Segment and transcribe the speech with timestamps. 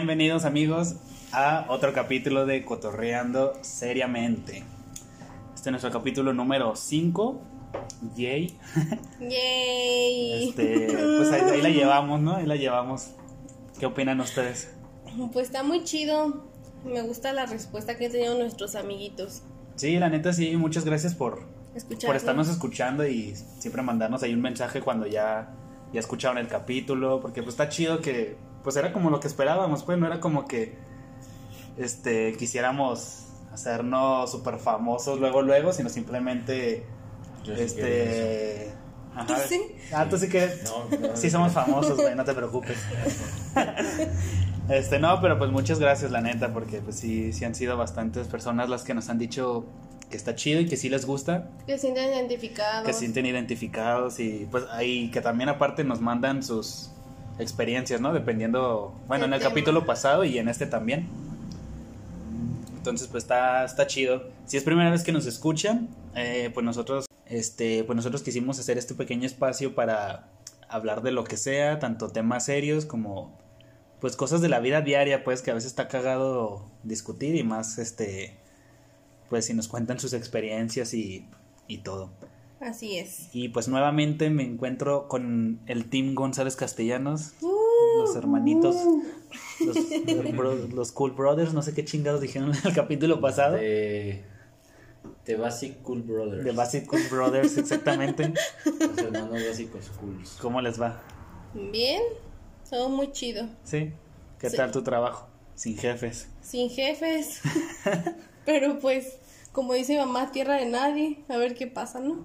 [0.00, 0.94] Bienvenidos amigos
[1.30, 4.64] a otro capítulo de Cotorreando Seriamente.
[5.54, 7.42] Este es nuestro capítulo número 5.
[8.16, 8.56] Yay.
[9.20, 10.48] Yay.
[10.48, 10.86] Este,
[11.18, 12.36] pues ahí, ahí la llevamos, ¿no?
[12.36, 13.10] Ahí la llevamos.
[13.78, 14.72] ¿Qué opinan ustedes?
[15.34, 16.46] Pues está muy chido.
[16.82, 19.42] Me gusta la respuesta que han tenido nuestros amiguitos.
[19.76, 21.42] Sí, la neta sí, muchas gracias por,
[21.74, 22.06] Escucharnos.
[22.06, 25.52] por estarnos escuchando y siempre mandarnos ahí un mensaje cuando ya,
[25.92, 29.82] ya escucharon el capítulo, porque pues está chido que, pues era como lo que esperábamos,
[29.82, 30.76] pues no era como que,
[31.78, 36.84] este, quisiéramos hacernos súper famosos luego, luego, sino simplemente,
[37.44, 38.72] Yo sí este...
[39.14, 39.26] ajá.
[39.26, 39.62] ¿Tú sí?
[39.92, 40.48] Ah, tú sí que...
[40.64, 42.78] No, no, Sí somos famosos, güey, no te preocupes.
[44.68, 48.28] Este, no, pero pues muchas gracias, la neta, porque pues sí, sí han sido bastantes
[48.28, 49.64] personas las que nos han dicho
[50.08, 52.86] que está chido y que sí les gusta, Que se sienten identificados.
[52.86, 56.90] que se sienten identificados y pues ahí que también aparte nos mandan sus
[57.40, 58.12] experiencias, ¿no?
[58.12, 59.50] Dependiendo, bueno, en El el tema.
[59.50, 61.08] capítulo pasado y en este también.
[62.76, 64.24] Entonces, pues está, está chido.
[64.46, 68.78] Si es primera vez que nos escuchan, eh, pues nosotros, este, pues nosotros quisimos hacer
[68.78, 70.28] este pequeño espacio para
[70.68, 73.38] hablar de lo que sea, tanto temas serios como
[74.00, 77.76] pues cosas de la vida diaria, pues que a veces está cagado discutir y más,
[77.76, 78.34] este,
[79.28, 81.26] pues si nos cuentan sus experiencias y,
[81.68, 82.10] y todo.
[82.60, 83.28] Así es.
[83.32, 88.76] Y pues nuevamente me encuentro con el Team González Castellanos, Uh, los hermanitos,
[89.64, 93.56] los, los bro- los Cool Brothers, no sé qué chingados dijeron en el capítulo pasado.
[93.56, 94.22] De,
[95.24, 96.44] de Basic Cool Brothers.
[96.44, 98.32] De Basic Cool Brothers, exactamente.
[98.64, 100.36] Los hermanos básicos cools.
[100.42, 101.00] ¿Cómo les va?
[101.72, 102.02] Bien.
[102.68, 103.48] Todo muy chido.
[103.64, 103.92] ¿Sí?
[104.38, 104.56] ¿Qué Sí.
[104.56, 105.28] tal tu trabajo?
[105.54, 106.28] Sin jefes.
[106.42, 107.40] Sin jefes.
[108.44, 109.18] Pero pues,
[109.52, 111.24] como dice mi mamá, tierra de nadie.
[111.28, 112.24] A ver qué pasa, ¿no?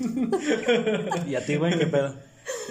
[1.28, 2.14] ¿Y a ti, güey, qué pedo?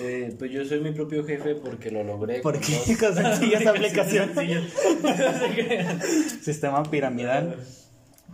[0.01, 2.39] Eh, pues yo soy mi propio jefe porque lo logré.
[2.41, 2.73] ¿Por con qué?
[2.87, 4.35] dos- Con sencillas aplicaciones.
[4.35, 6.03] Sencillas.
[6.41, 7.55] Sistema piramidal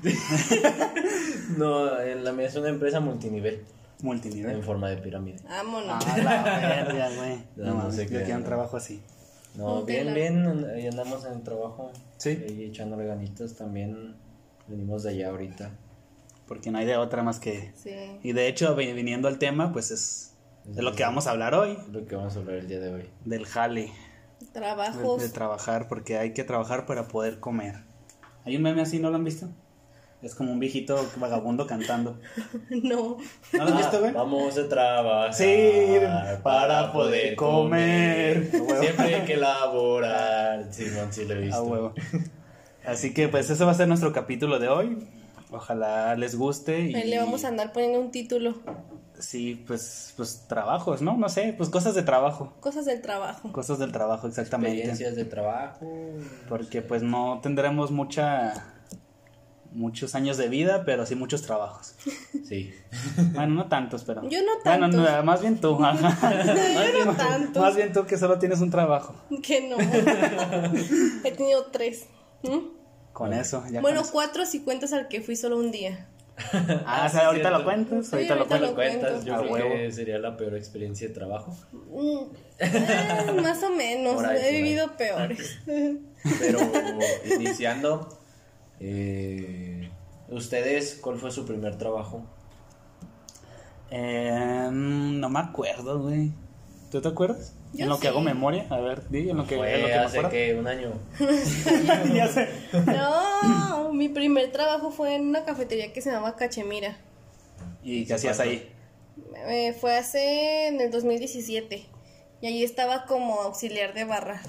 [1.57, 3.63] no, en la mía es una empresa multinivel
[4.01, 4.51] multinivel.
[4.55, 5.37] en forma de pirámide.
[5.47, 6.03] Vámonos.
[6.05, 7.37] Ah, la verga, güey.
[7.55, 9.01] No, No, sé yo quiero un trabajo así.
[9.55, 11.91] No, bien, bien, ahí andamos en el trabajo.
[12.17, 12.29] Sí.
[12.29, 14.15] Ahí echándole ganitas también.
[14.67, 15.71] Venimos de allá ahorita.
[16.53, 17.71] Porque no hay de otra más que.
[17.75, 17.95] Sí.
[18.21, 21.55] Y de hecho, vi- viniendo al tema, pues es de lo que vamos a hablar
[21.55, 21.79] hoy.
[21.91, 23.09] Lo que vamos a hablar el día de hoy.
[23.25, 23.91] Del jale.
[24.51, 25.19] Trabajos.
[25.21, 27.85] de trabajar, porque hay que trabajar para poder comer.
[28.45, 29.49] Hay un meme así, ¿no lo han visto?
[30.21, 32.19] Es como un viejito vagabundo cantando.
[32.69, 33.17] No.
[33.53, 34.11] ¿No lo han visto, güey?
[34.13, 35.33] Vamos a trabajar.
[35.33, 35.97] Sí,
[36.43, 38.51] para poder comer.
[38.79, 39.37] Siempre hay que
[39.97, 40.71] laborar.
[40.71, 41.57] Simón, sí lo he visto.
[41.57, 41.93] A huevo.
[42.85, 45.07] Así que pues ese va a ser nuestro capítulo de hoy.
[45.53, 48.55] Ojalá les guste y le vamos a andar poniendo un título.
[49.19, 51.15] sí, pues pues trabajos, ¿no?
[51.15, 53.51] No sé, pues cosas de trabajo, Cosas del trabajo.
[53.51, 54.77] cosas del trabajo exactamente.
[54.79, 55.87] Experiencias de trabajo.
[56.49, 58.69] Porque pues no tendremos mucha
[59.71, 61.95] muchos años de vida, pero sí muchos trabajos.
[62.43, 62.73] Sí.
[63.33, 65.11] Bueno, no tantos, pero Yo no Bueno, tantos.
[65.11, 65.83] no, más bien tú.
[65.83, 66.43] ajá.
[66.97, 67.61] Yo no tanto.
[67.61, 69.15] Más bien tú que solo tienes un trabajo.
[69.41, 69.77] Que no.
[71.23, 72.05] He tenido tres.
[72.43, 72.82] ¿Mm?
[73.13, 74.13] Con eso, ya Bueno, con eso.
[74.13, 76.07] cuatro si cuentas al que fui solo un día.
[76.87, 77.59] Ah, o sea, ahorita cierto.
[77.59, 78.69] lo cuentas, Sí, ahorita lo ahorita cuentas.
[78.69, 79.25] lo cuentas, cuento.
[79.25, 79.69] yo creo huevo.
[79.75, 81.55] que sería la peor experiencia de trabajo.
[81.71, 82.17] Mm,
[82.59, 84.15] eh, más o menos.
[84.15, 84.55] Por ahí, por He ahí.
[84.63, 85.59] vivido peores.
[86.39, 86.59] Pero
[87.35, 88.09] iniciando,
[88.79, 89.91] eh,
[90.29, 92.25] ¿ustedes cuál fue su primer trabajo?
[93.91, 96.31] Eh, no me acuerdo, güey.
[96.93, 97.55] ¿Tú te acuerdas?
[97.73, 99.81] Yo en lo que hago memoria, a ver, di en lo que, en lo Fue
[99.81, 100.91] que me hace que un año.
[102.13, 102.49] ya sé.
[102.71, 106.95] No, mi primer trabajo fue en una cafetería que se llama Cachemira.
[107.81, 108.71] ¿Y qué hacías ahí?
[109.47, 111.83] Eh, fue hace en el 2017.
[112.41, 114.43] Y allí estaba como auxiliar de barra.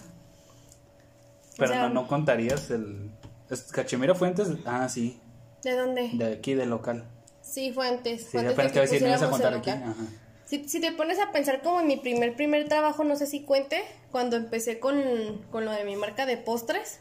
[1.56, 3.10] Pero O sea, no, no contarías el...
[3.48, 4.48] ¿es ¿Cachemira fue antes?
[4.66, 5.18] Ah, sí,
[5.62, 6.10] ¿De dónde?
[6.12, 7.06] de aquí, del local.
[7.40, 8.20] Sí, fue antes.
[8.20, 9.70] Sí, fue antes apenas te iba a decir, ¿no ibas a contar aquí?
[9.70, 9.94] Ajá.
[10.62, 13.42] Si, si te pones a pensar como en mi primer, primer trabajo, no sé si
[13.42, 17.00] cuente, cuando empecé con, con lo de mi marca de postres.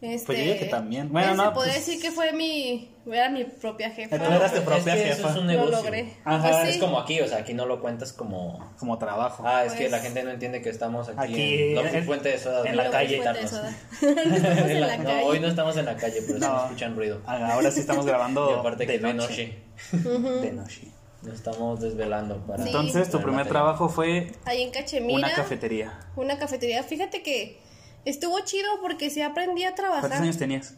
[0.00, 1.10] Este, Pues yo diría que también.
[1.10, 4.18] Bueno, no, Se podría pues- decir que fue mi, era mi propia jefa.
[4.18, 5.30] Tú eras tu propia es que eso jefa.
[5.30, 5.76] es un Lo negocio.
[5.78, 6.12] logré.
[6.24, 6.80] Ajá, Pues Es sí.
[6.80, 8.58] como aquí, o sea, aquí no lo cuentas como...
[8.78, 9.44] Como trabajo.
[9.46, 12.04] Ah, es Pues- que la gente no entiende que estamos aquí, Aquí, en Lofi en-
[12.04, 12.68] Fuente de Soda.
[12.68, 13.16] en la de calle.
[14.02, 16.58] En la No, hoy no estamos en la calle, pero No.
[16.58, 17.22] se escuchan ruido.
[17.26, 19.58] Ah, Ahora sí estamos grabando Y aparte de que de noche.
[19.92, 20.40] noche.
[20.42, 20.80] De noche.
[21.24, 22.62] Nos estamos desvelando para...
[22.62, 22.68] Sí.
[22.68, 23.48] Entonces, tu para primer material.
[23.48, 25.18] trabajo fue Ahí en Cachemira.
[25.18, 26.00] una cafetería.
[26.16, 26.82] Una cafetería.
[26.82, 27.58] Fíjate que
[28.04, 30.22] estuvo chido porque sí aprendí a ¿Cuántos trabajar.
[30.22, 30.74] años tenías?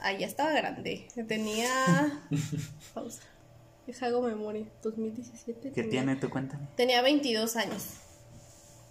[0.00, 1.06] Ah, ya estaba grande.
[1.28, 1.68] Tenía.
[2.94, 3.22] Pausa.
[3.86, 4.64] Es hago memoria.
[4.82, 5.60] 2017.
[5.60, 6.16] ¿Qué tenía- tiene?
[6.16, 6.66] ¿Tú cuéntame?
[6.76, 7.84] Tenía 22 años.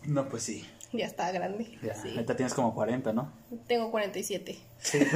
[0.04, 0.66] No, pues sí.
[0.94, 1.78] Ya está grande.
[1.84, 2.10] Ya, Sí.
[2.10, 3.32] ahorita tienes como 40, ¿no?
[3.68, 4.58] Tengo 47.
[4.80, 5.00] Sí.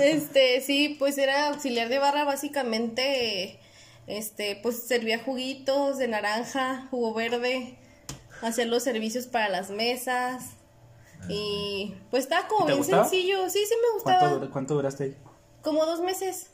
[0.00, 3.58] Este, sí, pues era auxiliar de barra básicamente,
[4.06, 7.76] este, pues servía juguitos de naranja, jugo verde,
[8.42, 10.44] hacía los servicios para las mesas
[11.28, 13.04] y pues estaba como ¿Te bien gustaba?
[13.04, 15.16] sencillo, sí, sí me gustaba, ¿Cuánto, dur- cuánto duraste ahí?
[15.62, 16.50] como dos meses.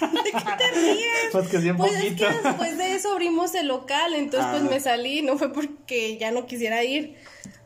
[0.24, 1.08] ¿De qué te ríes?
[1.32, 2.28] Pues que sí, un Pues poquito.
[2.28, 4.68] es que después de eso abrimos el local, entonces pues Ah.
[4.70, 7.16] me salí, no fue porque ya no quisiera ir.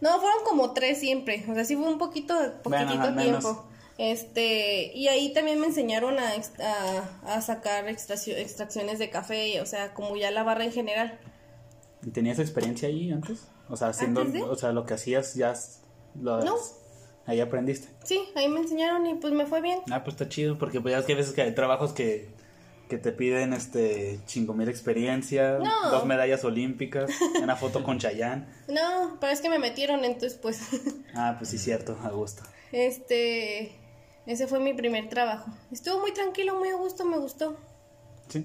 [0.00, 3.16] No, fueron como tres siempre, o sea, sí fue un poquito, poquitito menos.
[3.44, 3.64] tiempo.
[3.98, 6.30] Este, y ahí también me enseñaron a,
[7.24, 11.18] a, a sacar extracciones de café, o sea, como ya la barra en general.
[12.06, 13.40] ¿Y ¿Tenías experiencia ahí antes?
[13.68, 14.42] O sea, haciendo, ¿Antes de?
[14.48, 15.52] o sea, lo que hacías ya
[16.20, 16.54] lo No.
[17.28, 17.88] Ahí aprendiste.
[18.02, 19.78] Sí, ahí me enseñaron y pues me fue bien.
[19.90, 22.28] Ah, pues está chido, porque pues ya es que hay veces que hay trabajos que,
[22.88, 25.90] que te piden este chingo mil experiencia, No.
[25.90, 27.10] dos medallas olímpicas,
[27.42, 28.46] una foto con Chayanne.
[28.66, 30.60] No, pero es que me metieron, entonces pues,
[31.14, 32.42] Ah, pues sí, cierto, a gusto.
[32.72, 33.72] este,
[34.26, 35.50] ese fue mi primer trabajo.
[35.70, 37.56] Estuvo muy tranquilo, muy a gusto, me gustó.
[38.28, 38.44] Sí.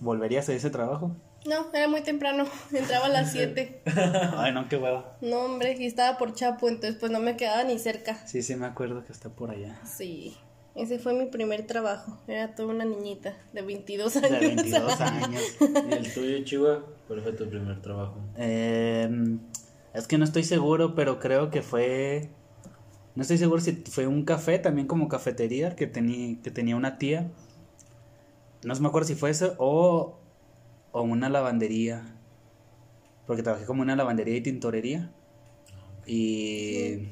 [0.00, 1.16] ¿Volverías a ese trabajo?
[1.46, 3.82] No, era muy temprano, entraba a las 7.
[4.36, 5.16] Ay, no, qué hueva.
[5.20, 8.26] No, hombre, y estaba por Chapo, entonces pues no me quedaba ni cerca.
[8.26, 9.80] Sí, sí, me acuerdo que está por allá.
[9.84, 10.36] Sí,
[10.74, 12.18] ese fue mi primer trabajo.
[12.28, 14.40] Era toda una niñita de 22 De años.
[14.40, 15.42] 22 años.
[15.60, 16.84] ¿Y el tuyo, Chihuahua?
[17.08, 18.20] ¿Cuál fue tu primer trabajo?
[18.36, 19.38] Eh,
[19.94, 22.30] es que no estoy seguro, pero creo que fue.
[23.14, 26.96] No estoy seguro si fue un café, también como cafetería, que, tenía que tenía una
[26.96, 27.30] tía.
[28.64, 30.18] No me acuerdo si fue eso o,
[30.92, 32.04] o una lavandería.
[33.26, 35.10] Porque trabajé como una lavandería y tintorería.
[36.06, 37.08] Y.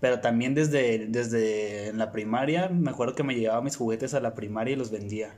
[0.00, 4.34] Pero también desde, desde la primaria, me acuerdo que me llevaba mis juguetes a la
[4.34, 5.34] primaria y los vendía.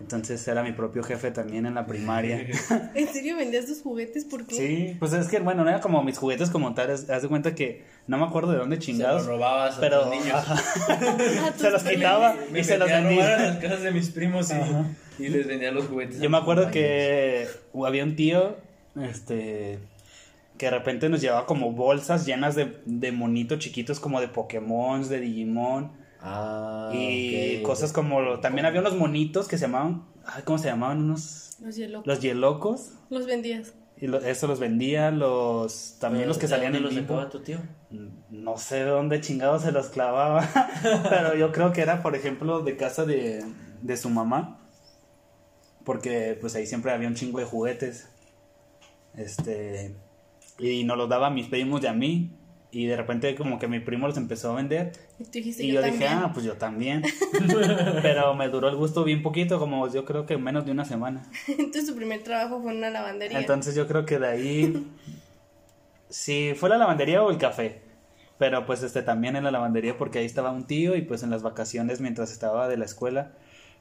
[0.00, 2.46] Entonces era mi propio jefe también en la primaria.
[2.94, 4.24] ¿En serio vendías tus juguetes?
[4.24, 4.54] ¿Por qué?
[4.54, 7.54] Sí, pues es que, bueno, no era como mis juguetes como tal, haz de cuenta
[7.54, 9.26] que no me acuerdo de dónde Se chingados.
[9.26, 10.44] los robabas a pero tus niños.
[11.56, 13.38] se los quitaba Me y se los metía a vendía.
[13.38, 14.52] las casas de mis primos
[15.18, 16.20] y, les vendía los juguetes.
[16.20, 17.48] Yo me acuerdo que
[17.84, 18.56] había un tío,
[19.02, 19.80] este,
[20.58, 25.08] que de repente nos llevaba como bolsas llenas de, de monitos chiquitos como de Pokémon,
[25.08, 30.42] de Digimon Ah, y cosas como, lo- también había unos monitos que se llamaban, ay,
[30.44, 30.98] ¿cómo se llamaban?
[31.02, 32.02] Unos, Los hielo.
[32.04, 32.92] los Yelocos.
[33.10, 33.74] Los vendías.
[34.00, 37.02] Y lo- eso los vendía, los, también Pero, los que ¿de salían dónde en los
[37.04, 37.58] sacaba tu tío?
[38.30, 40.48] No sé de dónde chingado se los clavaba,
[41.08, 43.44] pero yo creo que era, por ejemplo, de casa de,
[43.82, 44.60] de su mamá,
[45.84, 48.08] porque pues ahí siempre había un chingo de juguetes,
[49.14, 49.96] este,
[50.58, 52.30] y nos los daba a mis primos y a mí,
[52.70, 55.72] y de repente como que mi primo los empezó a vender, Y tú dijiste, y
[55.72, 57.02] yo, yo dije, ah, pues yo también,
[58.02, 61.26] pero me duró el gusto bien poquito, como yo creo que menos de una semana.
[61.48, 63.38] Entonces tu primer trabajo fue en una lavandería.
[63.38, 64.86] Entonces yo creo que de ahí,
[66.10, 67.80] si fue la lavandería o el café,
[68.36, 71.30] pero pues este también en la lavandería porque ahí estaba un tío y pues en
[71.30, 73.32] las vacaciones mientras estaba de la escuela,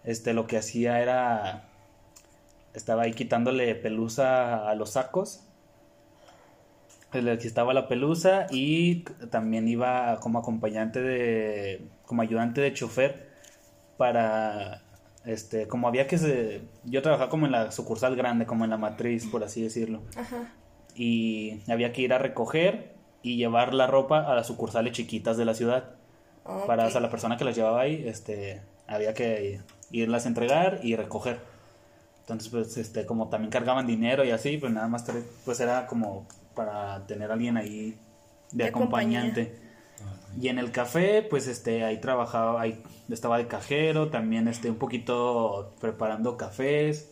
[0.05, 1.65] este lo que hacía era,
[2.73, 5.43] estaba ahí quitándole pelusa a los sacos,
[7.13, 13.27] le quitaba la pelusa y también iba como acompañante de, como ayudante de chofer
[13.97, 14.81] para
[15.25, 18.77] este como había que se, yo trabajaba como en la sucursal grande como en la
[18.77, 20.01] matriz por así decirlo.
[20.15, 20.53] Ajá.
[20.95, 25.45] y había que ir a recoger y llevar la ropa a las sucursales chiquitas de
[25.45, 25.95] la ciudad.
[26.65, 29.59] Para o sea, la persona que las llevaba ahí este había que
[29.91, 31.39] irlas a entregar y recoger.
[32.21, 35.05] Entonces pues este como también cargaban dinero y así pues nada más
[35.45, 36.25] pues era como
[36.57, 37.97] para tener a alguien ahí
[38.51, 39.21] de De compañía.
[39.21, 39.67] acompañante
[40.39, 44.77] y en el café, pues este, ahí trabajaba, ahí estaba de cajero, también este, un
[44.77, 47.09] poquito preparando cafés.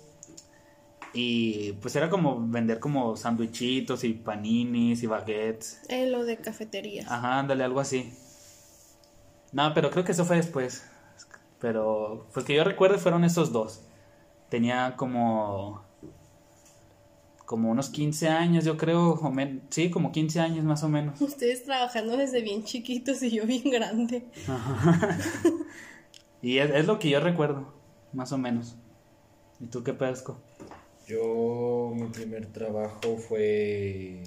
[1.13, 5.81] Y pues era como vender como sandwichitos y paninis y baguettes.
[5.87, 7.09] En lo de cafeterías.
[7.09, 8.13] Ajá, ándale, algo así.
[9.53, 10.85] No, pero creo que eso fue después.
[11.59, 13.81] Pero, pues que yo recuerde fueron esos dos.
[14.49, 15.84] Tenía como...
[17.45, 19.13] Como unos 15 años, yo creo.
[19.13, 19.33] o
[19.69, 21.21] sí, como 15 años más o menos.
[21.21, 24.25] Ustedes trabajando desde bien chiquitos y yo bien grande.
[26.45, 27.73] Y es, es lo que yo recuerdo,
[28.13, 28.75] más o menos.
[29.59, 30.37] ¿Y tú qué pesco?
[31.07, 34.21] Yo, mi primer trabajo fue.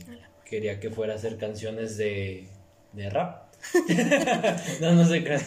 [0.45, 2.49] Quería que fuera a hacer canciones de.
[2.93, 3.55] de rap.
[4.81, 5.39] no, no sé qué.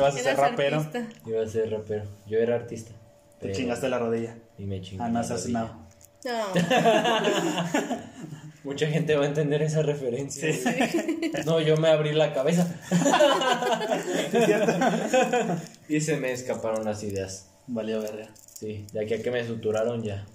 [0.00, 0.78] ¿Vas a ser rapero?
[0.80, 1.08] artista.
[1.26, 2.04] Iba a ser rapero.
[2.26, 2.90] Yo era artista.
[3.40, 4.36] Te chingaste la rodilla.
[4.58, 5.04] Y me chingué.
[5.04, 5.22] Ah, no,
[6.24, 6.46] no.
[8.64, 10.48] Mucha gente va a entender esa referencia.
[10.48, 11.30] güey.
[11.44, 12.66] No, yo me abrí la cabeza.
[15.88, 17.48] y se me escaparon las ideas.
[17.68, 18.28] Valió verga.
[18.58, 20.26] Sí, de aquí a que me suturaron ya.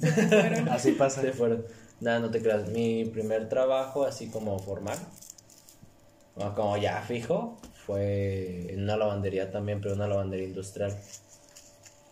[0.70, 1.20] Así pasa.
[1.20, 1.66] Se fueron.
[2.00, 2.68] Nada, no te creas.
[2.70, 4.98] Mi primer trabajo, así como formal,
[6.36, 10.94] o como ya fijo, fue en una lavandería también, pero una lavandería industrial.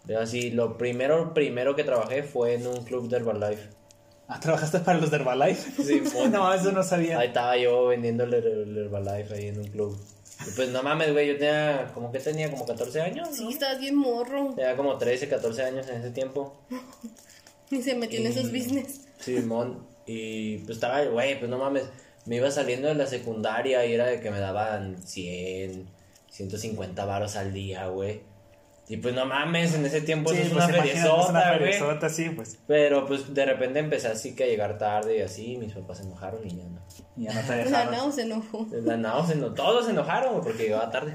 [0.06, 3.68] Pero así, lo primero, primero que trabajé fue en un club de Herbalife.
[4.28, 5.82] Ah, ¿trabajaste para los de Herbalife?
[5.82, 7.18] Sí, no, eso no sabía.
[7.18, 9.98] Ahí estaba yo vendiendo el, el Herbalife ahí en un club.
[10.46, 13.36] Y pues no mames, güey, yo tenía, como que tenía como 14 años, ¿no?
[13.36, 14.52] Sí, estabas bien morro.
[14.56, 16.56] Tenía como 13, 14 años en ese tiempo.
[17.70, 19.00] Y se metió en esos business.
[19.18, 21.84] Simón, y pues estaba, güey, pues no mames,
[22.26, 25.86] me iba saliendo de la secundaria y era de que me daban 100,
[26.30, 28.20] 150 varos al día, güey.
[28.92, 31.40] Y pues no mames, en ese tiempo Sí, eso es pues una imagínate, es una
[31.40, 32.58] feriezota, feriezota, sí, pues.
[32.66, 36.04] Pero pues de repente empecé así que a llegar tarde y así, mis papás se
[36.04, 36.82] enojaron y ya no.
[37.16, 37.90] Y ya no te La dejaron.
[37.92, 38.66] Nao se enojó.
[38.70, 41.14] La nao se eno- todos se enojaron, güey, porque llegaba tarde.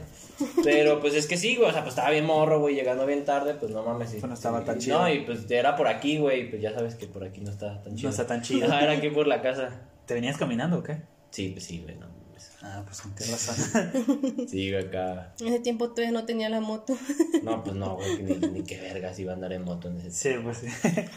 [0.64, 3.26] Pero pues es que sí, güey, o sea, pues estaba bien morro, güey, llegando bien
[3.26, 4.10] tarde, pues no mames.
[4.16, 5.00] y- Pues no estaba tan y- chido.
[5.00, 7.82] No, y pues era por aquí, güey, pues ya sabes que por aquí no está
[7.84, 8.10] tan chido.
[8.10, 8.66] está tan chido.
[8.68, 9.82] Ajá, era aquí por la casa.
[10.08, 10.98] ¿Te venías caminando o qué?
[11.30, 12.52] Sí, pues sí, güey, no mames.
[12.62, 14.48] Ah, pues con qué razón.
[14.48, 15.34] Sí, güey, acá.
[15.40, 16.96] En ese tiempo todavía no tenía la moto.
[17.44, 20.12] No, pues no, güey, ni, ni qué vergas iba a andar en moto en ese
[20.12, 20.68] sí, pues sí.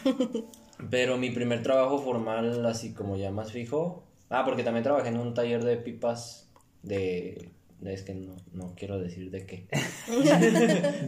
[0.89, 4.03] Pero mi primer trabajo formal, así como ya más fijo.
[4.29, 6.49] Ah, porque también trabajé en un taller de pipas
[6.83, 7.51] de.
[7.79, 9.67] de- es que no, no quiero decir de qué.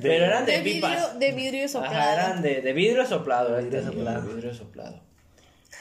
[0.01, 1.20] Pero eran de, De vidrio, pipas.
[1.20, 1.96] de vidrio soplado.
[1.96, 3.58] Ajá, eran de, de vidrio soplado.
[3.58, 4.22] el vidrio soplado.
[4.27, 5.01] de vidrio soplado.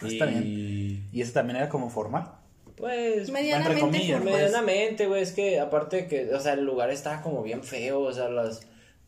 [0.00, 2.32] Ah, está y, ¿Y eso también era como formal?
[2.76, 3.31] Pues.
[3.31, 4.35] Medianamente comillas, formal.
[4.35, 8.12] Medianamente, güey, es que aparte que, o sea, el lugar estaba como bien feo, o
[8.12, 8.61] sea, las,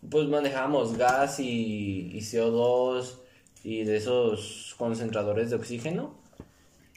[0.09, 3.15] pues manejábamos gas y, y CO2
[3.63, 6.15] y de esos concentradores de oxígeno,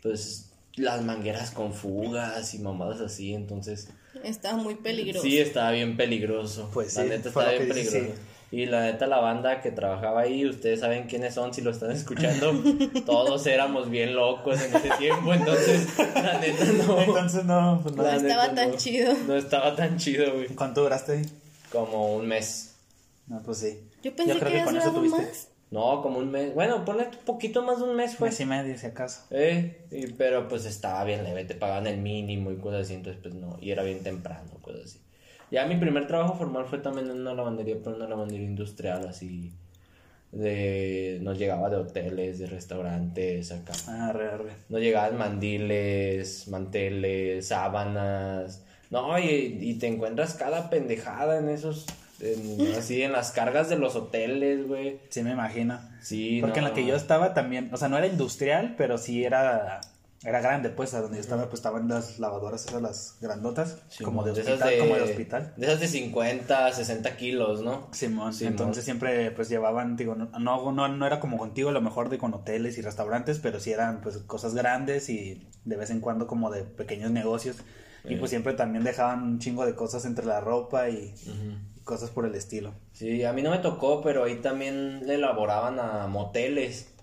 [0.04, 3.90] pues las mangueras con fugas y mamadas así, entonces,
[4.24, 5.22] Estaba muy peligroso.
[5.24, 8.14] sí, estaba bien peligroso, Pues la sí, neta estaba bien peligroso.
[8.50, 11.92] Y la neta, la banda que trabajaba ahí, ustedes saben quiénes son si lo están
[11.92, 12.54] escuchando.
[13.06, 17.02] Todos éramos bien locos en ese tiempo, entonces, la neta no.
[17.02, 18.04] Entonces no, pues no.
[18.04, 18.78] No estaba neta, tan no.
[18.78, 19.14] chido.
[19.28, 20.48] No estaba tan chido, güey.
[20.48, 21.26] ¿Cuánto duraste ahí?
[21.72, 22.76] Como un mes.
[23.28, 23.80] No, pues sí.
[24.02, 25.48] Yo pensé creo que habías con eso tuviste más.
[25.70, 26.54] No, como un mes.
[26.56, 28.30] Bueno, ponle un poquito más de un mes, fue.
[28.30, 29.24] mes y medio, si acaso.
[29.32, 33.22] Eh, y- pero pues estaba bien leve, te pagaban el mínimo y cosas así, entonces
[33.22, 35.00] pues no, y era bien temprano, cosas así.
[35.52, 39.52] Ya mi primer trabajo formal fue también en una lavandería, pero una lavandería industrial, así,
[40.32, 43.74] de, nos llegaba de hoteles, de restaurantes, acá.
[43.88, 44.52] Ah, re, re.
[44.70, 48.64] Nos llegaban mandiles, manteles, sábanas.
[48.90, 51.86] No, y, y te encuentras cada pendejada en esos,
[52.20, 55.00] en- así en las cargas de los hoteles, güey.
[55.10, 55.80] Sí, me imagino.
[56.02, 59.24] Sí, Porque en la que yo estaba también, o sea, no era industrial, pero sí
[59.24, 59.80] era,
[60.24, 64.04] era grande, pues, a donde yo estaba, pues estaban las lavadoras esas, las grandotas, Sí,
[64.04, 65.54] como de hospital, como de hospital.
[65.58, 67.88] De esas de 50, 60 kilos, ¿no?
[67.92, 68.54] Simón, Simón.
[68.54, 72.18] entonces siempre pues llevaban, digo, no, no, no, era como contigo a lo mejor de
[72.18, 76.26] con hoteles y restaurantes, pero sí eran pues cosas grandes y de vez en cuando
[76.26, 77.58] como de pequeños negocios.
[78.10, 82.10] Y pues siempre también dejaban un chingo de cosas entre la ropa y, y cosas
[82.10, 82.74] por el estilo.
[82.94, 86.94] Sí, a mí no me tocó, pero ahí también le elaboraban a moteles.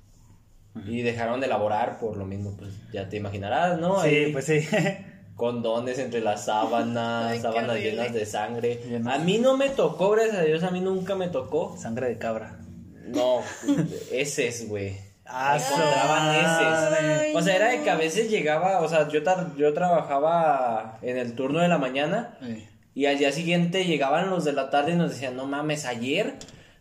[0.86, 4.02] Y dejaron de elaborar por lo mismo, pues ya te imaginarás, ¿no?
[4.02, 4.66] sí, Ahí pues sí.
[5.36, 8.80] Condones entre las sábanas, Ay, sábanas llenas de sangre.
[8.88, 9.14] Llenas.
[9.14, 11.76] A mí no me tocó, gracias a Dios, a mí nunca me tocó.
[11.76, 12.58] Sangre de cabra.
[13.06, 13.40] No,
[14.12, 14.96] heces, güey.
[15.26, 17.34] Ah, encontraban heces.
[17.36, 19.20] O sea, era de que a veces llegaba, o sea, yo,
[19.56, 22.66] yo trabajaba en el turno de la mañana Sí.
[22.94, 26.34] y al día siguiente llegaban los de la tarde y nos decían, no mames, ayer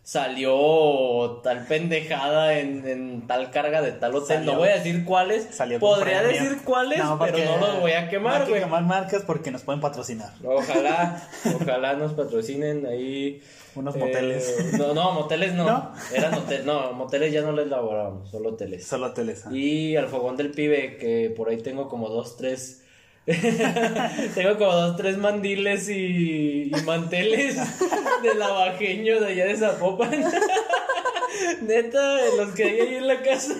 [0.04, 4.36] salió tal pendejada en, en tal carga de tal hotel.
[4.38, 5.48] Salió- no voy a decir cuáles.
[5.50, 6.42] Salió Podría premio.
[6.42, 9.62] decir cuáles, pero no los voy a no quemar, hay que quemar marcas porque nos
[9.62, 10.30] pueden patrocinar.
[10.44, 11.22] Ojalá,
[11.60, 13.42] ojalá nos patrocinen ahí.
[13.74, 14.74] Unos eh, moteles.
[14.78, 15.64] No, no, moteles no.
[15.64, 15.92] ¿No?
[16.14, 18.86] Eran hoteles, no, moteles ya no les laborábamos, solo hoteles.
[18.86, 19.46] Solo hoteles.
[19.46, 19.50] ah.
[19.52, 22.82] Y al fogón del pibe, que por ahí tengo como dos, tres.
[24.34, 27.56] tengo como dos, tres mandiles y, y manteles
[28.22, 30.24] de lavajeño de allá de Zapopan.
[31.62, 33.54] Neta, los que hay ahí en la casa.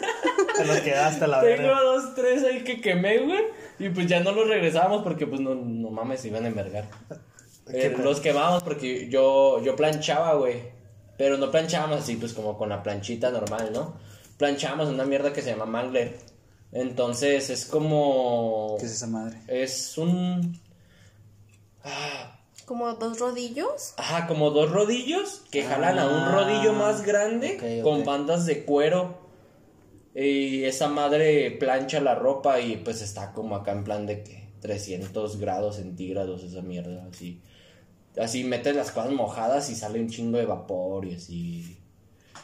[0.56, 1.80] Te los quedaste la Tengo verga.
[1.80, 3.40] dos, tres ahí que quemé, güey.
[3.78, 6.84] Y pues ya no los regresamos porque pues no, no mames, se iban a envergar.
[7.72, 10.74] Eh, los quemamos porque yo, yo planchaba, güey.
[11.16, 13.96] Pero no planchábamos así, pues como con la planchita normal, ¿no?
[14.36, 16.16] Planchábamos una mierda que se llama mangler.
[16.74, 18.76] Entonces es como.
[18.78, 19.40] ¿Qué es esa madre?
[19.48, 20.60] Es un.
[21.84, 23.94] Ah, Como dos rodillos.
[23.96, 28.64] Ajá, como dos rodillos que jalan a un Ah, rodillo más grande con bandas de
[28.64, 29.22] cuero.
[30.14, 34.48] Y esa madre plancha la ropa y pues está como acá en plan de que
[34.60, 37.40] 300 grados centígrados esa mierda, así.
[38.16, 41.78] Así metes las cosas mojadas y sale un chingo de vapor y así.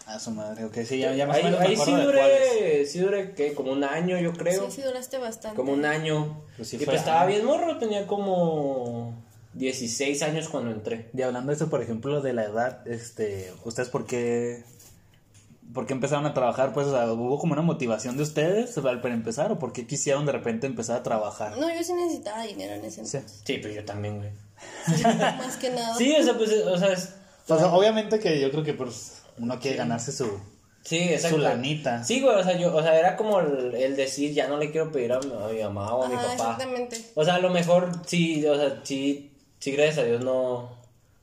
[0.07, 3.33] A su madre, ok, sí, ya, ya más o Ahí, me sí duré, sí duré,
[3.35, 3.55] ¿qué?
[3.55, 4.67] Como un año, yo creo.
[4.71, 5.57] Sí, sí, duraste bastante.
[5.57, 6.43] Como un año.
[6.57, 9.15] Pues sí y fue pues estaba bien morro, tenía como
[9.55, 11.11] 16 años cuando entré.
[11.17, 14.65] Y hablando de eso, por ejemplo, de la edad, este, ¿ustedes por qué,
[15.73, 16.73] por qué empezaron a trabajar?
[16.73, 19.53] Pues, o sea, ¿hubo como una motivación de ustedes al- para empezar?
[19.53, 21.57] ¿O por qué quisieron de repente empezar a trabajar?
[21.59, 23.17] No, yo sí necesitaba dinero en ese Sí.
[23.17, 23.43] entonces.
[23.45, 24.31] Sí, pues yo también, güey.
[25.37, 25.95] Más que nada.
[25.97, 27.15] Sí, o sea, pues, o sea, es-
[27.49, 30.39] O sea, obviamente que yo creo que pues uno quiere ganarse su...
[30.83, 31.37] sí, exacto.
[31.37, 32.05] Su lanita.
[32.05, 34.71] Sí, güey, o sea, yo, o sea, era como el, el decir, ya no le
[34.71, 36.33] quiero pedir a mi, a mi mamá o a mi papá.
[36.33, 37.05] exactamente.
[37.15, 40.80] O sea, a lo mejor sí, o sea, sí, sí, gracias a Dios no,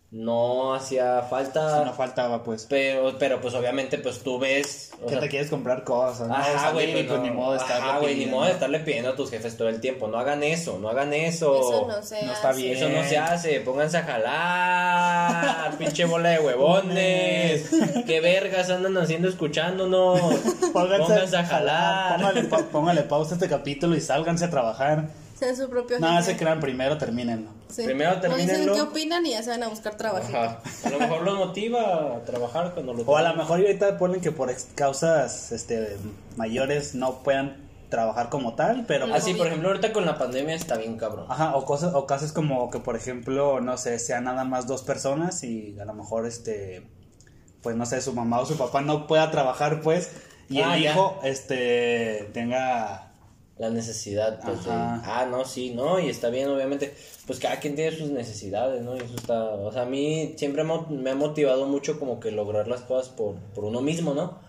[0.09, 1.83] no hacía falta.
[1.83, 2.65] No faltaba, pues.
[2.69, 4.91] Pero, pero pues obviamente, pues tú ves.
[5.01, 6.33] o Que sea, te quieres comprar cosas, ¿no?
[6.33, 7.25] Ajá, güey, pues, pues no.
[7.25, 8.35] ni modo de estarle Ajá, güey, ni pidiendo.
[8.37, 10.07] modo de estarle pidiendo a tus jefes todo el tiempo.
[10.07, 11.59] No hagan eso, no hagan eso.
[11.59, 12.61] Eso no se no está hace.
[12.61, 12.77] bien.
[12.77, 17.69] Eso no se hace, pónganse a jalar, pinche bola de huevones.
[18.07, 20.19] Qué vergas andan haciendo escuchándonos.
[20.73, 22.17] Pónganse, a jalar.
[22.17, 25.09] Póngale, póngale pausa a este capítulo y sálganse a trabajar.
[25.37, 26.23] Sean su propio jefe.
[26.23, 27.51] se crean primero, termínenlo.
[27.69, 27.83] Sí.
[27.83, 28.73] Primero termínenlo.
[28.73, 30.25] qué opinan y ya se van a buscar trabajo.
[30.29, 30.61] Ajá.
[30.85, 34.21] A lo mejor los motiva a trabajar cuando lo O a lo mejor ahorita ponen
[34.21, 35.97] que por ex- causas este,
[36.37, 39.13] mayores no puedan trabajar como tal, pero...
[39.13, 41.25] Así, por ejemplo, ahorita con la pandemia está bien cabrón.
[41.29, 44.81] Ajá, o cosas, o casos como que, por ejemplo, no sé, sean nada más dos
[44.83, 46.85] personas y a lo mejor, este,
[47.61, 50.11] pues no sé, su mamá o su papá no pueda trabajar, pues,
[50.49, 50.91] y Ah, el ya.
[50.91, 53.06] hijo, este, tenga...
[53.59, 54.71] La necesidad, pues, de-.
[54.71, 56.93] Ah, no, sí, no, y está bien, obviamente.
[57.25, 58.95] Pues cada quien tiene sus necesidades, ¿no?
[58.95, 59.43] Y eso está...
[59.45, 63.35] O sea, a mí siempre me, ha- motivado mucho como que lograr las cosas por,
[63.55, 64.39] por uno mismo, ¿no?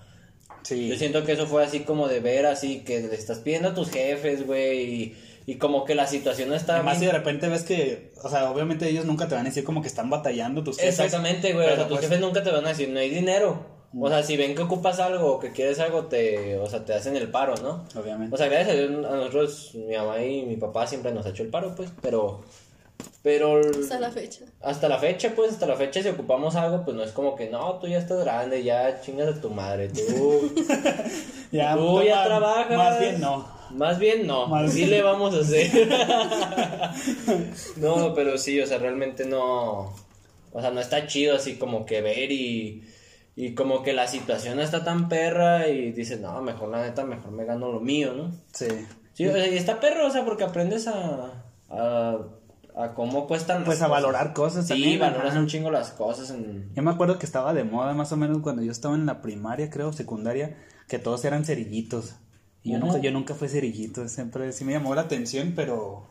[0.63, 3.71] Sí, Yo siento que eso fue así como de ver así que le estás pidiendo
[3.71, 7.13] a tus jefes, güey, y, y como que la situación no está Además, si bien-
[7.13, 9.89] de repente ves que, o sea, obviamente ellos nunca te van a decir como que
[9.89, 10.99] están batallando tus jefes.
[11.01, 11.67] Exactamente, güey.
[11.67, 13.78] O sea, tus pues- jefes nunca te van a decir, no hay dinero.
[13.97, 16.93] O sea, si ven que ocupas algo o que quieres algo, te, o sea, te
[16.93, 17.85] hacen el paro, ¿no?
[17.99, 18.35] Obviamente.
[18.35, 21.31] O sea, gracias a Dios, a nosotros, mi mamá y mi papá siempre nos ha
[21.31, 22.43] hecho el paro, pues, pero...
[23.23, 23.61] Pero...
[23.61, 24.45] Hasta la fecha.
[24.61, 27.49] Hasta la fecha, pues, hasta la fecha, si ocupamos algo, pues no es como que,
[27.49, 30.53] no, tú ya estás grande, ya chingas a tu madre, tú...
[31.53, 32.77] ya, tú ya toma- trabajas.
[32.77, 33.59] Más bien no.
[33.71, 34.91] Más bien no, Más sí bien.
[34.91, 35.69] le vamos a hacer.
[37.77, 39.95] no, pero sí, o sea, realmente no.
[40.53, 42.83] O sea, no está chido así como que ver y.
[43.41, 47.31] Y como que la situación está tan perra y dices, no, mejor la neta, mejor
[47.31, 48.33] me gano lo mío, ¿no?
[48.53, 48.67] Sí.
[49.15, 51.45] Sí, o sea, y está perro, o sea, porque aprendes a.
[51.71, 52.19] a,
[52.77, 53.91] a cómo cuestan las Pues a cosas.
[53.91, 55.39] valorar cosas Sí, también, valoras ajá.
[55.41, 56.71] un chingo las cosas en.
[56.75, 59.23] Yo me acuerdo que estaba de moda más o menos cuando yo estaba en la
[59.23, 60.57] primaria, creo, secundaria,
[60.89, 62.17] que todos eran cerillitos.
[62.65, 66.09] Y yo nunca, yo nunca fui cerillito, siempre sí me llamó la atención, pero,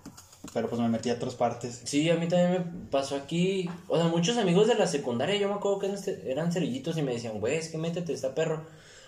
[0.53, 1.81] pero pues me metí a otras partes.
[1.83, 3.69] Sí, a mí también me pasó aquí.
[3.87, 6.97] O sea, muchos amigos de la secundaria, yo me acuerdo que eran ce- eran cerillitos
[6.97, 8.63] y me decían, güey, es que métete, está perro.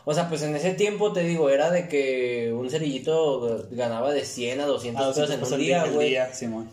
[0.05, 4.25] O sea, pues en ese tiempo te digo, era de que un cerillito ganaba de
[4.25, 6.07] 100 a 200 A pesos 200 en pesos un día, güey.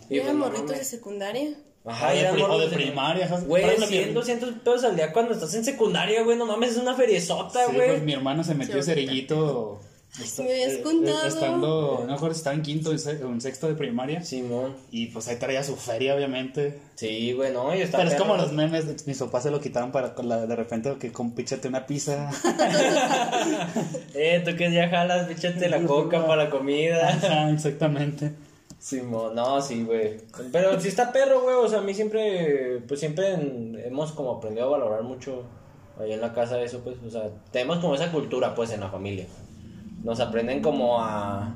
[0.08, 1.48] Y ¿Eran morritos de secundaria?
[1.84, 3.28] Ajá, O de o de primaria.
[3.28, 6.46] Güey, Por ejemplo, mi- 100, 200 pesos al día cuando estás en secundaria, güey, no
[6.46, 7.88] mames, es una feriezota, Sí, güey.
[7.90, 8.92] pues mi hermano se metió Sí,
[10.38, 11.26] me habías eh, contado.
[11.28, 14.22] Estando, no mejor estaba en quinto o en sexto de primaria.
[14.22, 14.74] Simón.
[14.90, 16.78] Y pues ahí traía su feria, obviamente.
[16.94, 20.28] Sí, güey, no, Pero es como los memes, mis papás se lo quitaron para con
[20.28, 22.30] la- de repente que compíchate una pizza.
[24.14, 27.08] Eh, tú que ya jalas, échate la coca para la comida.
[27.10, 28.32] Ajá, exactamente.
[28.78, 30.16] Simón, no, sí, güey.
[30.52, 31.56] Pero sí está perro, güey.
[31.56, 35.42] O sea, a mí siempre, pues siempre en- hemos como aprendido a valorar mucho
[36.00, 36.96] ahí en la casa eso, pues.
[37.06, 39.26] O sea, tenemos como esa cultura, pues, en la familia.
[40.06, 41.52] Nos aprenden como a,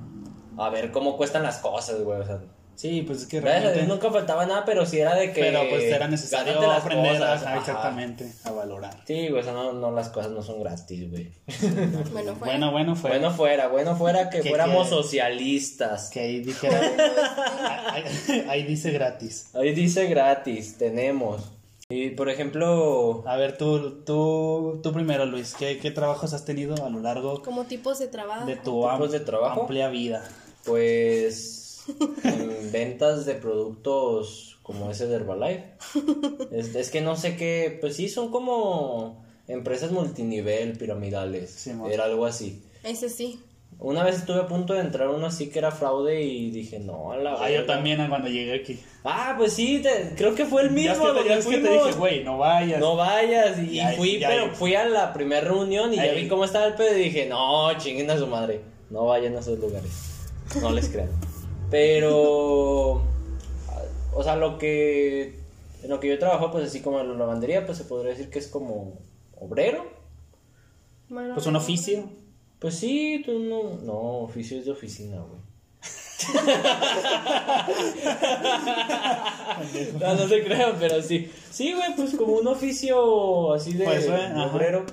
[0.59, 2.21] a ver cómo cuestan las cosas, güey.
[2.21, 2.41] O sea,
[2.75, 3.83] Sí, pues es que a realmente...
[3.83, 5.41] nunca faltaba nada, pero sí era de que.
[5.43, 7.59] Pero pues era necesario las aprender cosas, ajá.
[7.59, 8.97] exactamente a valorar.
[9.07, 11.31] Sí, güey, o sea, no, no, las cosas no son gratis, güey.
[12.13, 12.49] Bueno, fue.
[12.49, 13.11] Bueno, bueno, fue.
[13.11, 16.09] Bueno fuera, bueno fuera que Que- fuéramos que- socialistas.
[16.09, 16.81] que ahí dijera...
[17.93, 18.03] ahí,
[18.49, 19.51] ahí dice gratis.
[19.55, 21.53] Ahí dice gratis, tenemos.
[21.91, 26.85] Y por ejemplo, A ver, tú, tú, tú primero, Luis, ¿qué, qué trabajos has tenido
[26.85, 28.47] a lo largo Como tipos de trabajo.
[28.47, 29.63] de tu am- ¿Tipos de trabajo?
[29.63, 30.25] amplia vida?
[30.65, 31.83] pues
[32.23, 35.65] en ventas de productos como ese de Herbalife.
[36.53, 41.51] Es, es que no sé qué, pues sí, son como empresas multinivel, piramidales.
[41.51, 42.63] Sí, era algo así.
[42.85, 43.41] Ese sí.
[43.83, 47.13] Una vez estuve a punto de entrar uno así que era fraude y dije, no,
[47.13, 47.75] a la Ah, yo verga".
[47.75, 48.79] también cuando llegué aquí.
[49.05, 51.15] Ah, pues sí, te- creo que fue el Ya es mismo.
[51.15, 51.87] que ya es que te fuimos.
[51.87, 52.79] dije, güey, no vayas.
[52.79, 53.59] No vayas.
[53.59, 54.53] Y Ya, fui, ya, pero ya.
[54.53, 56.23] fui a la primera reunión y ya Ahí.
[56.25, 58.61] vi cómo estaba el pedo y dije, no, chinguen a su madre.
[58.91, 59.91] No vayan a esos lugares.
[60.61, 61.09] No les crean.
[61.71, 63.01] Pero,
[64.13, 65.39] o sea, lo que,
[65.83, 68.29] en lo que yo trabajo, pues así como en la lavandería, pues se podría decir
[68.29, 68.99] que es como
[69.41, 69.87] obrero.
[71.09, 72.05] Mano Pues un oficio.
[72.61, 73.75] Pues sí, tú no.
[73.83, 75.41] No, oficio es de oficina, güey.
[80.01, 81.31] no, no se crean, pero sí.
[81.51, 84.47] Sí, güey, pues como un oficio así de, Pues, güey, de ajá.
[84.47, 84.85] obrero.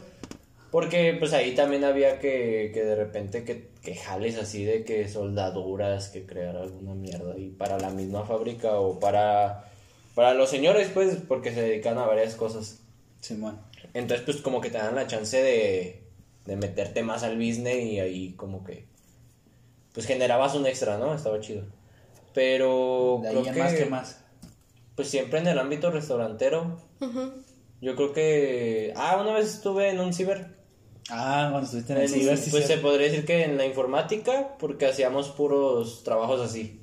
[0.71, 5.07] Porque pues ahí también había que, que de repente que, que jales así de que
[5.07, 9.71] soldaduras, que crear alguna mierda y para la misma fábrica o para,
[10.13, 12.81] para los señores, pues, porque se dedican a varias cosas.
[13.21, 13.59] Simón.
[13.93, 16.03] Entonces, pues como que te dan la chance de,
[16.47, 18.87] de meterte más al business y ahí como que,
[19.93, 21.13] pues generabas un extra, ¿no?
[21.13, 21.63] Estaba chido.
[22.33, 24.25] Pero De ahí creo que, más que más.
[24.95, 26.77] pues siempre en el ámbito restaurantero,
[27.81, 30.57] yo creo que, ah, una vez estuve en un ciber.
[31.09, 32.73] Ah, cuando estuviste en el ciber, sí, pues sí.
[32.73, 36.81] se podría decir que en la informática, porque hacíamos puros trabajos así.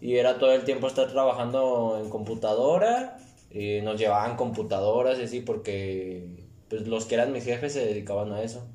[0.00, 3.18] Y era todo el tiempo estar trabajando en computadora.
[3.50, 8.32] Y nos llevaban computadoras y así, porque pues, los que eran mis jefes se dedicaban
[8.32, 8.66] a eso.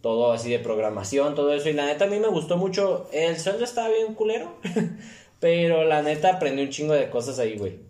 [0.00, 1.68] Todo así de programación, todo eso.
[1.68, 3.08] Y la neta a mí me gustó mucho.
[3.12, 4.54] El sueldo estaba bien culero.
[5.40, 7.80] pero la neta aprendí un chingo de cosas ahí, güey.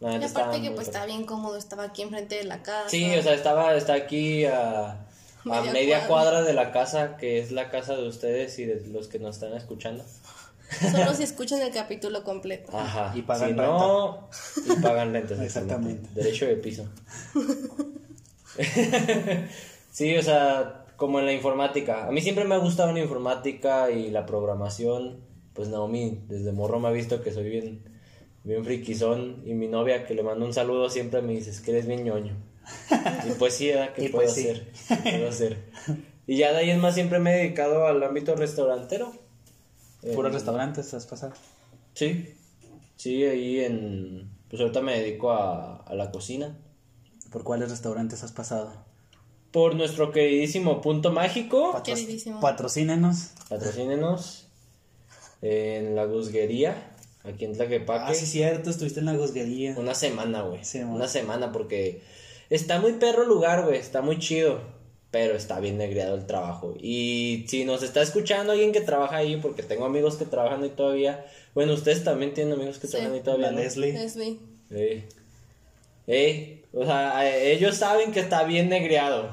[0.00, 2.88] La Y neta aparte que pues estaba bien cómodo, estaba aquí enfrente de la casa.
[2.88, 4.96] Sí, o sea, estaba, está aquí a, a
[5.44, 6.30] Media media, cuadra.
[6.30, 6.42] cuadra.
[6.42, 9.54] de la casa, que es la casa de ustedes y de los que nos están
[9.54, 10.04] escuchando.
[10.92, 12.76] Solo si escuchan el capítulo completo.
[12.78, 13.12] Ajá.
[13.16, 14.28] Y pagan si no,
[14.66, 15.40] y pagan rentas.
[15.40, 16.08] Exactamente.
[16.14, 16.84] Derecho de piso.
[19.92, 22.08] sí, o sea, como en la informática.
[22.08, 25.20] A mí siempre me ha gustado la informática y la programación.
[25.54, 27.84] Pues Naomi, desde morro me ha visto que soy bien,
[28.42, 29.42] bien friquizón.
[29.46, 32.02] Y mi novia, que le mando un saludo, siempre me dice, es que eres bien
[32.02, 32.36] ñoño.
[33.28, 33.94] Y pues sí, ¿verdad?
[33.94, 34.48] ¿qué Y puedo pues sí.
[34.48, 34.72] hacer?
[35.04, 35.58] ¿Qué puedo hacer?
[36.26, 39.12] Y ya de ahí en más siempre me he dedicado al ámbito restaurantero.
[40.16, 41.32] Puros restaurantes has pasado.
[41.94, 42.34] Sí,
[42.96, 44.30] sí, ahí en...
[44.50, 46.58] Pues ahorita me dedico a, a la cocina.
[47.30, 48.87] ¿Por cuáles restaurantes has pasado?
[49.52, 52.40] Por nuestro queridísimo punto mágico, Patro- Queridísimo.
[52.40, 53.30] Patrocínenos.
[53.48, 54.46] patrocínenos
[55.40, 58.12] en la guzguería, aquí en Tlaquepaque.
[58.12, 59.74] Ah, sí, cierto, estuviste en la guzguería.
[59.78, 60.64] Una semana, güey.
[60.64, 60.80] Sí.
[60.80, 62.02] Una semana porque
[62.50, 63.78] está muy perro el lugar, güey.
[63.78, 64.60] Está muy chido.
[65.10, 66.74] Pero está bien negreado el trabajo.
[66.78, 70.68] Y si nos está escuchando alguien que trabaja ahí, porque tengo amigos que trabajan ahí
[70.68, 71.24] todavía.
[71.54, 72.90] Bueno, ustedes también tienen amigos que Sí.
[72.90, 73.46] trabajan ahí todavía.
[73.46, 73.58] La ¿no?
[73.60, 73.92] Leslie.
[73.94, 74.38] Leslie.
[74.70, 75.04] Ey.
[76.06, 76.57] Ey.
[76.72, 79.30] O sea, eh, ellos saben que está bien negreado.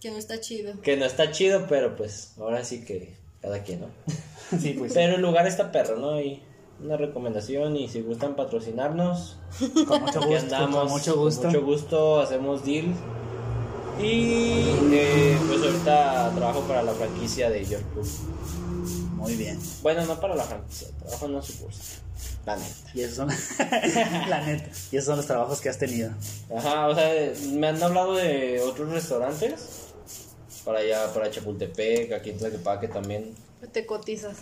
[0.00, 0.80] Que no está chido.
[0.82, 3.88] Que no está chido, pero pues ahora sí que cada quien, ¿no?
[4.60, 4.92] Sí, pues.
[4.92, 6.20] Pero el lugar está perro, ¿no?
[6.20, 6.42] Y
[6.82, 9.38] una recomendación y si gustan patrocinarnos,
[9.86, 10.42] Con mucho aquí gusto.
[10.42, 10.76] andamos.
[10.76, 11.42] Con mucho gusto.
[11.42, 12.92] Con mucho gusto, hacemos deal.
[14.00, 18.06] Y eh, pues ahorita trabajo para la franquicia de York Club.
[19.22, 19.58] Muy bien.
[19.82, 22.02] Bueno, no para la franquicia, trabajo en una sucursal.
[22.46, 22.74] La neta.
[22.94, 23.28] Y esos son.
[24.28, 24.68] la neta.
[24.90, 26.10] Y esos son los trabajos que has tenido.
[26.56, 29.78] Ajá, o sea, me han hablado de otros restaurantes.
[30.64, 33.34] Para allá, para Chapultepec, aquí en Tlaquepaque también.
[33.72, 34.36] Te cotizas.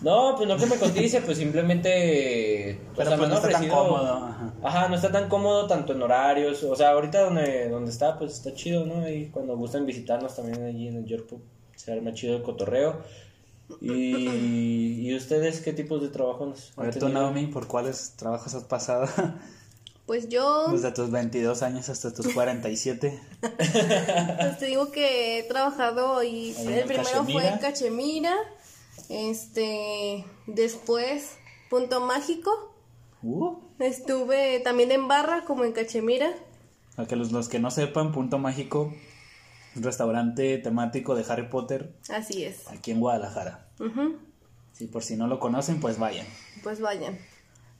[0.00, 2.80] No, pues no que me cotice, pues simplemente.
[2.92, 4.12] o Pero sea, pues no está tan ofrecido- cómodo.
[4.26, 4.52] Ajá.
[4.62, 6.62] Ajá, no está tan cómodo tanto en horarios.
[6.64, 9.08] O sea, ahorita donde, donde está, pues está chido, ¿no?
[9.08, 11.40] Y cuando gustan visitarnos también allí en el York Pub,
[11.76, 13.02] se arma chido el cotorreo.
[13.80, 17.08] Y, ¿y ustedes qué tipos de trabajo nos A ver, tú?
[17.08, 19.08] Naomi, ¿por cuáles trabajos has pasado?
[20.06, 23.18] Pues yo Desde tus 22 años hasta tus 47.
[23.40, 27.54] pues te digo que he trabajado y Ahí el primero fue Cachemira.
[27.54, 28.34] en Cachemira.
[29.08, 31.36] Este, después
[31.70, 32.74] Punto Mágico.
[33.22, 36.34] Uh, Estuve también en Barra como en Cachemira.
[36.98, 38.92] a que los, los que no sepan, Punto Mágico,
[39.76, 42.66] un restaurante temático de Harry Potter Así es.
[42.68, 43.66] aquí en Guadalajara.
[43.80, 44.16] Ujú.
[44.72, 46.26] Sí, por si no lo conocen, pues vayan.
[46.62, 47.18] Pues vayan.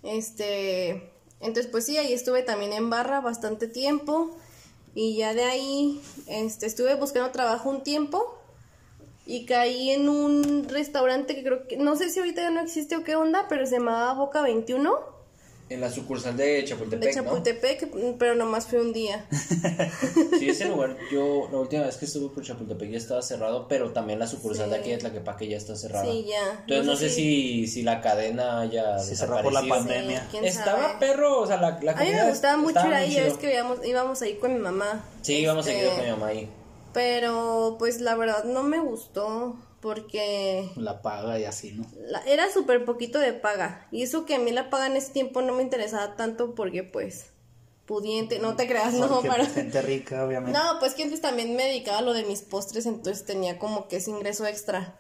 [0.03, 4.37] Este, entonces pues sí, ahí estuve también en barra bastante tiempo
[4.95, 8.39] y ya de ahí este estuve buscando trabajo un tiempo
[9.27, 12.97] y caí en un restaurante que creo que no sé si ahorita ya no existe
[12.97, 15.14] o qué onda, pero se llamaba Boca 21
[15.71, 19.25] En la sucursal de Chapultepec, de Chapultepec, pero nomás fue un día.
[20.39, 23.91] Sí, ese lugar, yo la última vez que estuve por Chapultepec ya estaba cerrado, pero
[23.93, 26.05] también la sucursal de aquí de Tlaquepaque ya está cerrada.
[26.05, 26.61] Sí, ya.
[26.61, 30.21] Entonces no, sé si, si la cadena haya Si cerró por la pandemia.
[30.23, 30.95] Sí, quién Estaba sabe.
[31.01, 33.55] perro, o sea, la, la A mí me gustaba mucho ir ahí, ya ves que
[33.55, 35.05] íbamos, íbamos ahí con mi mamá.
[35.23, 36.49] Sí, íbamos Este, seguido con mi mamá ahí.
[36.93, 41.85] Pero pues la verdad no me gustó porque La paga y así, ¿no?
[42.09, 43.87] la- era súper poquito de paga.
[43.93, 46.83] Y eso que a mí la paga en ese tiempo no me interesaba tanto porque
[46.85, 47.27] pues
[47.85, 49.45] pudiente, no te creas, no, para...
[49.45, 50.59] gente rica, obviamente.
[50.59, 53.87] No, pues que antes también me dedicaba a lo de mis postres, entonces tenía como
[53.87, 54.97] que ese ingreso extra.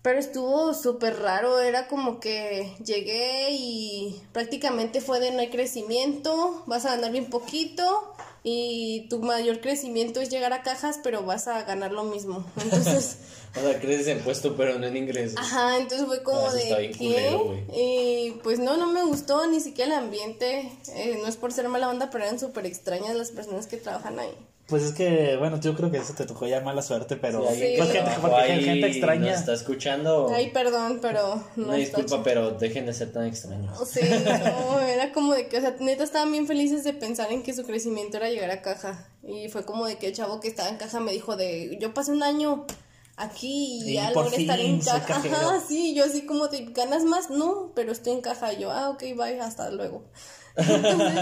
[0.00, 6.62] Pero estuvo súper raro, era como que llegué y prácticamente fue de no hay crecimiento,
[6.66, 8.14] vas a ganar bien poquito,
[8.46, 12.44] y tu mayor crecimiento es llegar a cajas, pero vas a ganar lo mismo.
[12.62, 13.16] Entonces,
[13.56, 15.36] O sea, creces en puesto, pero no en ingresos.
[15.38, 17.64] ajá, entonces fue como Ah, de güey.
[17.74, 20.70] y pues no, no me gustó ni siquiera el ambiente.
[20.94, 24.18] Eh, no es por ser mala onda, pero eran súper extrañas las personas que trabajan
[24.18, 24.36] ahí.
[24.74, 27.48] Pues es que, bueno, yo creo que eso te tocó ya mala suerte, pero.
[27.48, 27.60] Sí.
[27.60, 29.30] que Pues gente, porque extraña.
[29.30, 33.24] nos está escuchando, Ay, perdón, pero no una está disculpa, pero dejen de ser tan
[33.24, 33.88] extraños.
[33.88, 37.44] Sí, no, era como de que, o sea, neta estaban bien felices de pensar en
[37.44, 39.06] que su crecimiento era llegar a caja.
[39.22, 41.94] Y fue como de que el chavo que estaba en caja me dijo de, yo
[41.94, 42.66] pasé un año
[43.14, 45.18] aquí y Y ya logré estar en caja.
[45.18, 47.30] Ajá, sí, yo así como de, ¿ganas más?
[47.30, 48.52] No, pero estoy en caja.
[48.52, 50.02] Y yo, ah, ok, bye, hasta luego.
[50.56, 51.18] Entonces,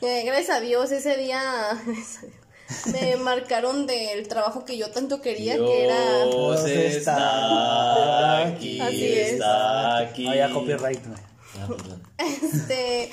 [0.00, 1.40] eh, gracias a Dios, ese día
[2.92, 6.24] me marcaron del trabajo que yo tanto quería, que era...
[6.26, 9.32] Dios está aquí, Así es.
[9.34, 10.24] está aquí.
[10.24, 11.20] Ya copyright, güey.
[11.60, 11.68] Ah.
[12.18, 13.10] Este,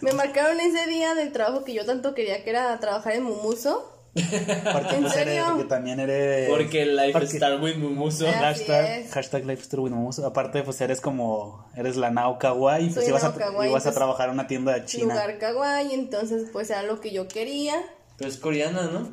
[0.00, 3.96] me marcaron ese día del trabajo que yo tanto quería, que era trabajar en Mumuso.
[4.12, 5.44] Porque, ¿En pues, eres- serio?
[5.50, 6.48] porque también eres.
[6.48, 8.26] Porque Lifestyle with Mumuso.
[8.26, 9.12] Hashtag, es.
[9.12, 10.26] hashtag Lifestyle with Momoso.
[10.26, 11.70] Aparte, pues eres como.
[11.76, 12.90] Eres la Nao Kawaii.
[12.90, 15.14] Pues ibas, a, Kawaii, ibas a trabajar en una tienda de China.
[15.14, 17.76] Lugar kawaii, entonces pues era lo que yo quería.
[18.20, 19.10] Pero es coreana, ¿no?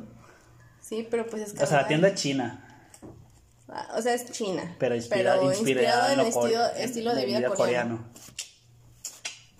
[0.82, 2.64] Sí, pero pues es O sea, la tienda china.
[3.68, 4.76] Ah, O sea, es China.
[4.78, 8.04] Pero inspira- inspirada, en en, el estilo, estilo de vida coreano.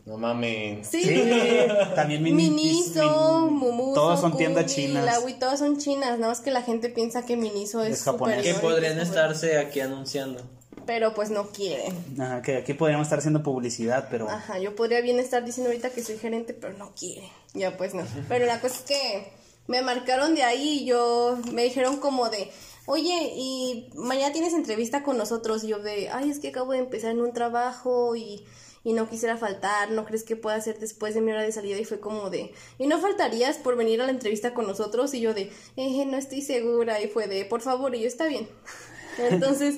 [0.07, 0.87] No mames.
[0.89, 1.03] Sí.
[1.03, 1.31] Sí,
[1.95, 5.05] también Mini- Miniso, Min- Mumuso, Todos son tiendas chinas.
[5.05, 8.43] Lawi, todas son chinas, nada más que la gente piensa que Miniso es, Es japonés.
[8.43, 10.43] Que podrían estarse aquí anunciando.
[10.87, 11.95] Pero pues no quieren.
[12.19, 14.31] Ajá, que aquí podríamos estar haciendo publicidad, pero.
[14.31, 17.29] Ajá, yo podría bien estar diciendo ahorita que soy gerente, pero no quieren.
[17.53, 18.05] Ya pues no.
[18.29, 19.38] Pero la cosa es que
[19.69, 22.51] me marcaron de ahí y yo me dijeron como de,
[22.87, 25.63] oye, y mañana tienes entrevista con nosotros.
[25.63, 28.45] Y yo de, ay, es que acabo de empezar en un trabajo y,
[28.83, 31.79] y no quisiera faltar, ¿no crees que pueda hacer después de mi hora de salida?
[31.79, 35.13] Y fue como de, ¿y no faltarías por venir a la entrevista con nosotros?
[35.15, 37.01] Y yo de, eh, no estoy segura.
[37.03, 38.49] Y fue de, por favor, y yo, está bien.
[39.19, 39.77] Entonces,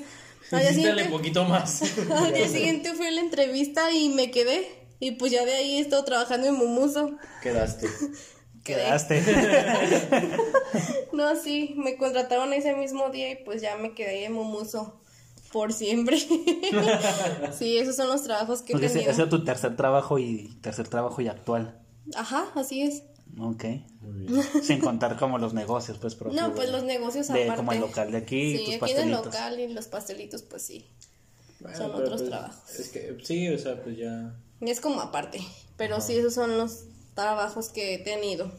[0.53, 1.83] al día siguiente- poquito más.
[2.11, 4.69] al día siguiente fui a la entrevista y me quedé.
[5.01, 7.11] Y pues ya de ahí he estado trabajando en Mumuso.
[7.43, 7.89] Quedaste.
[8.65, 9.23] Quedaste.
[11.13, 15.01] No, sí, me contrataron ese mismo día y pues ya me quedé en Mumuso
[15.53, 16.19] por siempre.
[17.59, 19.13] sí, esos son los trabajos que he Porque ese, tenido.
[19.13, 21.79] ese es tu tercer trabajo y tercer trabajo y actual.
[22.15, 23.03] Ajá, así es.
[23.39, 23.65] Ok.
[24.63, 27.57] Sin contar como los negocios, pues, propios No, pues de- los negocios de aparte.
[27.59, 29.25] como el local de aquí, Sí, tus aquí en el pastelitos.
[29.27, 30.87] local y los pastelitos, pues sí.
[31.59, 32.79] Bueno, Son otros pues, trabajos.
[32.79, 34.35] Es que sí, o sea, pues ya.
[34.61, 35.41] Y es como aparte.
[35.77, 38.51] Pero sí, esos son los trabajos que he tenido.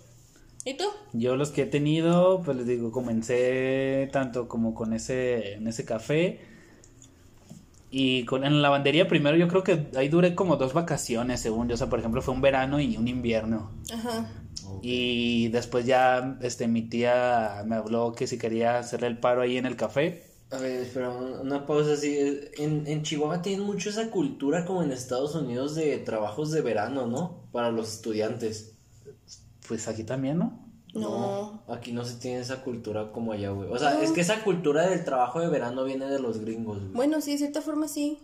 [0.63, 0.85] ¿Y tú?
[1.13, 5.85] Yo los que he tenido, pues les digo, comencé tanto como con ese, en ese
[5.85, 6.39] café
[7.91, 11.67] y con en la lavandería primero yo creo que ahí duré como dos vacaciones según
[11.67, 14.31] yo, o sea, por ejemplo fue un verano y un invierno Ajá.
[14.81, 19.57] y después ya este mi tía me habló que si quería hacerle el paro ahí
[19.57, 22.17] en el café A ver, espera, un- una pausa así.
[22.57, 27.07] En, en Chihuahua tienen mucho esa cultura como en Estados Unidos de trabajos de verano,
[27.07, 27.43] ¿no?
[27.51, 28.73] Para los estudiantes.
[29.67, 30.59] pues aquí también, ¿no?
[30.93, 31.63] No.
[31.69, 33.69] Aquí no se tiene esa cultura como allá, güey.
[33.71, 36.91] O sea, es que esa cultura del trabajo de verano viene de los gringos, güey.
[36.91, 38.19] Bueno, sí, de cierta forma sí.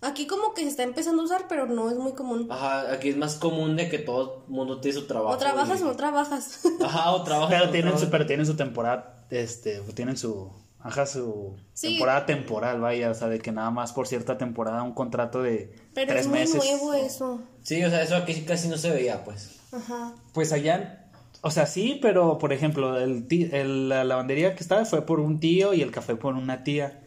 [0.00, 2.48] Aquí como que se está empezando a usar, pero no es muy común.
[2.50, 5.34] Ajá, aquí es más común de que todo el mundo tiene su trabajo.
[5.36, 6.60] o trabajas o no trabajas.
[6.84, 7.54] Aja, o trabajas.
[7.56, 8.10] Pero o tienen su, trabajas.
[8.10, 11.88] pero tienen su temporada, este, tienen su, ajá, su Sí.
[11.90, 15.72] temporada temporal, vaya, o sea, de que nada más por cierta temporada un contrato de
[15.94, 16.54] Pero tres es muy meses.
[16.64, 17.40] nuevo eso.
[17.62, 19.58] Sí, o sea, eso aquí casi no se veía, pues.
[19.72, 20.14] Ajá.
[20.32, 21.08] Pues allá,
[21.42, 25.20] o sea, sí, pero por ejemplo, el, ti- el- la lavandería que estaba fue por
[25.20, 27.02] un tío y el café por una tía.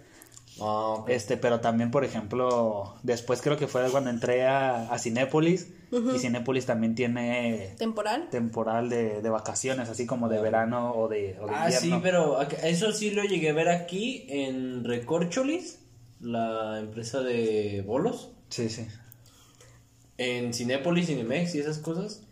[0.62, 1.04] Ah.
[1.08, 6.19] Este, pero también, por ejemplo, después creo que fue cuando entré a, a Cinépolis y
[6.19, 8.30] Cinépolis también tiene Temporal.
[8.30, 12.39] temporal de, de vacaciones, así como de verano o de, o de Ah, sí, pero
[12.41, 15.80] eso sí lo llegué a ver aquí en Recorcholis,
[16.22, 18.86] la empresa de bolos, Sí, sí.
[20.17, 22.24] en Cinépolis, Cinemex y esas cosas.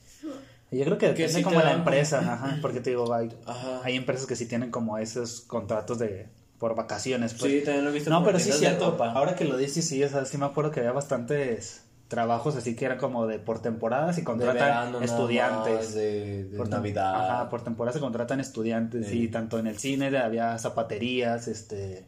[0.70, 3.82] Yo creo que Que depende sí como la empresa, ajá, porque te digo, hay, Ajá.
[3.84, 6.28] hay empresas que sí tienen como esos contratos de
[6.60, 7.34] por vacaciones.
[7.34, 7.52] Pues.
[7.52, 8.98] Sí, también lo he visto No, pero sí es cierto.
[9.04, 12.74] Ahora que lo dices, sí, o sea, sí me acuerdo que había bastantes trabajos así
[12.74, 14.56] que era como de por temporadas y de contratan
[14.93, 15.74] verano estudiantes.
[15.76, 17.15] más, de, de por Navidad.
[17.15, 19.24] Ajá, por temporada se contratan estudiantes Sí.
[19.24, 22.06] y tanto en el cine había zapaterías, este,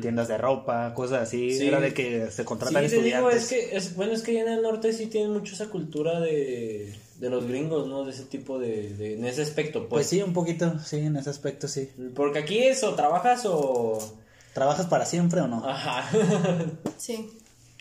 [0.00, 1.56] tiendas de ropa, cosas así.
[1.56, 1.68] Sí.
[1.68, 3.42] Era de que se Sí, contratan te digo, estudiantes.
[3.42, 6.18] es que, es, bueno, es que allá en el norte sí tienen mucho esa cultura
[6.18, 8.04] de, de los gringos, ¿no?
[8.04, 9.90] De ese tipo de, de en ese aspecto, pues.
[9.90, 11.90] Pues sí, un poquito, sí, en ese aspecto sí.
[12.14, 13.98] Porque aquí es o trabajas o...
[14.52, 15.68] ¿Trabajas para siempre o no?
[15.68, 16.08] Ajá.
[16.96, 17.30] Sí.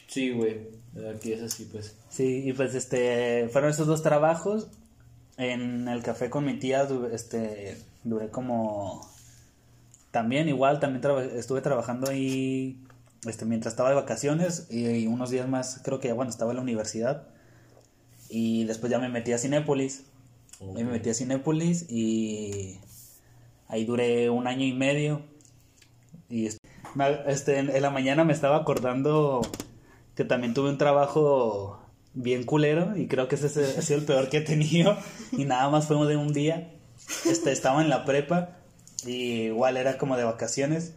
[0.08, 0.68] sí, güey.
[1.16, 1.96] Aquí es así, pues.
[2.10, 4.68] Sí, y pues este, fueron esos dos trabajos.
[5.38, 9.10] en el café con mi tía, este, duré como...
[10.12, 11.04] También igual, también
[11.36, 12.80] estuve trabajando ahí
[13.26, 16.58] este, mientras estaba de vacaciones y, unos días más, creo que ya cuando estaba en
[16.58, 17.28] la universidad.
[18.38, 20.04] Y después ya me metí a Cinépolis.
[20.60, 22.80] Ahí me metí a Cinépolis y
[23.70, 25.22] ahí duré un año y medio.
[26.30, 26.50] Y
[27.28, 29.42] este, en, la mañana me estaba acordando
[30.16, 31.80] que también tuve un trabajo
[32.14, 34.98] bien culero y creo que ese es- ha sido el peor que he tenido
[35.32, 36.74] y nada más fue de un día.
[37.24, 38.58] Este, estaba en la prepa
[39.06, 40.94] y igual era como de vacaciones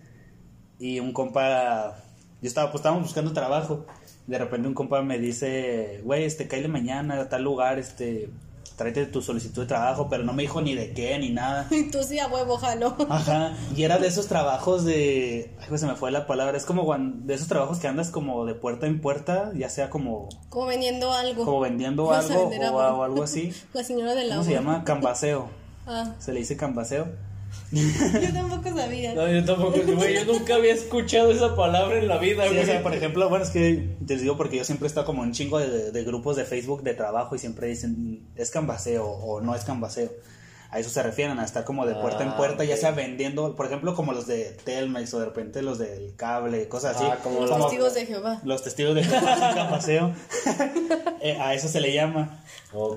[0.81, 2.03] y un compa,
[2.43, 3.87] yo estaba, pues estábamos buscando trabajo.
[4.29, 8.31] De repente un compa me dice, güey, este, cállate mañana a tal lugar, este,
[8.77, 11.67] tráete tu solicitud de trabajo, pero no me dijo ni de qué ni nada.
[11.71, 12.95] Y tú sí a huevo, jalo.
[13.09, 15.51] Ajá, y era de esos trabajos de.
[15.59, 16.57] Ay, pues se me fue la palabra.
[16.57, 20.29] Es como de esos trabajos que andas como de puerta en puerta, ya sea como,
[20.51, 21.45] Como vendiendo algo.
[21.45, 23.53] como vendiendo algo o, algo así.
[23.73, 24.45] La señora del ¿Cómo agua.
[24.45, 24.85] se llama?
[24.85, 25.49] Cambaseo.
[25.87, 27.09] Ah, Se le dice cambaseo.
[27.73, 29.15] yo tampoco sabía.
[29.15, 32.63] No, yo tampoco, güey, yo nunca había escuchado esa palabra en la vida, Sí, güey.
[32.63, 35.23] o sea, por ejemplo, bueno, es que te digo porque yo siempre he estado como
[35.23, 39.05] en un chingo de, de grupos de Facebook de trabajo y siempre dicen es cambaseo
[39.07, 40.11] o no es cambaseo.
[40.71, 43.57] A eso se refieren, a estar como de puerta en Ah, puerta, ya sea vendiendo,
[43.57, 47.07] por ejemplo, como los de Telmex o de repente los del cable, cosas así.
[47.11, 48.41] Ah, como Los testigos de Jehová.
[48.45, 50.13] Los testigos de Jehová paseo.
[51.21, 52.45] Eh, a eso se le llama.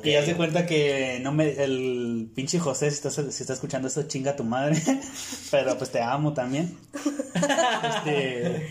[0.03, 3.87] Y haz de cuenta que no me, el pinche José, si estás, si estás escuchando
[3.87, 4.75] esto, chinga tu madre.
[5.51, 6.77] Pero pues te amo también.
[7.33, 8.67] Este,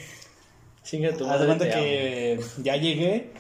[0.85, 1.75] Chinga tu haz de madre, cuenta amo.
[1.85, 3.33] que ya llegué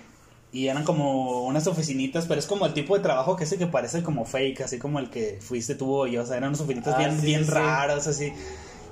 [0.52, 3.66] y eran como unas oficinitas, pero es como el tipo de trabajo que ese que
[3.66, 6.22] parece como fake, así como el que fuiste tú o yo.
[6.22, 7.50] O sea, eran unas oficinitas Ah, bien, sí, bien sí.
[7.50, 8.32] raras, así.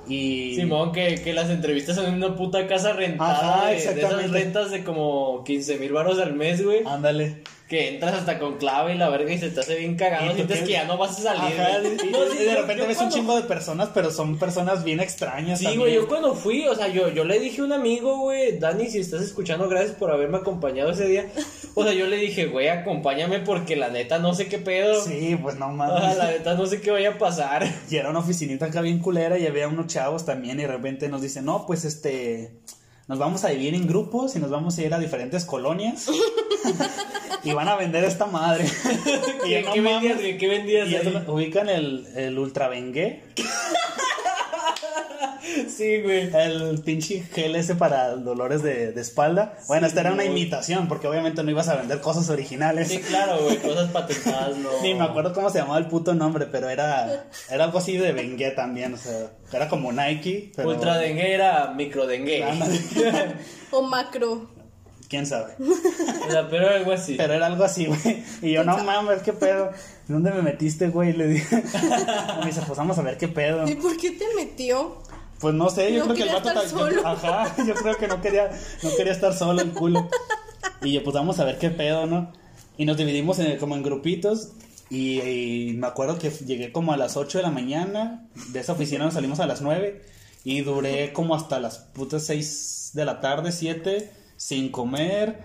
[0.07, 0.55] Y.
[0.55, 3.57] Simón, que, que las entrevistas son en una puta casa rentada.
[3.57, 4.39] Ajá, de- de, esas exactamente.
[4.39, 6.81] rentas de como 15 mil baros al mes, güey.
[6.85, 7.43] Ándale.
[7.69, 10.33] Que entras hasta con clave y la verga y se te hace bien cagado.
[10.33, 12.97] Sientes que ya no vas a salir, Ajá, y- No, y sí, de repente ves
[12.99, 15.59] un chingo de personas, pero son personas bien extrañas.
[15.59, 18.57] Sí, güey, yo cuando fui, o sea, yo, yo le dije a un amigo, güey,
[18.57, 21.27] Dani, si estás escuchando, gracias por haberme acompañado ese día.
[21.75, 25.03] O sea, yo le dije, güey, acompáñame porque la neta no sé qué pedo.
[25.05, 26.17] Sí, pues no O sea, mames.
[26.17, 27.63] la neta no sé qué vaya a pasar.
[27.91, 31.07] Y era una oficinita acá bien culera y había unos chavos también y de repente
[31.07, 32.51] nos dicen, no, pues este,
[33.09, 36.05] nos vamos a dividir en grupos y nos vamos a ir a diferentes colonias
[37.43, 38.65] y van a vender esta madre.
[39.45, 40.17] y ¿Qué, yo, no qué mames.
[40.17, 40.37] vendías?
[40.39, 43.23] ¿Qué vendías Y ubican el, el ultra Bengué,
[45.67, 46.29] Sí, güey.
[46.33, 49.57] el pinche gel ese para dolores de, de espalda.
[49.67, 50.41] Bueno, esta era una güey.
[50.41, 52.87] imitación porque obviamente no ibas a vender cosas originales.
[52.89, 54.69] Sí, claro, güey, cosas patentadas, no.
[54.81, 58.11] Ni me acuerdo cómo se llamaba el puto nombre, pero era, era algo así de
[58.11, 60.69] Bengué también, o sea, era como Nike, pero...
[60.69, 62.45] Ultra dengue era micro dengue.
[63.71, 64.49] O macro.
[65.09, 65.53] ¿Quién sabe?
[65.59, 67.15] O sea, pero algo así.
[67.15, 68.23] Pero era algo así, güey.
[68.43, 69.71] Y yo, no mames, qué pedo.
[70.07, 71.13] ¿Dónde me metiste, güey?
[71.13, 71.63] Le dije.
[72.39, 73.67] Me dice, pues vamos a ver qué pedo.
[73.67, 75.01] ¿Y por qué te metió?
[75.39, 76.49] Pues no sé, yo No creo que el vato...
[76.49, 77.07] estar solo.
[77.07, 78.49] ajá, yo creo que no quería,
[78.83, 80.09] no quería estar solo el culo.
[80.81, 82.31] Y yo, pues vamos a ver qué pedo, ¿no?
[82.77, 84.49] Y nos dividimos en- como en grupitos.
[84.89, 88.27] Y, y me acuerdo que llegué como a las 8 de la mañana.
[88.49, 90.01] De esa oficina nos salimos a las 9.
[90.43, 95.39] Y duré como hasta las putas 6 de la tarde, 7, sin comer,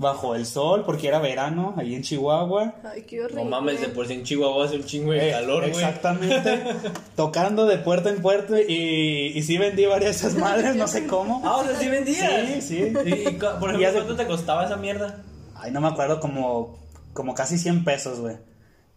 [0.00, 2.74] bajo el sol, porque era verano, ahí en Chihuahua.
[2.82, 3.44] Ay, qué horrible.
[3.44, 5.70] No mames, de por sí en Chihuahua hace un chingo de Eh, calor, güey.
[5.70, 6.64] Exactamente.
[7.16, 8.60] tocando de puerta en puerta.
[8.60, 11.42] Y, y sí vendí varias de esas madres, no sé cómo.
[11.44, 12.48] Ah, o sea, sí vendías.
[12.48, 12.76] Sí, sí.
[12.78, 15.22] Y, por Y ejemplo, hace- ¿cuánto te costaba esa mierda?
[15.54, 16.78] Ay, no me acuerdo, como,
[17.12, 18.36] como casi 100 pesos, güey.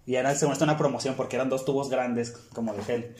[0.05, 3.15] Y era, según esto, una promoción porque eran dos tubos grandes, como de gel.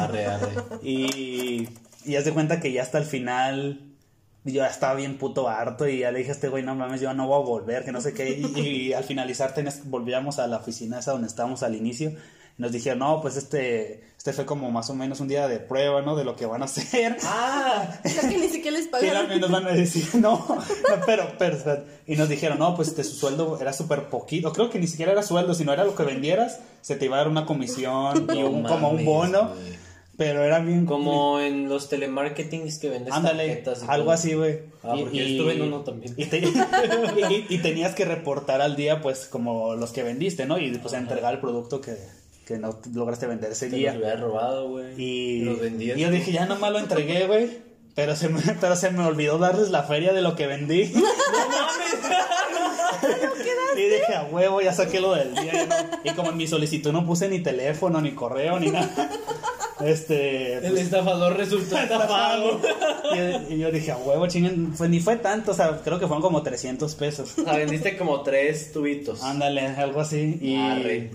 [0.00, 0.48] Arre, arre.
[0.82, 1.68] Y,
[2.06, 3.82] y haz de cuenta que ya hasta el final
[4.44, 7.00] yo ya estaba bien puto harto y ya le dije a este güey, no mames,
[7.00, 8.30] yo no voy a volver, que no sé qué.
[8.30, 12.12] Y, y al finalizar volvíamos a la oficina esa donde estábamos al inicio.
[12.58, 15.60] Y nos dijeron, no, pues este, este fue como más o menos un día de
[15.60, 16.16] prueba, ¿no?
[16.16, 17.16] De lo que van a hacer.
[17.22, 19.40] Ah, O sea, que ni siquiera les Y pagaron.
[19.40, 21.56] nos van a decir, no, no, pero, pero,
[22.06, 25.12] y nos dijeron, no, pues este, su sueldo era súper poquito, creo que ni siquiera
[25.12, 28.40] era sueldo, sino era lo que vendieras, se te iba a dar una comisión y
[28.40, 29.52] No un, como un bono.
[30.18, 30.84] Pero era bien...
[30.84, 34.12] como en los telemarketings que vendes Ándale, tarjetas y algo todo.
[34.14, 34.58] así, güey.
[34.82, 36.12] Ah, porque yo estuve en uno también.
[36.18, 36.38] Y, te-
[37.30, 40.58] y- y tenías que reportar al día, pues, como los que vendiste, ¿no?
[40.58, 41.96] Y pues entregar el producto que,
[42.46, 43.92] que no lograste vender ese Te día.
[43.94, 45.00] los hubiera robado, güey.
[45.00, 45.96] Y, los vendías.
[45.96, 47.66] y yo dije, ya nomás lo entregué, güey.
[47.94, 50.92] Pero se, me, pero se me olvidó darles la feria de lo que vendí.
[53.76, 55.66] y dije, a huevo, ya saqué lo del día.
[55.66, 58.88] no- Y como en mi solicitud no puse ni teléfono, ni correo, ni nada.
[59.80, 60.54] Este.
[60.54, 62.60] El pues, estafador resultó estafado.
[63.48, 64.72] y, y yo dije, a huevo, chinguen.
[64.76, 67.38] Pues ni fue tanto, o sea, creo que fueron como 300 pesos.
[67.38, 69.22] O sea, vendiste como tres tubitos.
[69.22, 70.38] Ándale, algo así.
[70.40, 71.10] Y, Arre.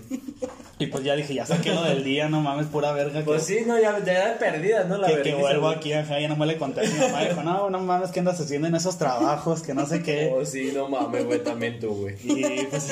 [0.78, 3.20] Y pues ya dije, ya saqué lo del día, no mames, pura verga.
[3.20, 4.98] que- Pues sí, no, ya, ya de perdida, ¿no?
[4.98, 7.42] La que, que vuelvo aquí, ajá, ya no me le conté a mi mamá, dijo,
[7.42, 9.62] no, no mames, ¿qué andas haciendo en esos trabajos?
[9.62, 10.30] Que no sé qué.
[10.34, 12.16] Oh, sí, no mames, güey, también tú, güey.
[12.24, 12.88] Y pues,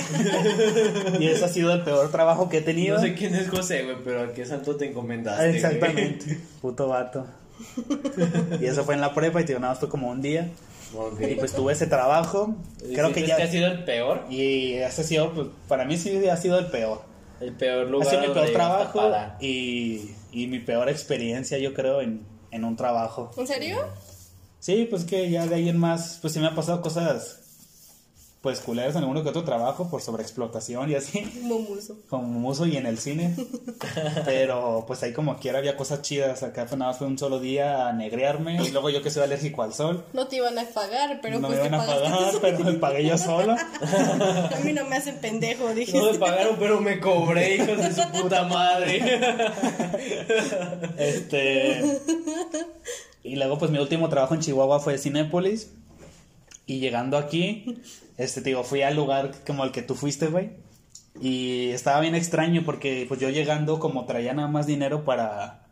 [1.20, 2.96] y ese ha sido el peor trabajo que he tenido.
[2.96, 5.56] No sé quién es José, güey, pero a qué santo te encomendaste, güey?
[5.56, 7.26] Exactamente, puto vato.
[8.60, 10.48] Y eso fue en la prepa y te digo, nada fue como un día.
[11.20, 12.54] Y pues tuve ese trabajo.
[12.80, 13.36] Creo que ¿Sientes ya.
[13.36, 14.24] que ha sido el peor?
[14.28, 17.00] Y ese ha sido, pues, para mí sí ha sido el peor.
[17.42, 22.00] El peor Ha lugar sido mi peor trabajo y, y mi peor experiencia, yo creo,
[22.00, 23.30] en, en un trabajo.
[23.36, 23.78] ¿En serio?
[24.60, 27.41] Sí, pues que ya de ahí en más, pues sí me ha pasado cosas,
[28.42, 31.96] pues culeras en alguno que otro trabajo por sobreexplotación y así, Momuso.
[32.08, 33.36] como muso y en el cine.
[34.24, 36.42] Pero pues ahí como quiera había cosas chidas.
[36.42, 39.22] Acá fue nada más fue un solo día a negrearme y luego yo que soy
[39.22, 40.04] alérgico al sol.
[40.12, 42.72] No te iban a pagar, pero no me pues te iban a pagar, pero me
[42.74, 43.52] pagué yo solo.
[43.82, 45.96] A mí no me hacen pendejo, dije.
[45.96, 49.20] No me pagaron, pero me cobré, hijos de su puta madre.
[50.98, 52.00] Este.
[53.24, 55.70] Y luego, pues mi último trabajo en Chihuahua fue Cinépolis.
[56.72, 57.82] Y llegando aquí,
[58.16, 60.52] este, te digo, fui al lugar como el que tú fuiste, güey.
[61.20, 65.66] Y estaba bien extraño porque, pues yo llegando, como traía nada más dinero para.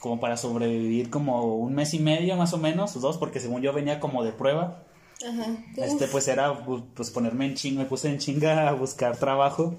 [0.00, 3.72] Como para sobrevivir como un mes y medio más o menos, dos, porque según yo
[3.72, 4.82] venía como de prueba.
[5.24, 5.56] Ajá.
[5.76, 9.76] Este, pues era, pues ponerme en chinga, me puse en chinga a buscar trabajo.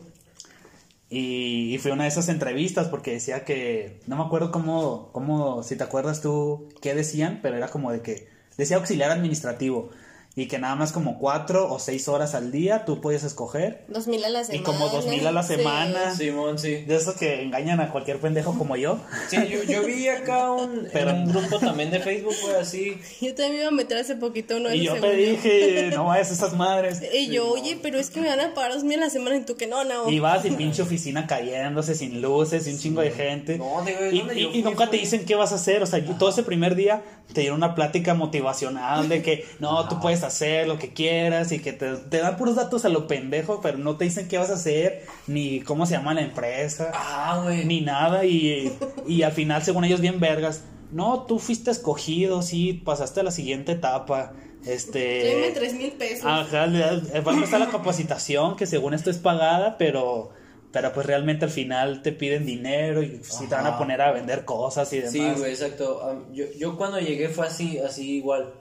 [1.09, 5.63] Y, y fue una de esas entrevistas porque decía que, no me acuerdo cómo, cómo,
[5.63, 9.91] si te acuerdas tú qué decían, pero era como de que, decía auxiliar administrativo
[10.37, 13.85] y que nada más como cuatro o seis horas al día tú podías escoger.
[13.87, 14.63] Dos mil a la Y semana.
[14.65, 15.55] como dos mil a la Sí.
[15.55, 16.13] semana.
[16.13, 16.75] Simón, sí.
[16.83, 18.99] De esos que engañan a cualquier pendejo como yo.
[19.29, 22.97] Sí, yo, yo vi acá un, Pero- en un grupo también de Facebook, güey, así.
[23.21, 26.05] Yo también iba a meter hace poquito uno de y yo esos, te dije, no
[26.05, 27.01] vayas a esas madres.
[27.13, 29.37] Y yo, oye, pero es que me van a pagar dos mil a la semana
[29.37, 30.09] y tú que no, no.
[30.11, 33.57] Y vas y pinche oficina cayéndose sin luces y un chingo de gente.
[33.57, 35.81] No, digo, y, ¿dónde y- yo y fui, nunca te dicen qué vas a hacer.
[35.81, 37.01] O sea, yo- todo ese primer día
[37.33, 41.59] te dieron una plática motivacional de que no, tú puedes hacer lo que quieras y
[41.59, 44.49] que te, te dan puros datos a lo pendejo, pero no te dicen qué vas
[44.49, 47.65] a hacer, ni cómo se llama la empresa, Ah, güey.
[47.65, 48.25] ni nada.
[48.25, 48.71] Y,
[49.07, 50.63] y al final, según ellos, bien vergas.
[50.91, 54.33] No, tú fuiste escogido, sí, pasaste a la siguiente etapa.
[54.65, 55.21] Este.
[55.21, 56.25] Tráeme tres mil pesos.
[56.25, 57.23] Ajá, das- eh,
[57.59, 60.31] la capacitación que según esto es pagada, pero
[60.71, 64.11] pero pues realmente al final te piden dinero y si te van a poner a
[64.11, 65.11] vender cosas y demás.
[65.13, 66.25] Sí, güey, exacto.
[66.33, 68.53] Yo, yo cuando llegué fue así, así igual.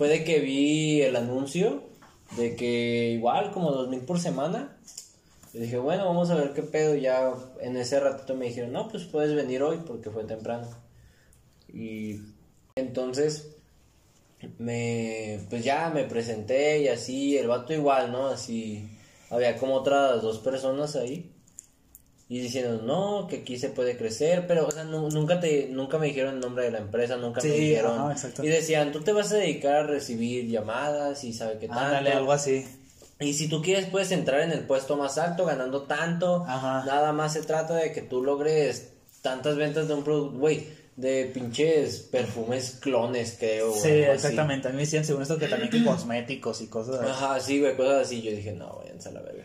[0.00, 1.82] Fue de que vi el anuncio
[2.38, 4.78] de que igual como dos mil por semana.
[5.52, 6.94] Y dije, bueno, vamos a ver qué pedo.
[6.94, 10.68] Ya en ese ratito me dijeron, no, pues puedes venir hoy porque fue temprano.
[11.68, 12.18] Y
[12.76, 13.58] entonces
[14.56, 18.28] me pues ya me presenté y así, el vato igual, ¿no?
[18.28, 18.88] Así
[19.28, 21.30] había como otras dos personas ahí.
[22.30, 25.98] Y diciendo, no, que aquí se puede crecer, pero, o sea, nu- nunca te, nunca
[25.98, 28.12] me dijeron el nombre de la empresa, nunca me dijeron.
[28.12, 31.82] ajá, y decían, tú te vas a dedicar a recibir llamadas y sabe qué tanto.
[31.82, 32.64] Ándale, algo así.
[33.18, 36.44] Y si tú quieres, puedes entrar en el puesto más alto, ganando tanto.
[36.46, 36.84] Ajá.
[36.86, 41.24] Nada más se trata de que tú logres tantas ventas de un producto, güey, de
[41.34, 43.72] pinches perfumes clones, creo.
[43.74, 44.12] Sí, así.
[44.12, 44.68] exactamente.
[44.68, 47.10] A mí me decían según esto que también que cosméticos y cosas así.
[47.10, 48.22] Ajá, sí, güey, cosas así.
[48.22, 49.42] Yo dije, no, váyanse a la verga.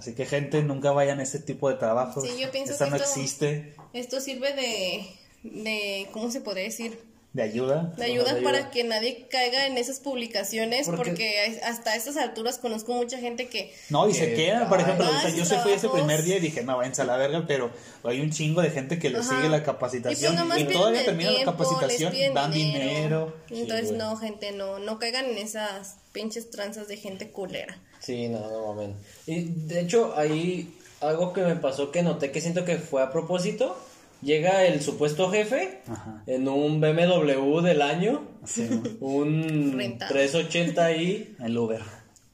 [0.00, 2.24] Así que gente, nunca vayan a ese tipo de trabajos.
[2.26, 5.06] Sí, yo pienso Esto que no esto- existe Esto sirve de,
[5.42, 7.08] de, ¿cómo se podría decir?
[7.32, 7.94] de ayuda.
[7.96, 8.70] De ayuda de para ayuda.
[8.72, 13.72] que nadie caiga en esas publicaciones, Porque- porque, hasta estas alturas conozco mucha gente que
[13.88, 16.24] No, y se Que- quedan, por ay, ejemplo, o sea, yo se fui ese primer
[16.24, 17.70] día y dije, no, váyanse a la verga, pero
[18.02, 21.04] hay un chingo de gente que le sigue la Y capacitación pues nomás y, todavía
[21.04, 23.36] termina la capacitación, dan dinero.
[23.48, 27.78] Entonces, no, gente, no, no caigan en esas pinches tranzas de gente culera.
[28.10, 28.96] Sí, no, no mames.
[29.26, 33.12] Y de hecho, ahí algo que me pasó que noté que siento que fue a
[33.12, 33.76] propósito.
[34.20, 36.22] Llega el supuesto jefe Ajá.
[36.26, 38.68] en un BMW del año, Sí,
[39.00, 40.14] un Rentado.
[40.14, 41.80] 380i, el Uber.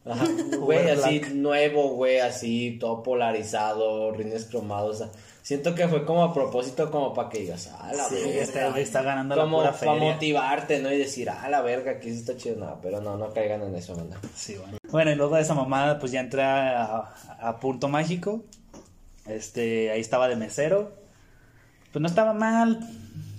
[0.04, 0.24] ajá,
[0.58, 4.96] güey, así nuevo, güey, así todo polarizado, rines cromados.
[4.96, 5.10] o sea,
[5.46, 8.70] siento que fue como a propósito, como para que digas, ah, la Sí, verga.
[8.70, 10.12] güey está ganando la Como pura para feria.
[10.12, 10.92] motivarte, ¿no?
[10.92, 12.56] Y decir, ah, la verga, aquí sí está chido.
[12.56, 14.16] No, pero no, no caigan en eso, banda.
[14.34, 14.78] Sí, bueno.
[14.90, 18.42] Bueno, y luego de esa mamada, pues ya entré a, a Punto Mágico.
[19.26, 20.92] Este, ahí estaba de mesero.
[21.92, 22.80] Pues no estaba mal,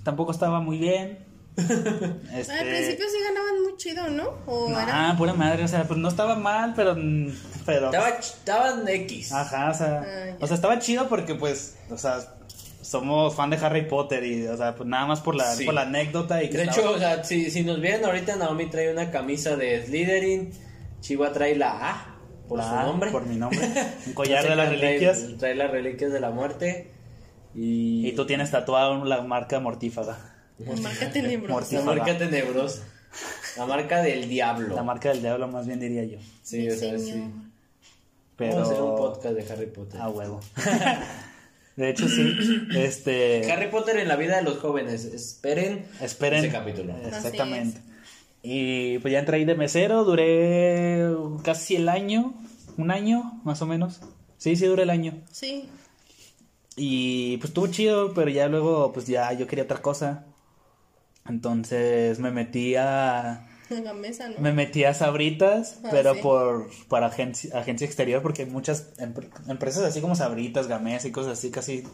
[0.02, 1.18] tampoco estaba muy bien.
[1.58, 4.34] Este, Al principio sí ganaban muy chido, ¿no?
[4.46, 5.14] O Ah, era...
[5.18, 6.94] pura madre, o sea, pues no estaba mal, pero.
[7.66, 9.32] pero Estaba, estaban X.
[9.32, 12.18] Ajá, o sea, Ah, o sea, estaba chido porque, pues, o sea,
[12.82, 15.64] somos fan de Harry Potter y, o sea, pues nada más por la, Sí.
[15.64, 18.36] por la anécdota y que De estaba- hecho, o sea, si, si nos vieran ahorita,
[18.36, 20.50] Naomi trae una camisa de Slytherin,
[21.00, 22.14] Chihuahua trae la A
[22.48, 23.10] por La su nombre.
[23.10, 23.58] por mi nombre.
[24.06, 25.24] Un collar de Trae- las reliquias.
[25.38, 26.92] Trae, las reliquias de la muerte.
[27.54, 30.27] Y, Y tú tienes tatuado la marca mortífaga.
[30.58, 31.76] Marca tenebrosa.
[31.76, 32.82] La marca tenebrosa.
[33.56, 34.74] La marca del diablo.
[34.74, 36.18] La marca del diablo, más bien diría yo.
[36.42, 37.24] Sí, Mi o sea, sí.
[38.36, 38.52] Pero.
[38.52, 40.00] Vamos a hacer un podcast de Harry Potter.
[40.00, 40.40] A huevo.
[41.76, 42.36] de hecho, sí.
[42.76, 43.50] Este.
[43.50, 45.04] Harry Potter en la vida de los jóvenes.
[45.04, 46.44] Esperen, Esperen.
[46.44, 46.94] ese capítulo.
[47.04, 47.80] Exactamente.
[48.42, 51.08] Y pues ya entré ahí de mesero, duré
[51.42, 52.34] casi el año,
[52.76, 54.00] un año más o menos.
[54.36, 55.20] Sí, sí, duré el año.
[55.32, 55.68] Sí.
[56.76, 60.24] Y pues estuvo chido, pero ya luego pues ya yo quería otra cosa.
[61.28, 64.38] Entonces me metí a En la mesa, ¿no?
[64.40, 66.20] me metí a Sabritas, Ah, pero sí.
[66.22, 71.12] por para agencia, agencia exterior porque hay muchas empre- empresas así como Sabritas, Gamesa y
[71.12, 71.84] cosas así, casi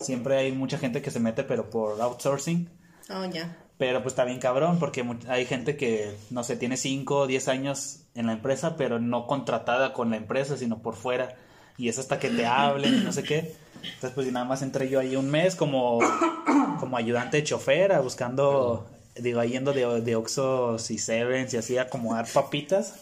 [0.00, 2.68] siempre hay mucha gente que se mete pero por outsourcing.
[3.10, 3.56] Oh, ya.
[3.78, 7.48] Pero pues está bien cabrón porque hay gente que, no sé, tiene 5 o 10
[7.48, 11.34] años en la empresa, pero no contratada con la empresa, sino por fuera.
[11.76, 13.56] Y es hasta que te hablen y no sé qué.
[13.84, 15.98] Entonces pues nada más entré yo ahí un mes como,
[16.80, 21.56] como ayudante de chofer, a buscando, digo, ahí yendo de, de Oxxos y Sevens y
[21.58, 22.94] así a acomodar papitas.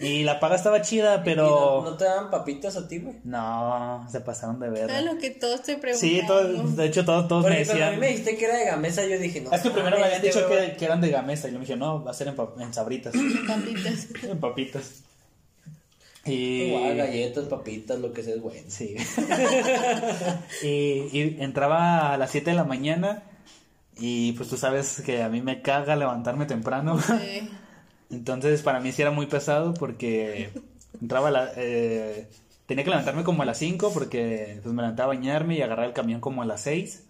[0.00, 1.80] Y la paga estaba chida, ¿Y no, pero...
[1.84, 3.16] no te dan papitas a ti, güey?
[3.24, 4.88] No, se pasaron de ver.
[4.90, 6.08] Es lo que todos te preguntan.
[6.08, 8.00] Sí, todos- de hecho todos, todos me Porque cuando a mí decían...
[8.00, 9.50] me dijiste que era de Gamesa, yo dije, no.
[9.52, 11.76] Es que primero me habían dicho que, que eran de Gamesa y yo me dije,
[11.76, 13.12] no, va a ser en, pa- en sabritas,
[13.48, 14.06] Papitas.
[14.22, 15.02] en papitas.
[16.24, 16.70] Y...
[16.96, 18.64] Galletas, papitas, lo que sea es bueno.
[18.68, 18.96] Sí.
[20.62, 20.66] y,
[21.12, 23.22] y entraba a las 7 de la mañana
[23.98, 27.00] y pues tú sabes que a mí me caga levantarme temprano.
[27.00, 27.50] Sí.
[28.10, 30.50] Entonces para mí sí era muy pesado porque
[31.00, 31.52] entraba a la...
[31.56, 32.28] eh,
[32.66, 35.86] tenía que levantarme como a las 5 porque pues me levantaba a bañarme y agarrar
[35.86, 37.04] el camión como a las 6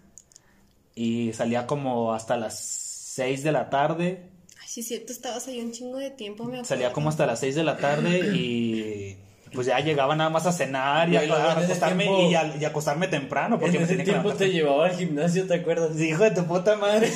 [0.94, 4.30] y salía como hasta las 6 de la tarde
[4.68, 6.66] sí, cierto, estabas ahí un chingo de tiempo, me acuerdo.
[6.66, 9.16] Salía como hasta las 6 de la tarde y
[9.54, 11.20] pues ya llegaba nada más a cenar y a,
[11.52, 14.86] acostarme tiempo- y, a- y acostarme temprano porque en me ese que tiempo te llevaba
[14.86, 15.92] al gimnasio, ¿te acuerdas?
[15.96, 17.08] Sí, hijo de tu puta madre.
[17.10, 17.12] y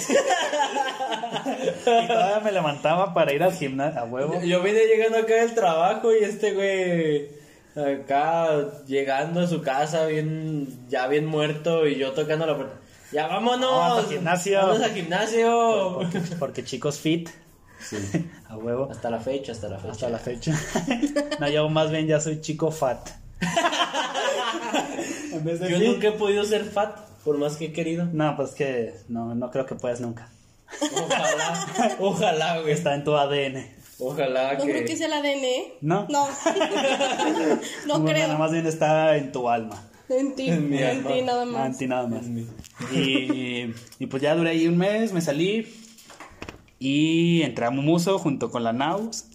[2.07, 4.34] todavía me levantaba para ir al gimnasio a huevo.
[4.40, 7.28] Yo, yo vine llegando acá del trabajo y este güey
[7.76, 8.48] acá
[8.86, 12.74] llegando a su casa bien ya bien muerto y yo tocando la puerta.
[13.12, 13.70] Ya vámonos.
[13.70, 14.58] Vamos al gimnasio.
[14.60, 15.94] Vamos al gimnasio.
[15.96, 17.28] Porque, porque chicos fit
[18.48, 19.90] a huevo Hasta la fecha, hasta la fecha.
[19.92, 20.52] hasta la fecha.
[21.40, 23.08] no, yo más bien ya soy chico fat.
[25.32, 25.88] en vez de Yo fit.
[25.88, 28.06] nunca he podido ser fat, por más que he querido.
[28.12, 30.28] No, pues que no, no creo que puedas nunca.
[30.80, 31.66] Ojalá,
[31.98, 32.72] ojalá, güey.
[32.72, 33.66] Está en tu ADN.
[33.98, 34.70] Ojalá No que.
[34.72, 35.74] creo que sea el ADN, ¿eh?
[35.82, 36.06] ¿No?
[36.08, 36.26] No.
[37.86, 38.26] no Bueno, creo.
[38.26, 39.82] Nada más bien está en tu alma.
[40.18, 41.10] En ti, En mi en alma.
[41.10, 41.66] ti nada Ah, más.
[41.66, 42.22] en ti nada más.
[42.94, 45.66] Y, y pues ya duré ahí un mes, me salí
[46.78, 49.26] y entré a Mumuso junto con la Naus.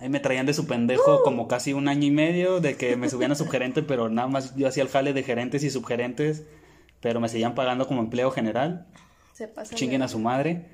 [0.00, 3.08] Ahí me traían de su pendejo como casi un año y medio de que me
[3.10, 6.44] subían a subgerente, pero nada más yo hacía el jale de gerentes y subgerentes,
[7.00, 8.86] pero me seguían pagando como empleo general.
[9.34, 9.74] Se pasa.
[9.74, 10.66] Chinguen a su madre.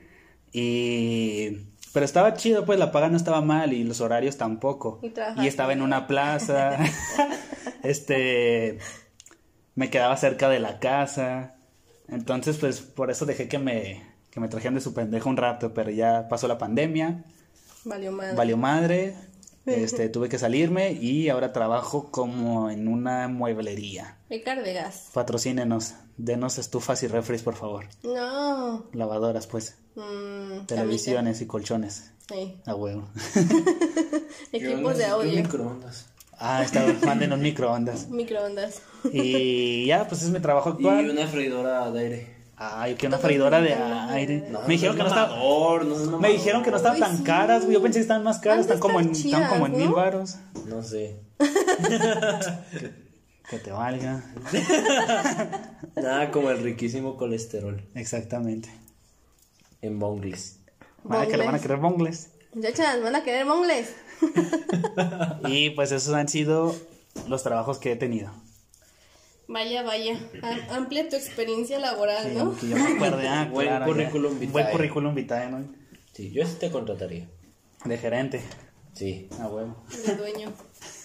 [0.53, 1.59] Y...
[1.93, 5.01] Pero estaba chido, pues la paga no estaba mal y los horarios tampoco.
[5.03, 5.13] Y.
[5.43, 6.77] Y estaba en una plaza.
[7.83, 8.79] este...
[9.79, 11.55] Me quedaba cerca de la casa.
[12.09, 14.03] Entonces, pues por eso dejé que me,
[14.33, 17.25] que me trajeran de su pendejo un rato, pero ya pasó la pandemia,
[17.85, 18.35] Valió madre.
[18.37, 19.15] valió madre,
[19.67, 24.17] este, tuve que salirme y ahora trabajo como en una mueblería.
[24.29, 25.11] Ricardo de gas.
[25.15, 27.87] Patrocínenos, denos estufas y refres, por favor.
[28.03, 28.87] No.
[28.93, 29.77] Lavadoras, pues.
[29.95, 32.11] Mm, Televisiones y colchones.
[32.29, 32.61] Sí.
[32.67, 33.09] A huevo.
[34.53, 35.41] Equipos de audio.
[35.41, 36.07] microondas.
[36.41, 38.09] Ah, está, manden un microondas.
[38.11, 38.83] Microondas.
[39.13, 41.11] Y ya, pues es mi trabajo Y actual.
[41.11, 42.37] una freidora de aire.
[42.57, 44.49] Ah, yo quiero una freidora de aire.
[44.67, 45.35] me dijeron que no estaba.
[45.35, 45.85] estaba.
[46.11, 47.23] No Me dijeron que no estaban Ay, tan sí.
[47.25, 47.75] caras, güey.
[47.75, 48.61] Yo pensé que estaban más caras.
[48.63, 49.95] Están como en, están como en mil ¿no?
[49.97, 50.37] varos.
[50.67, 51.21] No sé.
[53.51, 54.23] Que te valga.
[55.97, 58.69] Nada como el riquísimo colesterol Exactamente.
[59.81, 60.59] en bongles.
[61.05, 61.63] Van a querer, van a Bongles.
[61.63, 62.31] querer bongles.
[62.53, 63.95] Muchachas, van a querer mongles.
[65.49, 66.75] Y pues esos han sido
[67.29, 68.31] los trabajos que he tenido.
[69.47, 70.19] Vaya, vaya.
[70.43, 72.57] Am- Amplia tu experiencia laboral, Sí, ¿no?
[72.57, 73.29] que yo me acuerde.
[73.29, 74.53] Ah, Buen claro, currículum vitae.
[74.53, 75.65] Buen currículum vitae, ¿no?
[76.13, 77.29] Sí, yo sí te contrataría.
[77.85, 78.43] De gerente.
[78.93, 79.85] Sí, A huevo.
[80.07, 80.53] De dueño.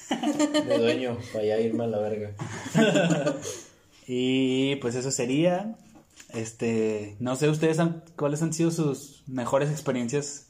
[0.67, 2.33] de dueño, para ya irme a la verga.
[4.07, 5.75] Y pues eso sería.
[6.33, 10.47] Este, no sé ustedes han- cuáles han sido sus mejores experiencias.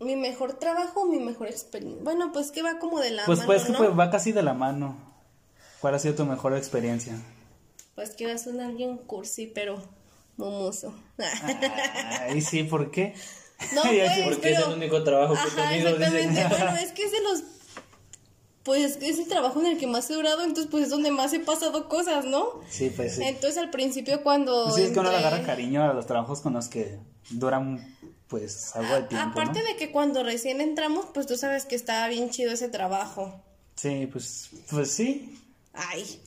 [0.00, 2.02] Mi mejor trabajo o mi mejor experiencia.
[2.04, 3.78] Bueno, pues que va como de la Pues mano, pues que ¿no?
[3.78, 4.96] pues, va casi de la mano.
[5.80, 7.14] ¿Cuál ha sido tu mejor experiencia?
[7.94, 9.82] Pues quiero sonar bien cursi, pero
[10.36, 10.94] mumuso.
[12.20, 13.14] Ay, sí, ¿por qué?
[13.74, 16.46] No, pues, Porque es pero- el único trabajo que he tenido, exactamente.
[16.50, 17.42] Bueno, es que es de los.
[18.66, 21.32] Pues es el trabajo en el que más he durado, entonces pues es donde más
[21.32, 22.60] he pasado cosas, ¿no?
[22.68, 23.22] Sí, pues sí.
[23.22, 24.64] Entonces al principio cuando.
[24.64, 26.98] Pues sí, es que uno le agarra cariño a los trabajos con los que
[27.30, 27.96] duran,
[28.26, 29.66] pues, algo de tiempo, Aparte ¿no?
[29.66, 33.40] de que cuando recién entramos, pues tú sabes que estaba bien chido ese trabajo.
[33.76, 35.38] Sí, pues, pues sí.
[35.72, 36.20] Ay.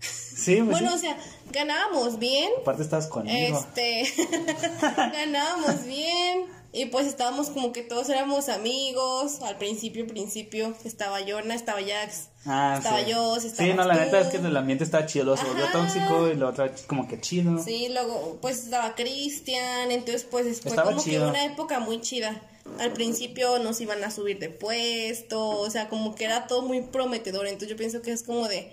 [0.00, 0.96] Sí, pues Bueno, sí.
[0.96, 1.16] o sea,
[1.52, 2.50] ganábamos bien.
[2.60, 3.56] Aparte estás conmigo.
[3.56, 4.02] Este,
[4.82, 9.40] ganábamos bien y pues estábamos como que todos éramos amigos.
[9.42, 13.10] Al principio, principio, estaba Yona, estaba Jax, Ah, estaba sí.
[13.10, 15.24] yo, Sí, estabas no, la neta es que el ambiente está chido.
[15.24, 17.62] Lo se volvió tóxico y lo otro como que chido.
[17.62, 21.24] Sí, luego pues estaba Cristian, entonces pues fue Estaba como chido.
[21.24, 22.42] que una época muy chida.
[22.80, 26.80] Al principio nos iban a subir de puesto, o sea, como que era todo muy
[26.82, 28.72] prometedor, entonces yo pienso que es como de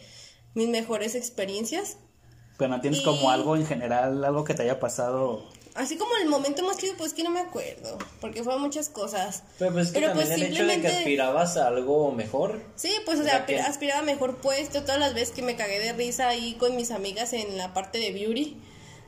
[0.54, 1.98] mis mejores experiencias.
[2.58, 5.44] Pero no tienes Y- como algo en general, algo que te haya pasado.
[5.74, 9.44] Así como el momento más chido, pues que no me acuerdo, porque fueron muchas cosas.
[9.58, 12.12] Pero pues es que Pero, también pues, el hecho de que simplemente- aspirabas a algo
[12.12, 12.62] mejor.
[12.76, 15.56] Sí, pues o sea, que- aspira- aspiraba a mejor puesto, todas las veces que me
[15.56, 18.58] cagué de risa ahí con mis amigas en la parte de beauty,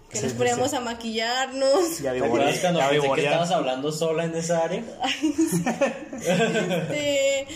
[0.09, 0.75] que Sí, nos poníamos sí.
[0.77, 1.99] a maquillarnos.
[1.99, 4.83] Ya ¿Te acuerdas cuando ya pensé que estabas hablando sola en esa área?
[6.13, 7.47] Este,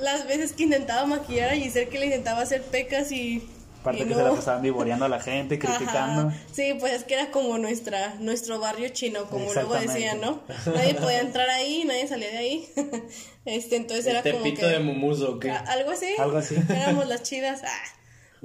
[0.00, 3.46] las veces que intentaba maquillar a Giselle, que le intentaba hacer pecas y.
[3.86, 4.16] Aparte y que no.
[4.16, 6.28] se la pasaban vivoreando a la gente, criticando.
[6.28, 6.38] Ajá.
[6.52, 10.40] Sí, pues es que era como nuestra, nuestro barrio chino, como luego decían, ¿no?
[10.66, 12.68] Nadie podía entrar ahí, nadie salía de ahí.
[13.46, 14.66] Este, entonces El era como tepito que.
[14.66, 15.52] de Mumuso, ¿o qué?
[15.52, 16.12] Algo así.
[16.18, 16.56] Algo así.
[16.68, 17.62] Éramos las chidas.
[17.64, 17.84] Ah,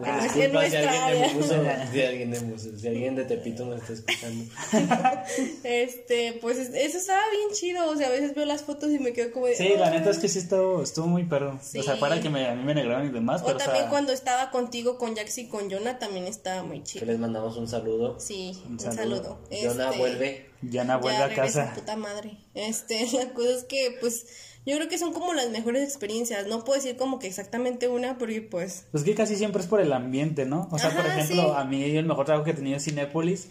[0.04, 3.82] Ah, no es si alguien de si alguien de Mumuso, si alguien de Tepito nos
[3.82, 4.46] está escuchando.
[5.64, 7.89] Este, pues es- eso estaba bien chido.
[7.89, 9.56] O sea, a veces veo las fotos y me quedo como de.
[9.56, 11.60] Sí, la neta es que sí estuvo, estuvo muy perro.
[11.62, 11.80] Sí.
[11.80, 13.84] O sea, para que me, a mí me negraron y demás, O pero o también
[13.84, 17.06] sea, cuando estaba contigo con Jax y con Jonah también estaba muy Que chido.
[17.06, 18.20] les mandamos un saludo.
[18.20, 18.96] Sí, Un un, saludo.
[19.24, 19.39] saludo.
[19.52, 20.50] Yona Este, vuelve.
[20.64, 21.72] Yana vuelve ya a casa.
[21.76, 22.38] puta madre.
[22.54, 24.26] Este, la cosa es que, pues,
[24.66, 26.47] yo creo que son como las mejores experiencias.
[26.47, 28.86] No puedo decir como que exactamente una, porque pues.
[28.91, 30.68] Pues que casi siempre es por el ambiente, ¿no?
[30.72, 31.51] O sea, por ejemplo, sí.
[31.55, 33.47] a mí el mejor trabajo que he tenido es Cinépolis,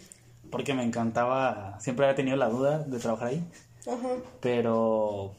[0.49, 3.43] porque me encantaba, siempre había tenido la duda de trabajar ahí,
[3.87, 4.09] Ajá.
[4.39, 5.33] pero,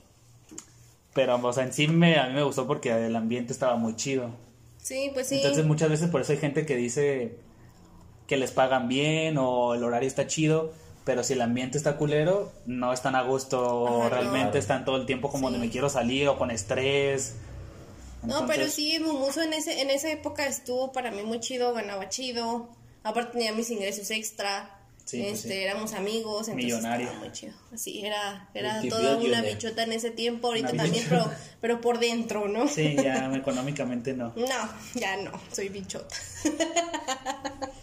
[1.14, 3.96] pero, o sea, en sí me, a mí me gustó porque el ambiente estaba muy
[3.96, 4.30] chido.
[4.78, 5.36] Sí, pues sí.
[5.36, 7.36] Entonces muchas veces por eso hay gente que dice
[8.26, 10.72] que les pagan bien o el horario está chido,
[11.04, 14.58] pero si el ambiente está culero, no están a gusto Ajá, realmente no.
[14.58, 15.54] están todo el tiempo como Sí.
[15.54, 17.34] de me quiero salir o con estrés.
[18.22, 21.72] No, pero Entonces, sí, Mumuso en, ese, en esa época estuvo para mí muy chido,
[21.74, 22.68] ganaba chido.
[23.02, 24.78] Aparte tenía mis ingresos extra.
[25.04, 25.54] Sí, pues este, sí.
[25.64, 27.06] éramos amigos, entonces Millonario.
[27.06, 27.54] estaba muy chido.
[27.74, 31.28] Así, era, era toda una bichota en ese tiempo, ahorita Una también, pero,
[31.60, 32.68] pero por dentro, ¿no?
[32.68, 34.32] Sí, ya económicamente no.
[34.36, 36.14] No, ya no, soy bichota.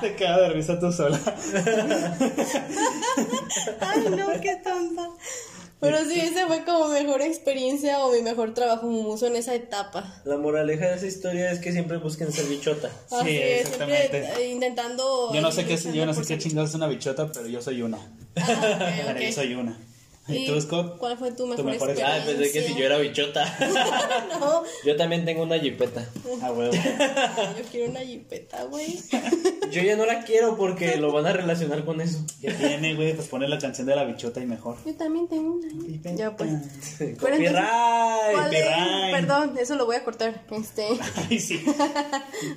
[0.00, 1.18] Te queda de risa tú sola.
[3.80, 5.08] Ay, no, qué tonta.
[5.80, 10.22] Pero sí, esa fue como mejor experiencia o mi mejor trabajo Mumuso en esa etapa.
[10.24, 12.88] La moraleja de esa historia es que siempre busquen ser bichota.
[13.10, 14.22] Así Sí, es, exactamente.
[14.22, 15.34] siempre eh, intentando.
[15.34, 17.82] Yo no sé qué yo no sé qué chingados es una bichota, pero yo soy
[17.82, 17.98] una.
[18.36, 19.76] Ah, yo soy una.
[20.28, 20.98] ¿Y ¿Y tú, Scott?
[20.98, 22.22] ¿Cuál fue tu mejor, mejor experiencia?
[22.22, 23.44] Ah, pensé que si yo era bichota.
[24.40, 26.08] No, Yo también tengo una jipeta.
[26.42, 26.72] Ah, huevo.
[27.58, 28.98] yo quiero una jipeta, güey.
[29.70, 32.18] Yo ya no la quiero porque lo van a relacionar con eso.
[32.40, 33.14] ¿Qué tiene, güey?
[33.14, 34.76] Pues poner la canción de la bichota y mejor.
[34.84, 36.14] Yo también tengo una.
[36.14, 36.50] Ya, pues.
[37.18, 39.12] Copyright.
[39.12, 40.44] Perdón, eso lo voy a cortar.
[40.50, 40.86] Este,
[41.28, 41.64] Ay, sí.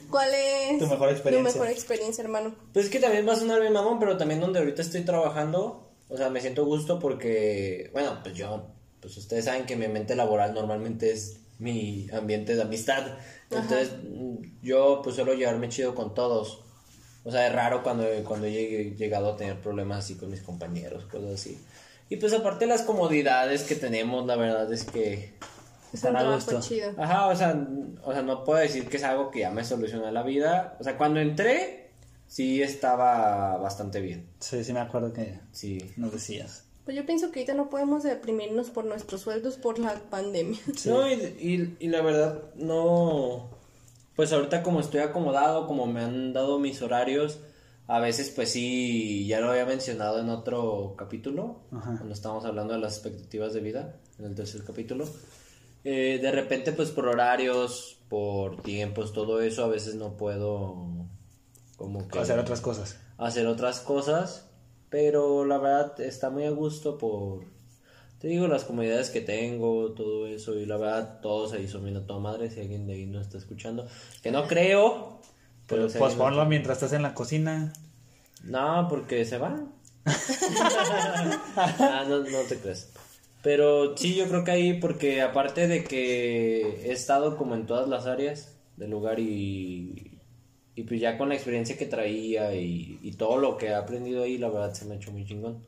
[0.09, 1.51] ¿Cuál es Tu mejor experiencia.
[1.51, 2.55] tu mejor experiencia, hermano?
[2.73, 5.84] Pues es que también va a sonar bien mamón, pero también donde ahorita estoy trabajando,
[6.09, 8.67] o sea, me siento gusto porque, bueno, pues yo,
[9.01, 13.05] pues ustedes saben que mi ambiente laboral normalmente es mi ambiente de amistad.
[13.49, 13.91] Entonces,
[14.61, 16.61] yo pues suelo llevarme chido con todos.
[17.23, 21.05] O sea, es raro cuando, cuando he llegado a tener problemas así con mis compañeros,
[21.05, 21.57] cosas así.
[22.07, 25.33] Y pues aparte las comodidades que tenemos, la verdad es que...
[25.91, 26.61] Es Están un trabajo gusto.
[26.61, 26.91] chido.
[26.97, 27.67] Ajá, o sea,
[28.03, 30.77] o sea, no puedo decir que es algo que ya me soluciona la vida.
[30.79, 31.84] O sea, cuando entré,
[32.27, 34.27] sí estaba bastante bien.
[34.39, 35.79] Sí, sí me acuerdo que Sí.
[35.97, 36.63] nos decías.
[36.85, 40.59] Pues yo pienso que ahorita no podemos deprimirnos por nuestros sueldos por la pandemia.
[40.75, 40.89] Sí.
[40.89, 43.49] No, y, y, y la verdad, no.
[44.15, 47.39] Pues ahorita, como estoy acomodado, como me han dado mis horarios,
[47.87, 51.95] a veces, pues sí, ya lo había mencionado en otro capítulo, Ajá.
[51.97, 55.05] cuando estábamos hablando de las expectativas de vida, en el tercer capítulo.
[55.83, 61.04] Eh, de repente, pues por horarios, por tiempos, todo eso, a veces no puedo.
[61.77, 62.19] Como que.
[62.19, 62.97] Hacer otras cosas.
[63.17, 64.49] hacer otras cosas,
[64.89, 67.43] pero la verdad está muy a gusto por,
[68.19, 71.97] te digo, las comodidades que tengo, todo eso, y la verdad todos ahí son bien
[71.97, 73.87] a toda madre, si alguien de ahí no está escuchando,
[74.23, 75.19] que no creo,
[75.67, 77.73] Pero Pues, no- ponlo mientras estás en la cocina.
[78.43, 79.59] No, porque se va.
[81.57, 82.91] ah, no, no te crees.
[83.41, 87.87] Pero sí, yo creo que ahí, porque aparte de que he estado como en todas
[87.87, 90.14] las áreas del lugar y,
[90.75, 94.23] y pues ya con la experiencia que traía y, y todo lo que he aprendido
[94.23, 95.65] ahí, la verdad se me ha hecho muy chingón.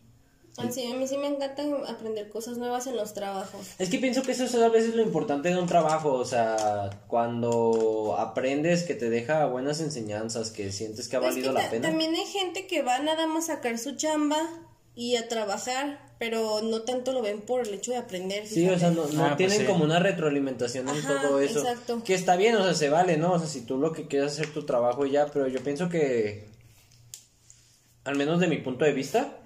[0.57, 3.67] Así, a mí sí me encanta aprender cosas nuevas en los trabajos.
[3.77, 6.89] Es que pienso que eso es a veces lo importante de un trabajo, o sea,
[7.07, 11.61] cuando aprendes que te deja buenas enseñanzas, que sientes que ha Es que valido la
[11.65, 11.89] ta- pena.
[11.89, 14.37] También hay gente que va nada más a sacar su chamba
[14.95, 18.47] y a trabajar, pero no tanto lo ven por el hecho de aprender.
[18.47, 19.65] Sí, o sea, no, no Ah, pues tienen sí.
[19.65, 21.59] como una retroalimentación en Ajá, todo eso.
[21.59, 22.01] exacto.
[22.03, 23.33] Que está bien, o sea, se vale, ¿no?
[23.33, 25.61] O sea, si tú lo que quieres es hacer tu trabajo y ya, pero yo
[25.63, 26.47] pienso que,
[28.03, 29.37] al menos de mi punto de vista,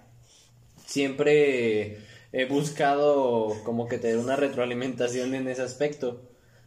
[0.85, 1.99] siempre
[2.33, 6.21] he buscado como que tener una retroalimentación en ese aspecto.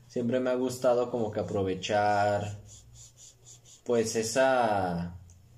[0.08, 2.58] Siempre me ha gustado como que aprovechar,
[3.84, 5.16] pues, esa...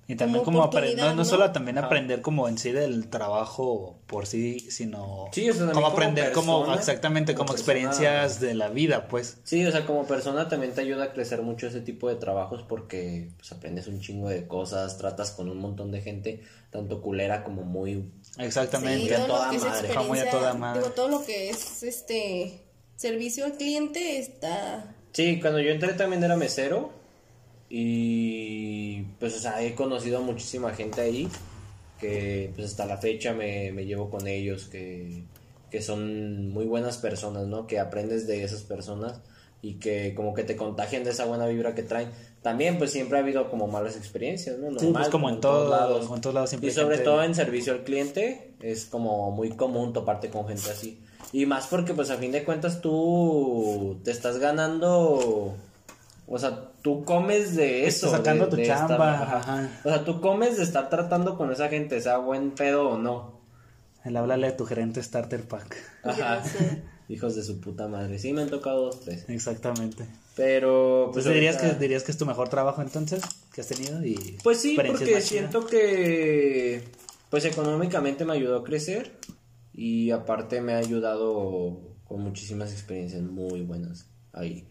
[0.09, 1.25] Y también Como como aprender, no, no ¿no?
[1.25, 1.87] solo también Ajá.
[1.87, 5.87] aprender como en sí del trabajo por sí, sino Sí, o sea, también como como
[5.87, 7.73] aprender como, persona, exactamente como como, persona.
[7.81, 9.37] experiencias de la vida, pues.
[9.43, 12.63] Sí, o sea, como persona también te ayuda a crecer mucho ese tipo de trabajos
[12.63, 17.43] porque pues aprendes un chingo de cosas, tratas con un montón de gente, tanto culera
[17.43, 18.09] como muy...
[18.37, 19.07] Exactamente.
[19.09, 20.21] Sí, a toda madre.
[20.21, 20.79] A toda madre.
[20.79, 22.61] digo, todo lo que es este
[22.95, 26.91] servicio al cliente está Sí, cuando yo entré también era mesero
[27.69, 31.27] y pues, o sea, he conocido a muchísima gente ahí
[31.99, 35.23] que pues hasta la fecha me, me llevo con ellos, que,
[35.71, 37.65] que son muy buenas personas, ¿no?
[37.65, 39.19] Que aprendes de esas personas
[39.63, 42.09] y que como que te contagian de esa buena vibra que traen.
[42.43, 44.67] También pues siempre ha habido como malas experiencias, ¿no?
[44.79, 47.33] Sí, Normal, pues como en todo- en todos lados siempre Y sobre gente- todo en
[47.33, 51.01] servicio al cliente es como muy común toparte con gente así.
[51.33, 55.55] Y más porque pues a fin de cuentas tú te estás ganando...
[56.27, 58.07] O sea, tú comes de eso.
[58.07, 59.37] Estás sacando de- tu de estar- chamba, ajá.
[59.39, 59.79] ajá.
[59.85, 63.39] O sea, tú comes de estar tratando con esa gente, sea buen pedo o no.
[64.03, 65.75] El háblale a tu gerente starter pack.
[66.03, 66.43] Ajá.
[67.09, 68.19] Hijos de su puta madre.
[68.19, 69.23] Sí, me han tocado dos, tres.
[69.29, 70.05] Exactamente.
[70.35, 71.23] Pero, pues.
[71.23, 73.23] Pues dirías ahorita- que dirías que es tu mejor trabajo entonces
[73.53, 76.83] que has tenido y Pues sí, porque siento que.
[77.29, 79.13] Pues económicamente me ayudó a crecer.
[79.73, 84.67] Y aparte me ha ayudado con muchísimas experiencias muy buenas ahí.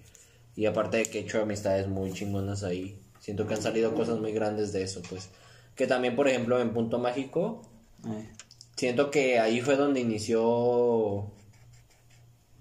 [0.57, 2.99] Y aparte de que he hecho amistades muy chingonas ahí.
[3.21, 5.29] Siento que han salido cosas muy grandes de eso, pues.
[5.75, 7.63] Que también, por ejemplo, en Punto Mágico,
[8.07, 8.29] Eh,
[8.77, 11.31] siento que ahí fue donde inició.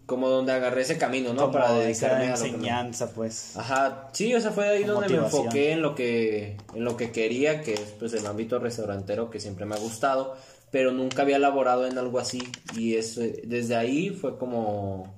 [0.06, 1.41] Como donde agarré ese camino, ¿no?
[1.41, 3.58] como Para dedicarme a lo que me- enseñanza, pues.
[3.58, 7.12] Ajá, sí, o sea, fue ahí donde me enfoqué en lo que en lo que
[7.12, 10.36] quería, que es pues el ámbito restaurantero que siempre me ha gustado,
[10.70, 12.43] pero nunca había laborado en algo así
[12.78, 15.12] y es desde ahí fue como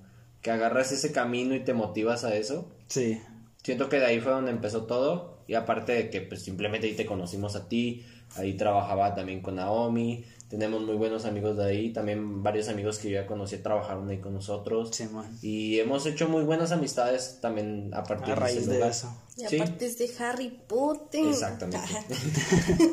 [0.48, 2.70] que agarras ese camino y te motivas a eso.
[2.88, 3.22] Sí.
[3.64, 6.93] Siento que de ahí fue donde empezó todo y aparte de que pues simplemente ahí
[6.95, 8.06] te conocimos a ti,
[8.38, 13.10] ahí trabajaba también con Naomi, tenemos muy buenos amigos de ahí, también varios amigos que
[13.10, 14.91] yo ya conocí trabajaron ahí con nosotros.
[14.93, 15.38] Sí, man.
[15.41, 18.91] Y hemos hecho muy buenas amistades también a partir A de raíz ese de lugar.
[18.91, 19.14] eso.
[19.36, 19.56] Y Sí.
[19.60, 21.28] aparte es de Harry Potter.
[21.28, 21.78] Exactamente.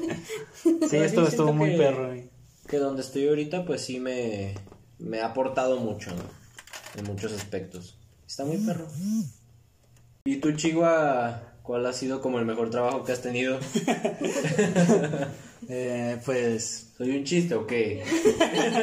[0.65, 2.15] Sí, estuvo, sí estuvo siento muy que- perro.
[2.67, 4.55] Que donde estoy ahorita, pues sí me,
[4.99, 6.44] me ha aportado mucho, ¿no?
[6.97, 7.97] En muchos aspectos.
[8.27, 8.87] Está muy perro.
[10.25, 13.59] ¿Y tú, Chihuahua, cuál ha sido como el mejor trabajo que has tenido?
[15.67, 18.03] Eh, pues, ¿Soy un chiste o qué?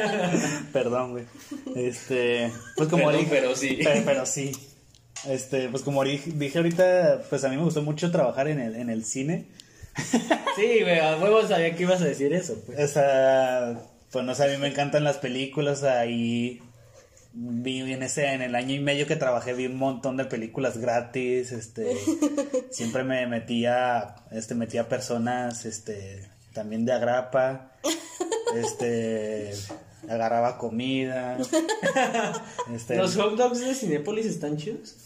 [0.72, 1.24] perdón, güey.
[1.76, 3.78] Este, pues como Perdón, dije- pero sí.
[3.84, 4.50] Pero, pero sí.
[5.28, 8.74] Este, pues como dije, dije ahorita, pues a mí me gustó mucho trabajar en el,
[8.74, 9.46] en el cine.
[10.56, 12.80] Sí, güey, a huevo sabía que ibas a decir eso, pues.
[12.80, 16.60] O sea, pues no sé, a mí me encantan las películas, ahí
[17.34, 20.78] vi en ese, en el año y medio que trabajé vi un montón de películas
[20.78, 21.96] gratis, este,
[22.70, 27.72] siempre me metía, este, metía personas, este, también de agrapa,
[28.56, 29.52] este,
[30.08, 31.38] agarraba comida,
[32.74, 34.96] este, ¿Los hot dogs de Cinépolis están chidos?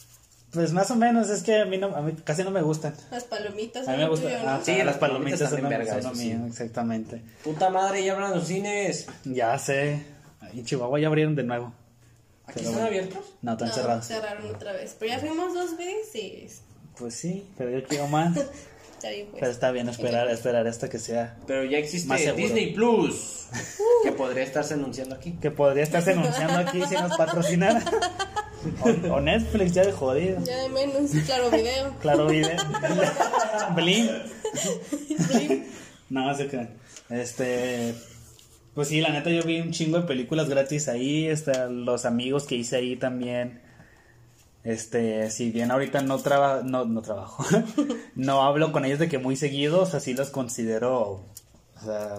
[0.52, 2.94] pues más o menos, es que a mí, no, a mí casi no me gustan.
[3.10, 3.86] Las palomitas.
[3.86, 6.16] A mí me gustan, ah, Sí, las las palomitas palomitas son lo, también verga, son
[6.16, 6.24] sí.
[6.24, 7.22] mío, exactamente.
[7.44, 9.06] Puta madre, ya abran los cines.
[9.24, 10.02] Ya sé,
[10.54, 11.74] en Chihuahua ya abrieron de nuevo.
[12.46, 12.86] ¿Aquí Pero están bueno.
[12.86, 13.24] abiertos?
[13.42, 14.06] No, están No, cerrados.
[14.06, 14.96] cerraron otra vez.
[14.98, 16.62] Pero ya fuimos dos veces.
[16.98, 18.36] Pues sí, pero yo quiero más.
[18.96, 19.40] Está bien, pues.
[19.40, 21.36] Pero está bien esperar, esperar hasta que sea.
[21.46, 22.34] Pero ya existe Más.
[22.34, 23.46] Disney Plus.
[24.02, 25.32] que podría estarse anunciando aquí.
[25.32, 27.82] Que podría estarse anunciando aquí si nos patrocinara.
[28.80, 30.42] O, o Netflix, ya de jodido.
[30.42, 31.10] Ya de menos.
[31.24, 31.94] Claro, video.
[32.00, 32.56] Claro, video.
[33.76, 34.10] Blin.
[36.08, 36.68] No, sé qué.
[37.10, 37.94] Este.
[38.76, 41.26] Pues sí, la neta, yo vi un chingo de películas gratis ahí.
[41.26, 43.60] Está, los amigos que hice ahí también.
[44.64, 47.44] Este, si bien ahorita no, traba, no, no trabajo,
[48.16, 51.22] no hablo con ellos de que muy seguidos, así los considero,
[51.76, 52.16] o sea,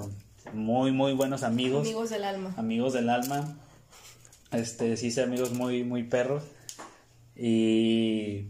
[0.54, 1.82] muy, muy buenos amigos.
[1.82, 2.54] Amigos del alma.
[2.58, 3.58] Amigos del alma.
[4.52, 6.42] Este, sí, sí, amigos muy, muy perros.
[7.36, 8.48] Y,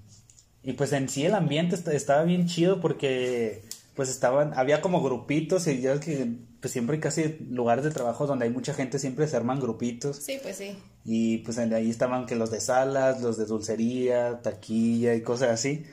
[0.63, 3.63] y pues en sí el ambiente est- estaba bien chido porque
[3.95, 8.25] pues estaban, había como grupitos y ya ves que pues siempre casi lugares de trabajo
[8.27, 10.17] donde hay mucha gente siempre se arman grupitos.
[10.17, 10.77] Sí, pues sí.
[11.05, 15.85] Y pues ahí estaban que los de salas, los de dulcería, taquilla y cosas así.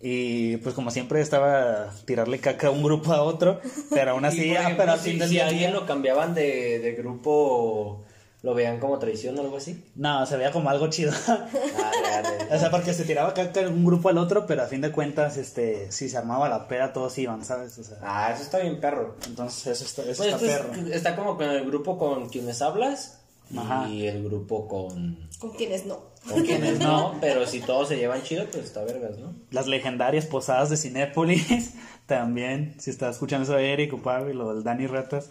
[0.00, 4.50] Y pues como siempre estaba tirarle caca a un grupo a otro, pero aún así,
[4.54, 8.04] ah, ejemplo, pero al si, fin del si día- alguien lo cambiaban de, de grupo,
[8.42, 9.84] ¿lo veían como traición o algo así?
[9.96, 11.12] No, se veía como algo chido.
[11.26, 12.48] Arre, arre.
[12.54, 14.92] o sea, porque se tiraba caca de un grupo al otro, pero a fin de
[14.92, 17.76] cuentas, este, si se armaba la peda, todos iban, ¿sabes?
[17.78, 19.16] O sea, Ah, eso está bien perro.
[19.26, 20.86] entonces eso está, eso Pues está esto perro.
[20.88, 23.18] es- está como con el grupo con quienes hablas
[23.56, 23.88] Ajá.
[23.88, 26.00] y el grupo con, Con quienes no.
[26.28, 29.34] con quienes no, pero si todos se llevan chido, pues está vergas, ¿no?
[29.50, 31.72] Las legendarias posadas de Cinépolis,
[32.06, 35.28] también, si está escuchando eso Eric o Pablo y lo del Dani Ratas,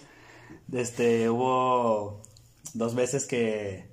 [0.74, 2.22] este, hubo
[2.74, 3.86] dos veces que,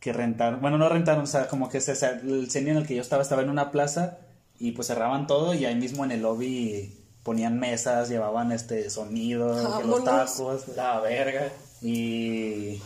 [0.00, 2.94] que rentaron, bueno, no rentaron, o sea, como que se, el cine en el que
[2.94, 4.18] yo estaba estaba en una plaza
[4.58, 9.48] y pues cerraban todo y ahí mismo en el lobby ponían mesas, llevaban este sonido,
[9.84, 11.50] los tacos, La verga.
[11.82, 12.80] y,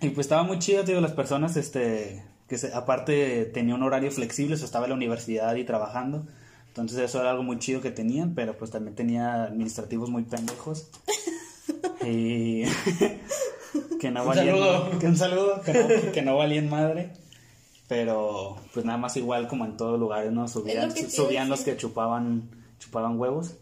[0.00, 4.10] y pues estaba muy chido, digo, las personas, este, que se- aparte tenía un horario
[4.10, 6.26] flexible, o sea, estaba en la universidad y trabajando.
[6.68, 10.88] Entonces eso era algo muy chido que tenían, pero pues también tenía administrativos muy pendejos.
[12.04, 12.64] y
[14.00, 14.98] que no Un valían saludo.
[14.98, 17.10] que un saludo, que no, que no valían madre.
[17.88, 20.48] Pero pues nada más igual como en todos lugares, ¿no?
[20.48, 22.48] Subían, lo subían los que chupaban,
[22.78, 23.54] chupaban huevos.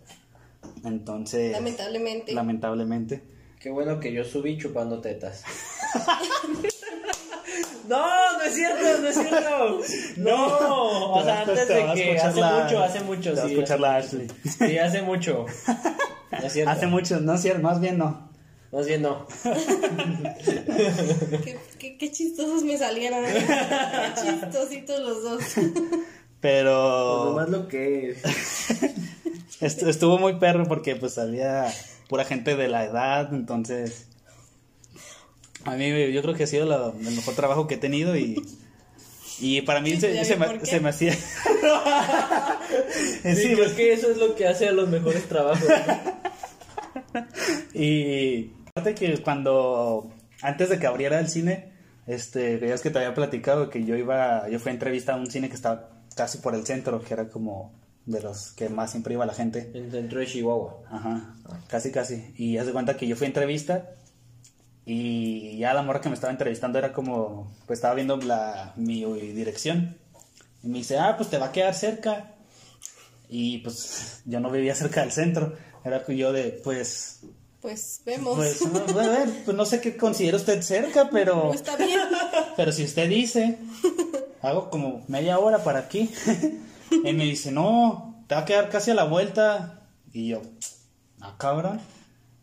[0.85, 2.33] Entonces, Lamentablemente.
[2.33, 3.23] lamentablemente.
[3.59, 5.43] Qué bueno que yo subí chupando tetas.
[7.89, 9.81] No, no es cierto, no es cierto.
[10.19, 13.47] No, o sea, antes te de que hace la- mucho, hace mucho, te vas a
[13.49, 13.53] sí.
[13.55, 14.29] escuchar la Ashley.
[14.45, 15.47] Sí, hace mucho.
[16.31, 16.71] No es cierto.
[16.71, 18.31] Hace mucho, no es cierto, más bien no.
[18.73, 19.27] Más bien no.
[21.45, 23.25] Qué, qué- qué chistosos me salieron.
[23.25, 23.35] ¿eh?
[23.35, 25.43] Qué chistositos los dos.
[26.41, 28.19] Pero Pues lo que es.
[29.61, 31.67] est- estuvo muy perro porque pues había
[32.09, 34.07] pura gente de la edad, entonces
[35.65, 38.43] a mí yo creo que ha sido la- el mejor trabajo que he tenido y
[39.39, 41.19] y para mí Sí, se, se me, se hacía Sí,
[43.37, 45.69] Sí, creo que eso es lo que hace a los mejores trabajos.
[47.15, 47.27] ¿no?
[47.75, 50.11] Y aparte que cuando
[50.41, 51.73] antes de que abriera el cine,
[52.07, 55.31] este, es que te había platicado que yo iba, yo fui a entrevista a un
[55.31, 57.75] cine que estaba casi por el centro, que era como
[58.07, 59.71] de los que más siempre iba la gente.
[59.75, 60.85] En el centro de Chihuahua.
[60.91, 61.35] Ajá,
[61.69, 62.33] casi casi.
[62.39, 63.91] Y haz de cuenta que yo fui a entrevista
[64.87, 69.05] y ya la morra que me estaba entrevistando era como, pues estaba viendo la, mi
[69.05, 69.99] dirección.
[70.63, 72.37] Y me dice, ah, pues te va a quedar cerca.
[73.29, 75.57] Y pues yo no vivía cerca del centro.
[75.85, 77.21] Era que yo de, pues,
[77.63, 78.37] Pues vemos.
[78.37, 82.01] pues, no, a ver, pues no sé qué considera usted cerca, pero, No está bien.
[82.57, 83.59] pero si usted dice,
[84.43, 86.11] hago como media hora para aquí.
[86.93, 89.81] Y me dice, no, te va a quedar casi a la vuelta.
[90.13, 90.43] Y yo,
[91.23, 91.81] ah, cabrón.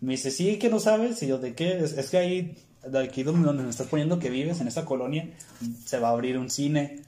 [0.01, 1.21] Me dice, sí, que no sabes.
[1.21, 1.77] Y yo, ¿de qué?
[1.77, 4.85] Es, es que ahí, de aquí donde, donde me estás poniendo que vives, en esa
[4.85, 5.29] colonia,
[5.85, 7.03] se va a abrir un cine.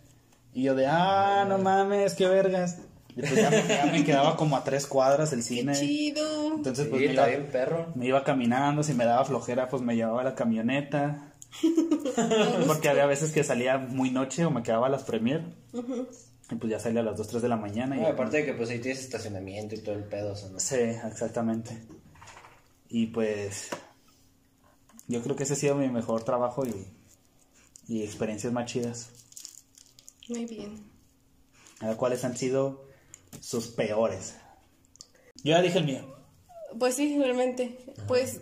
[0.54, 2.78] Y yo de, ah, no mames, qué vergas.
[3.16, 5.74] Y pues ya me, ya me quedaba como a tres cuadras el cine.
[5.74, 6.56] Qué chido.
[6.56, 7.92] Entonces, Sí, pues me está iba, bien perro.
[7.96, 11.34] me iba caminando, si me daba flojera, pues me llevaba a la camioneta.
[12.68, 15.44] Porque había veces que salía muy noche o me quedaba a las premier.
[16.50, 17.98] Y pues ya salía a las 2, 3 de la mañana.
[17.98, 20.60] Y No, aparte de que pues ahí tienes estacionamiento y todo el pedo, ¿no?
[20.60, 21.78] Sí, exactamente.
[22.90, 23.70] Y pues
[25.08, 26.88] yo creo que ese ha sido mi mejor trabajo y,
[27.88, 29.10] y experiencias más chidas.
[30.30, 30.84] Muy bien.
[31.80, 32.86] A ver cuáles han sido
[33.40, 34.36] sus peores.
[35.44, 36.16] Yo ya dije el mío.
[36.78, 37.78] Pues sí, realmente.
[38.08, 38.42] Pues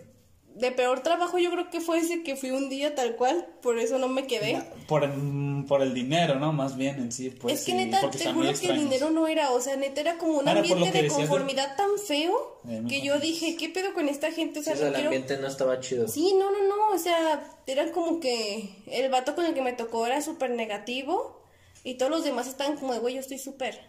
[0.54, 3.78] de peor trabajo yo creo que fue ese que fui un día tal cual, por
[3.78, 4.60] eso no me quedé.
[4.88, 6.52] Por el, por el dinero, ¿no?
[6.52, 7.30] Más bien en sí.
[7.30, 10.00] Pues, es que sí, neta, te juro que el dinero no era, o sea, neta
[10.00, 13.94] era como un Era ambiente de conformidad tan feo Eh, que yo dije, ¿qué pedo
[13.94, 14.58] con esta gente?
[14.58, 15.08] O Sí, sea, sea, no el quiero...
[15.08, 16.08] ambiente no estaba chido.
[16.08, 19.72] Sí, no, no, no, o sea, era como que el vato con el que me
[19.72, 21.42] tocó era súper negativo
[21.84, 23.80] y todos los demás estaban como de, güey, yo estoy súper,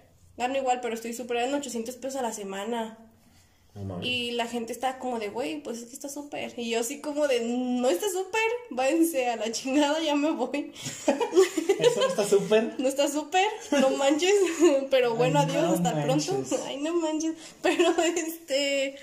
[0.41, 2.97] gano igual, pero estoy eran 800 pesos a la semana.
[3.73, 4.03] No.
[4.03, 6.53] Y la gente estaba como de, güey, pues es que está súper.
[6.57, 10.73] Y yo así como de, no está súper, váyanse a la chingada, ya me voy.
[11.79, 12.75] Eso está súper.
[12.77, 13.47] No está súper,
[13.79, 14.33] no manches.
[14.89, 16.25] Pero bueno, Ay, adiós, no hasta manches.
[16.27, 16.63] pronto.
[16.67, 17.35] Ay, no manches.
[17.61, 18.97] Pero este,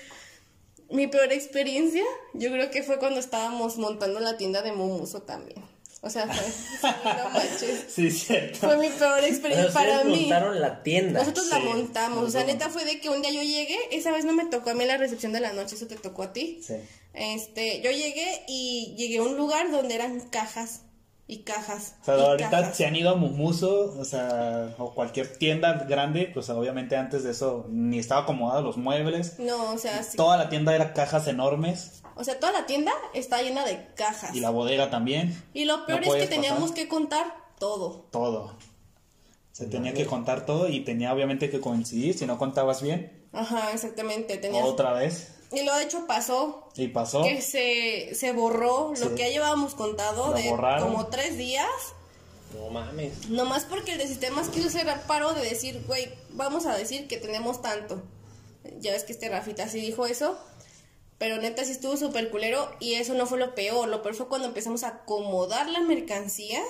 [0.91, 5.63] mi peor experiencia, yo creo que fue cuando estábamos montando la tienda de Momuso también.
[6.01, 7.85] O sea, fue, sí, no manches.
[7.89, 8.59] Sí, cierto.
[8.59, 10.21] Fue mi peor experiencia para mí.
[10.21, 11.19] montaron la tienda.
[11.19, 12.23] Nosotros la montamos.
[12.23, 14.69] O sea, neta fue de que un día yo llegué, esa vez no me tocó
[14.69, 16.61] a mí la recepción de la noche, eso te tocó a ti.
[16.65, 16.75] Sí.
[17.13, 20.81] Este, yo llegué y llegué a un lugar donde eran cajas
[21.29, 21.95] y cajas.
[22.01, 22.75] O sea, y ahorita cajas.
[22.75, 27.29] se han ido a Mumuso, o sea, o cualquier tienda grande, pues obviamente antes de
[27.31, 29.37] eso ni estaba acomodado los muebles.
[29.37, 30.17] No, o sea, sí.
[30.17, 34.35] Toda la tienda era cajas enormes O sea, toda la tienda está llena de cajas.
[34.35, 36.75] y la bodega también, Y lo peor No es que teníamos pasar.
[36.75, 37.25] que contar
[37.59, 38.07] todo.
[38.11, 38.57] todo.
[39.51, 43.71] Se tenía que contar todo y tenía obviamente que coincidir, si no contabas bien, Ajá,
[43.71, 44.37] exactamente.
[44.37, 44.65] Tenías...
[44.65, 45.35] otra vez.
[45.51, 47.23] Y luego de hecho pasó Y pasó.
[47.23, 49.03] que se, se borró Sí.
[49.03, 50.91] lo que ya llevábamos contado Lo de borraron.
[50.91, 51.67] como tres días.
[52.55, 53.29] No mames.
[53.29, 57.17] Nomás porque el de sistemas quiso hacer paro de decir, güey, vamos a decir que
[57.17, 58.01] tenemos tanto.
[58.79, 60.37] Ya ves que este Rafita sí dijo eso.
[61.17, 63.87] Pero neta sí estuvo súper culero y eso no fue lo peor.
[63.89, 66.61] Lo peor fue cuando empezamos a acomodar la mercancía.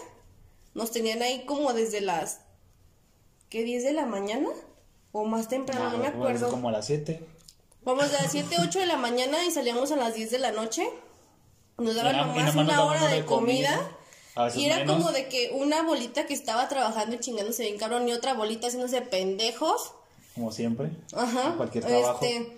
[0.73, 2.39] Nos tenían ahí como desde las...
[3.49, 3.65] ¿Qué?
[3.65, 4.47] ¿10 de la mañana?
[5.11, 6.49] O más temprano, no me Ah, bueno, acuerdo.
[6.49, 7.19] Como a las 7.
[7.83, 10.51] Vamos de las 7, 8 de la mañana y salíamos a las 10 de la
[10.51, 10.87] noche.
[11.77, 13.91] Nos daban nomás nomás una hora de comida, comida.
[14.35, 14.97] a veces Y era menos.
[14.97, 18.67] como de que una bolita que estaba trabajando y chingándose bien cabrón y otra bolita
[18.67, 19.93] haciéndose pendejos.
[20.35, 20.89] Como siempre.
[21.13, 21.53] Ajá.
[21.55, 22.19] Cualquier trabajo.
[22.23, 22.57] Este,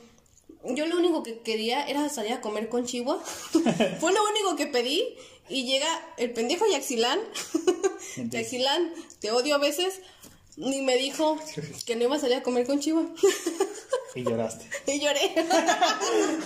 [0.66, 3.24] yo lo único que quería era salir a comer con Chihuahua.
[4.00, 5.16] Fue lo único que pedí.
[5.50, 7.20] Y llega el pendejo Yaxilán.
[8.32, 10.02] Yaxilán, te odio a veces.
[10.64, 11.38] Y me dijo
[11.86, 13.10] que no iba a salir a comer con Chihuahua.
[14.16, 14.66] Y lloraste.
[14.88, 15.34] Y lloré.
[15.38, 15.44] no,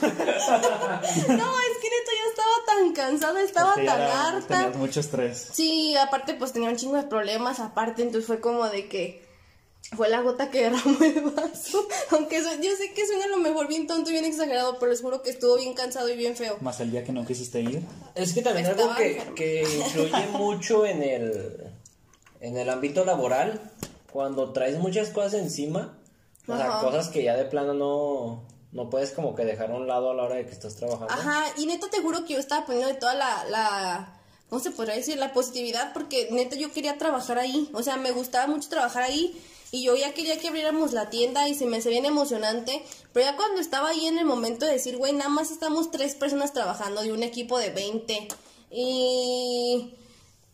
[0.07, 4.47] es que neta yo estaba tan cansada, estaba Porque tan era- harta.
[4.59, 5.47] Tenías mucho estrés.
[5.53, 9.25] Sí, aparte pues tenía un chingo de problemas, aparte entonces fue como de que
[9.95, 11.87] fue la gota que derramó el vaso.
[12.11, 14.91] Aunque eso- yo sé que suena a lo mejor bien tonto y bien exagerado, pero
[14.91, 16.57] les juro que estuvo bien cansado y bien feo.
[16.61, 17.81] Más el día que no quisiste ir.
[18.15, 19.35] Es que también Estaba algo que, enferma.
[19.35, 21.57] que influye mucho en el,
[22.41, 23.59] en el ámbito laboral,
[24.15, 25.99] cuando traes muchas cosas encima,
[26.47, 26.79] o sea, Ajá.
[26.79, 30.13] cosas que ya de plano no, no puedes como que dejar a un lado a
[30.13, 31.13] la hora de que estás trabajando.
[31.13, 34.71] Ajá, y neta te juro que yo estaba poniendo de toda la, la, ¿cómo se
[34.71, 35.17] podría decir?
[35.17, 39.37] La positividad, porque neta yo quería trabajar ahí, o sea, me gustaba mucho trabajar ahí,
[39.71, 43.25] y yo ya quería que abriéramos la tienda y se me hacía bien emocionante, pero
[43.25, 46.53] ya cuando estaba ahí en el momento de decir, güey, nada más estamos tres personas
[46.53, 48.29] trabajando de un equipo de 20,
[48.71, 49.93] y,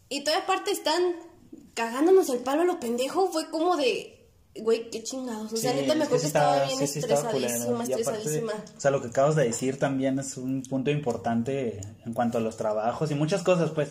[0.09, 1.29] y toda parte están
[1.73, 4.17] cagándonos el palo a lo pendejo, fue como de...
[4.53, 5.53] Güey, qué chingados.
[5.53, 7.21] O sea, Sí, neta, me es que acuerdo sí que estaba está- bien sí, estaba
[7.21, 8.53] estresadísima, Y aparte, estresadísima.
[8.77, 12.41] o sea, lo que acabas de decir también es un punto importante en cuanto a
[12.41, 13.89] los trabajos y muchas cosas, pues.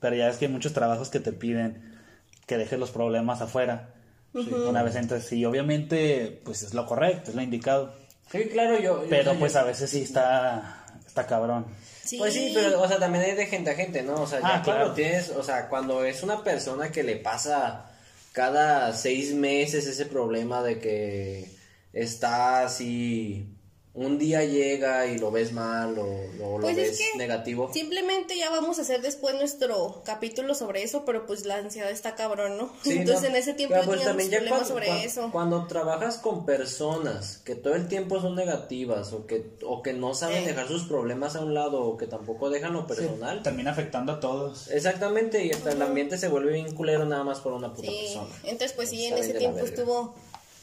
[0.00, 1.96] Pero ya es que hay muchos trabajos que te piden
[2.46, 3.90] que dejes los problemas afuera.
[4.34, 7.94] Una vez entonces, sí, obviamente, pues es lo correcto, es lo indicado.
[8.32, 9.02] Sí, claro, yo...
[9.04, 10.81] yo- Pero o sea, pues yo- a veces sí está,
[11.12, 11.66] está cabrón.
[12.18, 14.14] Pues sí, pero, o sea, también hay de gente a gente, ¿no?
[14.22, 14.92] O sea, ya Ah, cuando claro.
[14.94, 17.90] tienes, o sea, cuando es una persona que le pasa
[18.32, 21.50] cada seis meses ese problema de que
[21.92, 23.46] está así,
[23.94, 26.06] un día llega y lo ves mal o,
[26.42, 27.70] o lo Pues es ves que negativo.
[27.74, 32.14] Simplemente ya vamos a hacer después nuestro capítulo sobre eso, pero pues la ansiedad está
[32.14, 32.72] cabrón, ¿no?
[32.82, 35.28] Sí, Entonces no, en ese tiempo pues teníamos también ya problemas cuando, sobre cuando- eso.
[35.30, 40.14] cuando trabajas con personas que todo el tiempo son negativas o que, o que no
[40.14, 40.46] saben Sí.
[40.48, 43.42] dejar sus problemas a un lado o que tampoco dejan lo personal.
[43.42, 44.68] Termina afectando a todos.
[44.70, 47.98] Exactamente, y hasta el ambiente se vuelve bien culero nada más por una puta Sí,
[48.14, 48.34] persona.
[48.44, 49.68] entonces pues sí, en ese tiempo verga.
[49.68, 50.14] estuvo...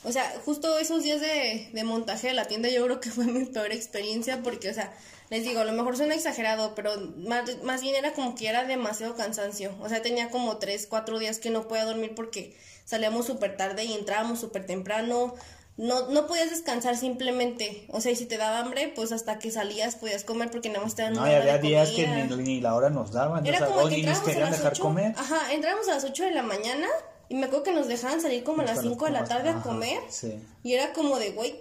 [0.04, 3.26] O sea, justo esos días de, de montaje de la tienda yo creo que fue
[3.26, 4.94] mi peor experiencia porque, o sea,
[5.30, 8.64] les digo, a lo mejor suena exagerado, pero más, más bien era como que era
[8.64, 9.76] demasiado cansancio.
[9.80, 13.84] O sea, tenía como tres, cuatro días que no podía dormir porque salíamos súper tarde
[13.84, 15.36] y entrábamos súper temprano.
[15.78, 17.86] No, no podías descansar simplemente.
[17.90, 20.84] O sea, y si te daba hambre, pues hasta que salías podías comer porque nada
[20.84, 23.46] más te dan No, y había de días que ni, ni la hora nos daban.
[23.46, 24.82] Era o sea, como que entrábamos a las dejar 8.
[24.82, 25.14] comer.
[25.16, 26.88] Ajá, entrábamos a las 8 de la mañana
[27.30, 29.50] y me acuerdo que nos dejaban salir como a las Hasta 5 de la tarde
[29.50, 30.02] a comer.
[30.10, 30.34] Sí.
[30.64, 31.56] Y era como de, güey,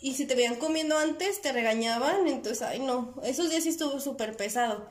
[0.00, 2.26] y si te veían comiendo antes, te regañaban.
[2.26, 4.88] Entonces, ay, no, esos días sí estuvo súper pesado.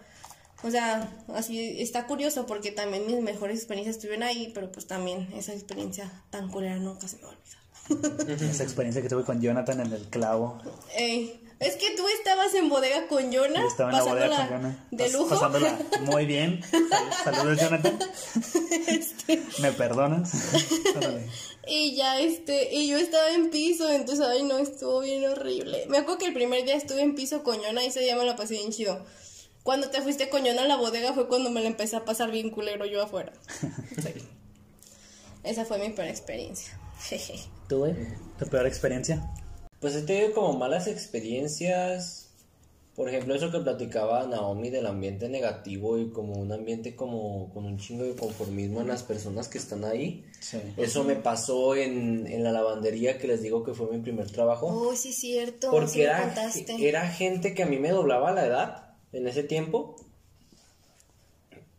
[0.62, 5.32] O sea, así está curioso porque también mis mejores experiencias estuvieron ahí, pero pues también
[5.34, 8.42] esa experiencia tan culera nunca se me va a olvidar.
[8.42, 10.62] Esa experiencia que tuve con Jonathan en el clavo.
[10.96, 14.48] Ey, es que tú estabas en bodega con Jonah, Yo estaba en la bodega con
[14.48, 14.88] Jonah.
[14.92, 15.30] de lujo.
[15.30, 16.62] Pasándola muy bien.
[17.24, 18.00] Sal- Saludos, Jonathan.
[18.88, 20.32] Este, ¿Me perdonas?
[21.72, 25.86] Y ya este, y yo estaba en piso, entonces ay no, estuvo bien horrible.
[25.88, 28.26] Me acuerdo que el primer día estuve en piso con Yona y ese día me
[28.26, 29.06] la pasé bien chido.
[29.62, 32.32] Cuando te fuiste con Yona a la bodega fue cuando me la empecé a pasar
[32.32, 33.34] bien culero yo afuera.
[34.02, 34.14] Sí.
[35.44, 36.80] Esa fue mi peor experiencia.
[37.02, 37.36] Jeje.
[37.68, 37.94] ¿Tú, güey?
[38.40, 39.30] ¿Tu peor experiencia?
[39.80, 42.30] Pues he tenido como malas experiencias,
[43.00, 47.64] por ejemplo, eso que platicaba Naomi del ambiente negativo y como un ambiente como con
[47.64, 50.26] un chingo de conformismo en las personas que están ahí.
[50.42, 50.58] Sí.
[50.76, 54.68] Eso me pasó en, en la lavandería que les digo que fue mi primer trabajo.
[54.68, 55.72] Oh, sí, cierto.
[55.72, 59.96] Porque era, gente que a mí me doblaba la edad en ese tiempo.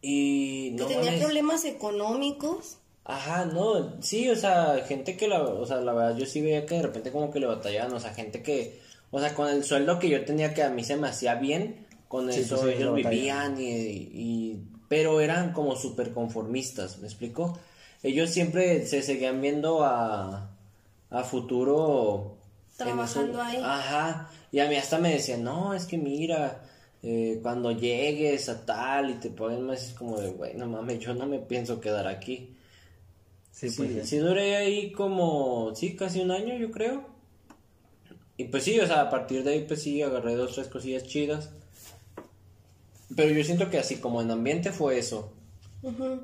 [0.01, 1.21] Y que no tenía mames.
[1.21, 2.79] problemas económicos.
[3.05, 6.67] Ajá, no, sí, o sea, gente que la, o sea, la verdad yo sí veía
[6.67, 8.81] que de repente como que le batallaban, o sea, gente que,
[9.11, 11.87] o sea, con el sueldo que yo tenía que a mí se me hacía bien,
[12.09, 17.07] con Sí, eso sí, sí, ellos vivían y, y, pero eran como súper conformistas, ¿me
[17.07, 17.59] explico?
[18.03, 20.51] Ellos siempre se seguían viendo a,
[21.11, 22.37] a futuro.
[22.73, 23.59] en Trabajando ahí.
[23.63, 26.63] Ajá, y a mí hasta me decían, no, es que mira,
[27.03, 30.99] eh, cuando llegues a tal y te ponen más, es como de, güey, no mames,
[31.01, 32.57] yo no me pienso quedar aquí.
[33.61, 37.05] Sí, Sí, pues, sí duré ahí como, sí, casi un año, yo creo.
[38.39, 41.05] Y pues sí, o sea, a partir de ahí, pues sí, agarré dos, tres cosillas
[41.05, 41.51] chidas.
[43.15, 45.35] Pero yo siento que así como en ambiente fue eso.
[45.83, 46.23] Ujú.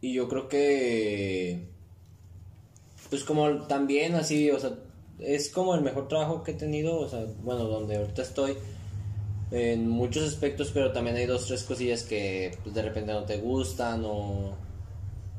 [0.00, 1.68] Y yo creo que,
[3.10, 4.72] pues como también así, o sea,
[5.20, 8.56] es como el mejor trabajo que he tenido, o sea, bueno, donde ahorita estoy,
[9.52, 13.36] en muchos aspectos, pero también hay dos, tres cosillas que pues, de repente no te
[13.36, 14.56] gustan o...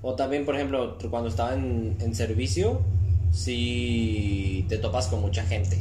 [0.01, 2.81] O también, por ejemplo, cuando estaba en, en servicio,
[3.31, 5.77] sí te topas con mucha gente.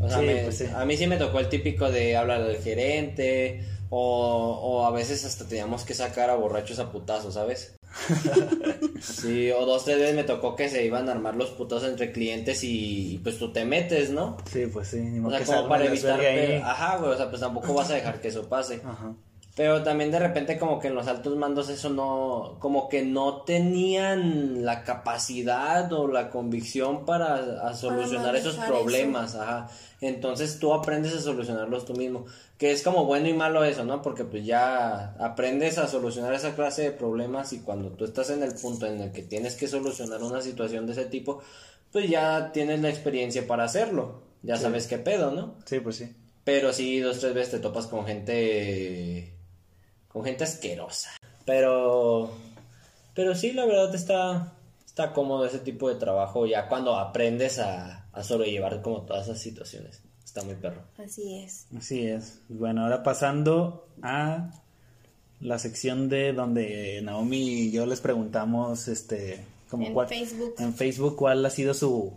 [0.00, 0.64] O sea, Sí, me- pues sí.
[0.74, 5.24] a mí sí me tocó el típico de hablar del gerente, o, o a veces
[5.24, 7.74] hasta teníamos que sacar a borrachos a putazos, ¿sabes?
[9.00, 12.12] sí, o dos, tres veces me tocó que se iban a armar los putazos entre
[12.12, 14.36] clientes y, pues tú te metes, ¿no?
[14.52, 16.20] Sí, pues sí, ni O sea, como para evitar...
[16.64, 18.80] Ajá, güey, o sea, pues tampoco vas a dejar que eso pase.
[18.84, 19.14] Ajá.
[19.58, 23.42] Pero también de repente como que en los altos mandos eso no, como que no
[23.42, 29.68] tenían la capacidad o la convicción para a solucionar esos problemas, ajá.
[30.00, 34.00] Entonces tú aprendes a solucionarlos tú mismo, que es como bueno y malo eso, ¿no?
[34.00, 38.44] Porque pues ya aprendes a solucionar esa clase de problemas y cuando tú estás en
[38.44, 41.42] el punto en el que tienes que solucionar una situación de ese tipo,
[41.90, 45.56] pues ya tienes la experiencia para hacerlo, ya sabes qué pedo, ¿no?
[45.64, 46.14] Sí, pues sí.
[46.44, 49.34] Pero sí, dos, tres veces te topas con gente.
[50.18, 51.10] Con gente asquerosa.
[51.44, 52.30] Pero.
[53.14, 54.52] Pero sí, la verdad está.
[54.84, 59.40] Está cómodo ese tipo de trabajo ya cuando aprendes a, a sobrellevar como todas esas
[59.40, 60.02] situaciones.
[60.24, 60.82] Está muy perro.
[60.98, 61.66] Así es.
[61.76, 62.40] Así es.
[62.48, 64.50] Bueno, ahora pasando a
[65.40, 69.38] la sección de donde Naomi y yo les preguntamos, este,
[69.70, 70.54] como En cuál, Facebook.
[70.58, 72.12] en Facebook cuál ha sido su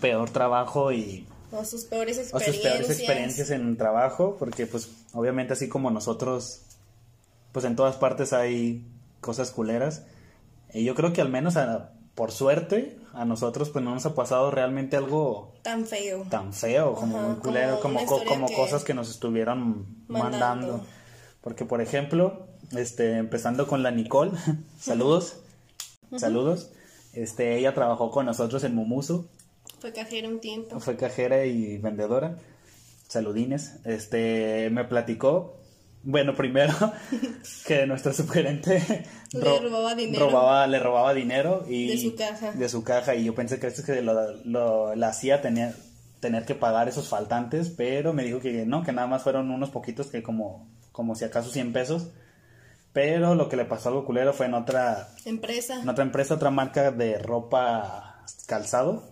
[0.00, 2.56] peor trabajo y O sus peores o experiencias.
[2.56, 6.62] sus peores experiencias en un trabajo, porque pues obviamente así como nosotros,
[7.52, 8.86] pues en todas partes hay
[9.20, 10.04] cosas culeras.
[10.74, 14.14] Y yo creo que al menos a- por suerte a nosotros pues no nos ha
[14.14, 16.24] pasado realmente algo Tan feo.
[16.30, 18.00] tan feo, como Ajá, culero, como
[18.46, 20.38] que- cosas que nos estuvieron Mandando.
[20.38, 20.86] mandando.
[21.42, 22.46] Porque, por ejemplo,
[22.76, 24.30] este, empezando con la Nicole,
[24.78, 25.36] saludos,
[26.16, 26.70] saludos.
[27.12, 29.28] Este, ella trabajó con nosotros en Mumusu,
[29.80, 30.78] Fue cajero un tiempo.
[30.80, 32.36] fue cajera y vendedora.
[33.08, 33.80] Saludines.
[33.84, 35.56] Este, me platicó,
[36.04, 36.74] bueno, primero
[37.66, 40.26] que nuestro subgerente Le robaba dinero.
[40.28, 42.52] robaba- le robaba dinero y De su caja.
[42.52, 45.74] de su caja y yo pensé que esto es que lo, lo- la hacía tener
[46.20, 49.70] tener que pagar esos faltantes, pero me dijo que no, que nada más fueron unos
[49.70, 52.08] poquitos que como como si acaso 100 pesos.
[52.92, 55.80] Pero lo que le pasó algo culero fue en otra Empresa.
[55.80, 59.02] en otra empresa, otra marca de ropa calzado,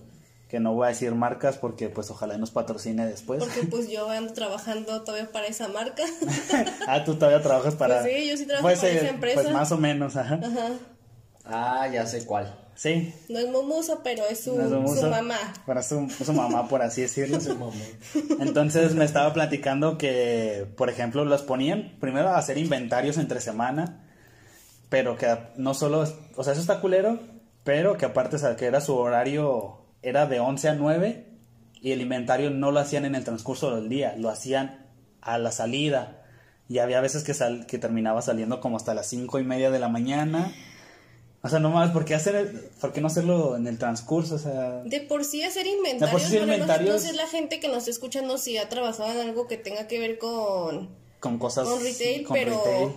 [0.51, 3.39] que no voy a decir marcas porque pues ojalá nos patrocine después.
[3.39, 6.03] Porque pues yo ando trabajando todavía para esa marca.
[6.89, 9.43] ah, tú todavía trabajas para Pues sí, yo sí trabajo para esa empresa.
[9.43, 10.41] Pues más o menos, ajá.
[10.43, 10.71] Ajá.
[11.45, 12.53] Ah, ya sé cuál.
[12.75, 13.15] Sí.
[13.29, 15.37] No es Momuso, pero es su, no es mamá.
[15.67, 17.41] Para su, su mamá, por así decirlo.
[17.41, 17.73] Su mamá.
[18.41, 24.03] Entonces me estaba platicando que, por ejemplo, los ponían primero a hacer inventarios entre semana,
[24.89, 26.07] pero que no solo,
[26.37, 27.21] o sea, eso está culero,
[27.65, 31.27] pero que aparte, o sea, que era su horario, era de 11 a 9
[31.83, 34.87] y el inventario no lo hacían en el transcurso del día, lo hacían
[35.21, 36.17] a la salida.
[36.69, 39.79] Y había veces que, sal, que terminaba saliendo como hasta las cinco y media de
[39.81, 40.53] la mañana.
[41.43, 44.35] O sea, no más, ¿por qué, hacer, ¿por qué no hacerlo en el transcurso?
[44.35, 47.27] O sea, De por sí hacer inventarios, De por sí sé- inventarios- no sé la
[47.27, 50.91] gente que nos está escuchando si ha trabajado en algo que tenga que ver con,
[51.19, 51.67] con cosas...
[51.67, 52.91] con retail, con pero retail.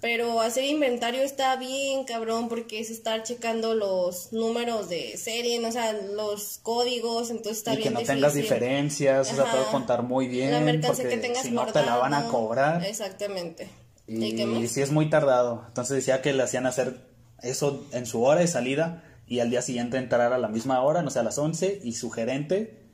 [0.00, 5.72] Pero hacer inventario está bien cabrón porque es estar checando los números de serie, o
[5.72, 8.16] sea, los códigos, entonces está y que bien no difícil.
[8.16, 11.66] tengas diferencias, o sea, todo contar muy bien, la mercancía porque que tengas si no
[11.66, 12.84] te la van a cobrar.
[12.84, 13.68] Exactamente.
[14.06, 15.64] Y, ¿Y sí es muy tardado.
[15.68, 17.00] Entonces decía que le hacían hacer
[17.42, 21.02] eso en su hora de salida y al día siguiente entrar a la misma hora,
[21.02, 22.86] no sé, a las 11, y su gerente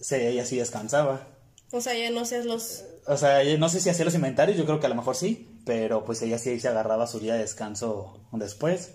[0.00, 1.28] se, ella sí descansaba.
[1.72, 4.64] O sea, ya no seas los o sea, no sé si hacía los inventarios, yo
[4.64, 7.40] creo que a lo mejor sí, pero pues ella sí se agarraba su día de
[7.40, 8.94] descanso después.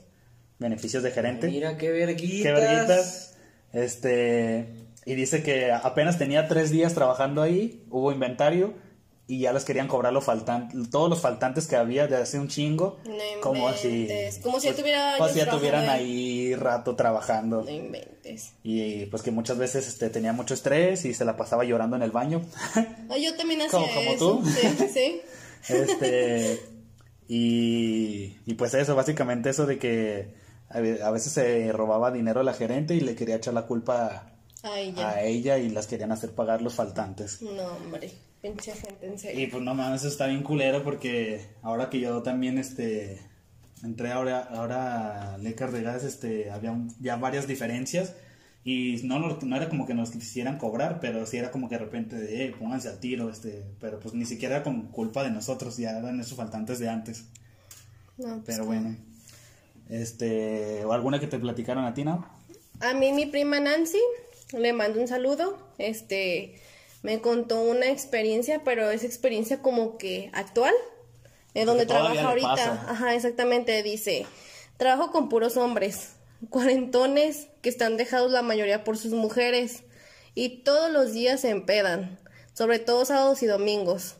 [0.60, 1.48] Beneficios de gerente.
[1.48, 2.42] Mira qué verguitas.
[2.44, 3.38] Qué verguitas.
[3.74, 4.74] Este,
[5.06, 8.74] y dice que apenas tenía tres días trabajando ahí, hubo inventario
[9.30, 12.48] y ya les querían cobrar lo faltan, todos los faltantes que había de hace un
[12.48, 12.98] chingo.
[13.06, 16.56] No como si, inventes, como si ya tuviera como si ya años tuvieran trabajando ahí
[16.56, 17.62] rato trabajando.
[17.64, 18.54] No inventes.
[18.64, 22.04] Y pues que muchas veces este, tenía mucho estrés y se la pasaba llorando en
[22.04, 22.42] el baño.
[23.22, 24.42] Yo también hacía Como- como eso.
[24.44, 24.50] tú.
[24.50, 25.22] Sí, sí.
[25.70, 26.60] Este,
[27.28, 30.34] y, y pues eso, básicamente eso de que
[30.70, 33.64] a ve- a veces se robaba dinero a la gerente y le quería echar la
[33.66, 34.32] culpa
[34.64, 37.42] a ella y las querían hacer pagar los faltantes.
[37.42, 38.12] No, hombre.
[38.42, 39.42] Pinche gente, en serio.
[39.44, 43.20] Y pues no mames, eso está bien culero porque ahora que yo también este
[43.84, 48.14] entré ahora ahora a Lecar de Gas, este había un- ya varias diferencias
[48.64, 51.86] y no no era como que nos quisieran cobrar, pero sí era como que de
[51.86, 55.32] repente de, "Eh, pónganse al tiro, este, pero pues ni siquiera era con culpa de
[55.32, 57.26] nosotros, ya eran esos faltantes de antes.
[58.18, 58.96] No, pues, Pero bueno.
[59.90, 62.28] Este, o alguna que te platicaron a ti, ¿no?
[62.82, 64.00] A mí mi prima Nancy
[64.52, 65.58] le mando un saludo.
[65.78, 66.60] Este
[67.04, 70.74] me contó una experiencia, pero es experiencia como que actual,
[71.54, 72.86] de donde trabaja ahorita.
[72.90, 74.26] Ajá, exactamente, dice,
[74.76, 76.17] trabajo con puros hombres,
[76.50, 79.84] cuarentones que están dejados la mayoría por sus mujeres
[80.36, 82.20] y todos los días se empedan,
[82.54, 84.16] sobre todo sábados y domingos.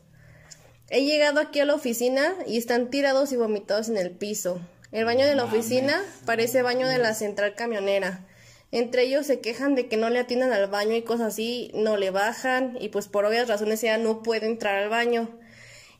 [0.90, 4.62] He llegado aquí a la oficina y están tirados y vomitados en el piso.
[4.92, 8.26] El baño de la oficina parece baño de la central camionera.
[8.72, 11.98] Entre ellos se quejan de que no le atinan al baño y cosas así, no
[11.98, 15.30] le bajan y pues por obvias razones ella no puede entrar al baño.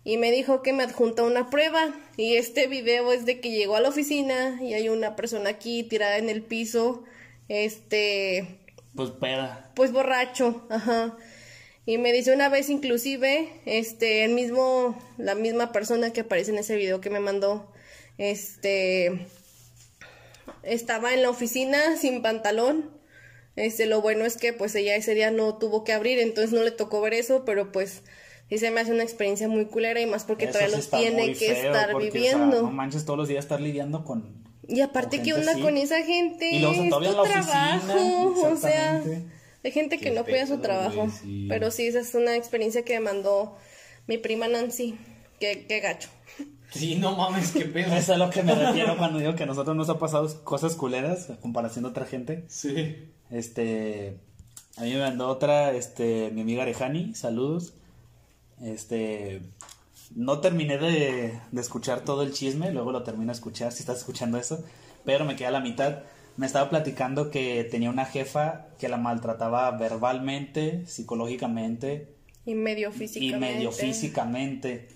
[0.08, 3.76] Y me dijo que me adjunta una prueba y este video es de que llegó
[3.76, 7.04] a la oficina y hay una persona aquí tirada en el piso,
[7.50, 8.62] este,
[8.96, 9.70] Pues peda.
[9.76, 11.18] pues borracho, ajá.
[11.86, 16.60] Y me dice una vez inclusive, este, el mismo, la misma persona que aparece en
[16.60, 17.70] ese video que me mandó,
[18.18, 19.28] este,
[20.64, 22.98] estaba en la oficina sin pantalón.
[23.58, 26.64] Este, lo bueno es que pues ella ese día no tuvo que abrir, entonces no
[26.64, 28.04] le tocó ver eso, pero pues
[28.50, 30.80] sí se me hace una experiencia muy culera y más porque Eso todavía sí lo
[30.84, 32.62] está tiene que feo, estar porque, o sea, viviendo.
[32.64, 35.62] no manches todos los días estar lidiando con Y aparte, con ¿qué gente onda así.
[35.62, 36.50] con esa gente?
[36.52, 39.04] Y luego, o sea, Es todavía tu en la oficina, trabajo, o sea,
[39.64, 41.10] hay gente que no cuida su trabajo.
[41.22, 41.46] sí.
[41.50, 43.58] Pero sí, esa es una experiencia que me mandó
[44.08, 44.98] mi prima Nancy.
[45.40, 46.10] Qué, qué gacho.
[46.72, 47.88] Sí, no mames, qué pedo.
[47.88, 50.44] Eso es a lo que me refiero cuando digo que a nosotros nos ha pasado
[50.44, 52.44] cosas culeras a comparación de otra gente.
[52.50, 53.10] Sí.
[53.30, 54.18] Este,
[54.78, 57.74] a mí me mandó otra, este, mi amiga Arejani, saludos.
[58.62, 59.42] Este,
[60.16, 64.00] no terminé de, de escuchar todo el chisme, luego lo termino de escuchar si estás
[64.00, 64.64] escuchando eso,
[65.06, 66.00] pero me quedé a la mitad.
[66.38, 72.16] Me estaba platicando que tenía una jefa que la maltrataba verbalmente, psicológicamente
[72.46, 73.56] Y medio y físicamente.
[73.56, 74.88] medio físicamente.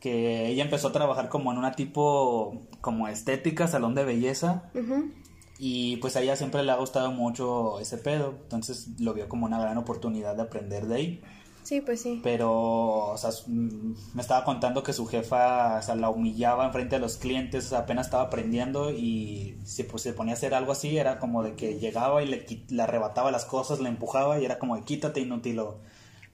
[0.00, 4.70] Que ella empezó a trabajar como en una tipo, como estética, salón de belleza.
[5.58, 8.34] Y pues a ella siempre le ha gustado mucho ese pedo.
[8.42, 11.22] Entonces lo vio como una gran oportunidad de aprender de ahí.
[11.62, 12.20] Sí, pues sí.
[12.22, 16.96] Pero, o sea, mm, me estaba contando que su jefa, o sea, la humillaba enfrente
[16.96, 20.54] de los clientes, o sea, apenas estaba aprendiendo y si pues, se ponía a hacer
[20.54, 24.40] algo así, era como de que llegaba y le, le arrebataba las cosas, le empujaba
[24.40, 25.78] y era como de quítate inútil o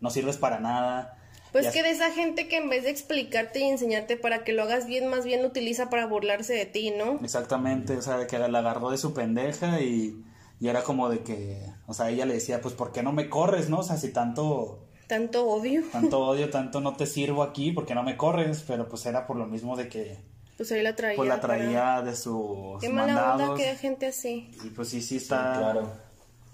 [0.01, 1.19] no sirves para nada.
[1.53, 4.63] Pues que de esa gente que en vez de explicarte y enseñarte para que lo
[4.63, 7.19] hagas bien, más bien lo utiliza para burlarse de ti, ¿no?
[7.23, 10.23] Exactamente, o sea, de que la agarró de su pendeja y,
[10.61, 13.31] y era como de que, o sea, ella le decía, pues, ¿por qué no me
[13.31, 13.79] corres, no?
[13.79, 15.83] O sea, si tanto, Tanto odio.
[15.93, 18.65] tanto odio, tanto no te sirvo aquí, ¿por qué no me corres?
[18.67, 20.19] Pero pues era por lo mismo de que,
[20.57, 21.17] Pues ahí la traía.
[21.17, 23.59] pues la para- traía de sus Qué mala onda mandados.
[23.61, 24.51] que hay gente así.
[24.65, 25.93] Y pues sí, sí está, Claro.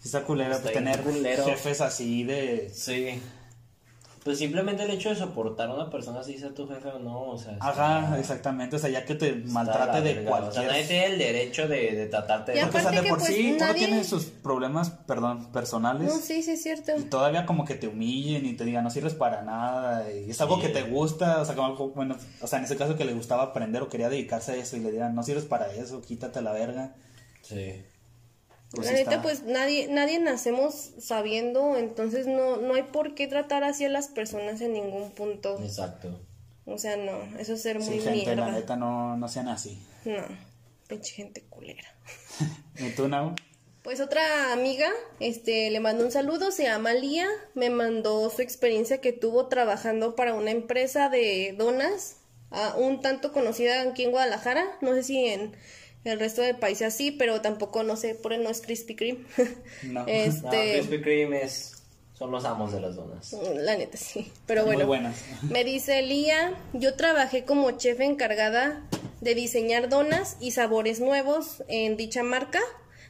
[0.01, 0.25] sí está
[0.61, 1.45] pues, bien tener culero.
[1.45, 2.71] jefes así de...
[2.75, 3.21] Sí.
[4.25, 7.31] Pues simplemente el hecho de soportar a una persona si sea tu jefe o no,
[7.31, 7.57] o sea.
[7.59, 10.31] Ajá, exactamente, o sea, ya que te maltrate de verga.
[10.37, 10.67] O sea, cualquier...
[10.69, 12.61] nadie tiene el derecho de, de tratarte de.
[12.63, 15.51] Porque, o sea, aparte de por que, pues, sí, uno nadie- tiene sus problemas, perdón,
[15.51, 16.07] personales.
[16.07, 16.93] No, sí, sí es cierto.
[16.97, 20.41] Y todavía como que te humillen y te digan no sirves para nada y es
[20.41, 20.63] algo Sí.
[20.63, 23.15] que te gusta, o sea, como algo, bueno, o sea, en ese caso que le
[23.15, 26.41] gustaba aprender o quería dedicarse a eso y le digan no sirves para eso, quítate
[26.43, 26.95] la verga.
[27.43, 27.83] Sí.
[28.75, 33.27] Pues la neta, está- pues nadie, nadie nacemos sabiendo, entonces no, no hay por qué
[33.27, 35.59] tratar así a las personas en ningún punto.
[35.63, 36.21] Exacto.
[36.65, 38.47] O sea, no, eso es ser sí, muy gente, mierda.
[38.47, 39.79] la neta no, no sean así.
[40.05, 40.23] No,
[40.89, 41.85] pinche gente culera.
[42.79, 43.35] ¿Y tú, Nau?
[43.83, 44.89] Pues otra amiga,
[45.19, 50.15] este, le mandó un saludo, se llama Lía, me mandó su experiencia que tuvo trabajando
[50.15, 52.19] para una empresa de donas,
[52.53, 55.57] ah, un tanto conocida aquí en Guadalajara, no sé si en
[56.05, 59.21] el resto del país así, pero tampoco, no sé, por no es Krispy Kreme.
[59.85, 60.01] No.
[60.03, 61.83] No, este, Krispy Kreme es
[62.15, 63.33] Son los amos de las donas.
[63.57, 64.31] La neta, sí.
[64.47, 64.87] Pero Muy bueno.
[64.87, 65.17] buenas.
[65.43, 68.83] Me dice Lía, yo trabajé como chef encargada
[69.21, 72.61] de diseñar donas y sabores nuevos en dicha marca,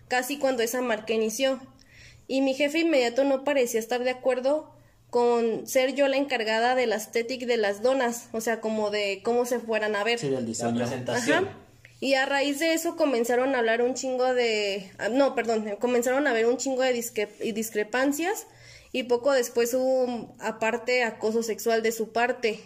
[0.08, 1.60] casi cuando esa marca inició.
[2.28, 4.70] Y mi jefe inmediato no parecía estar de acuerdo
[5.10, 9.20] con ser yo la encargada de la estética de las donas, o sea, como de
[9.22, 10.18] cómo se fueran a ver.
[10.18, 10.76] Sí, del La diseño.
[10.76, 11.44] presentación.
[11.48, 11.56] Ajá.
[12.02, 14.90] Y a raíz de eso comenzaron a hablar un chingo de...
[14.98, 16.92] ah, No, perdón, comenzaron a ver un chingo de
[17.54, 18.48] discrepancias
[18.90, 22.58] y poco después hubo aparte acoso sexual de su parte.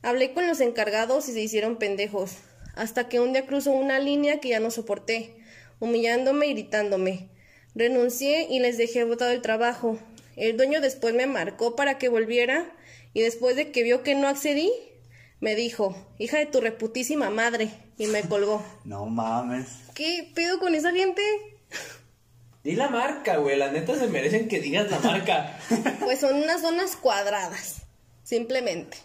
[0.00, 2.38] Hablé con los encargados y se hicieron pendejos,
[2.74, 5.36] hasta que un día cruzó una línea que ya no soporté,
[5.78, 7.28] humillándome y gritándome.
[7.74, 9.98] Renuncié y les dejé botado el trabajo.
[10.34, 12.72] El dueño después me marcó para que volviera
[13.12, 14.72] y después de que vio que no accedí,
[15.40, 18.62] me dijo, hija de tu reputísima madre, y me colgó.
[18.84, 19.68] No mames.
[19.94, 21.22] ¿Qué pedo con esa gente?
[22.64, 23.56] Di la marca, güey.
[23.58, 25.58] La neta se merecen que digas la marca.
[26.00, 27.82] Pues son unas zonas cuadradas,
[28.22, 28.96] simplemente.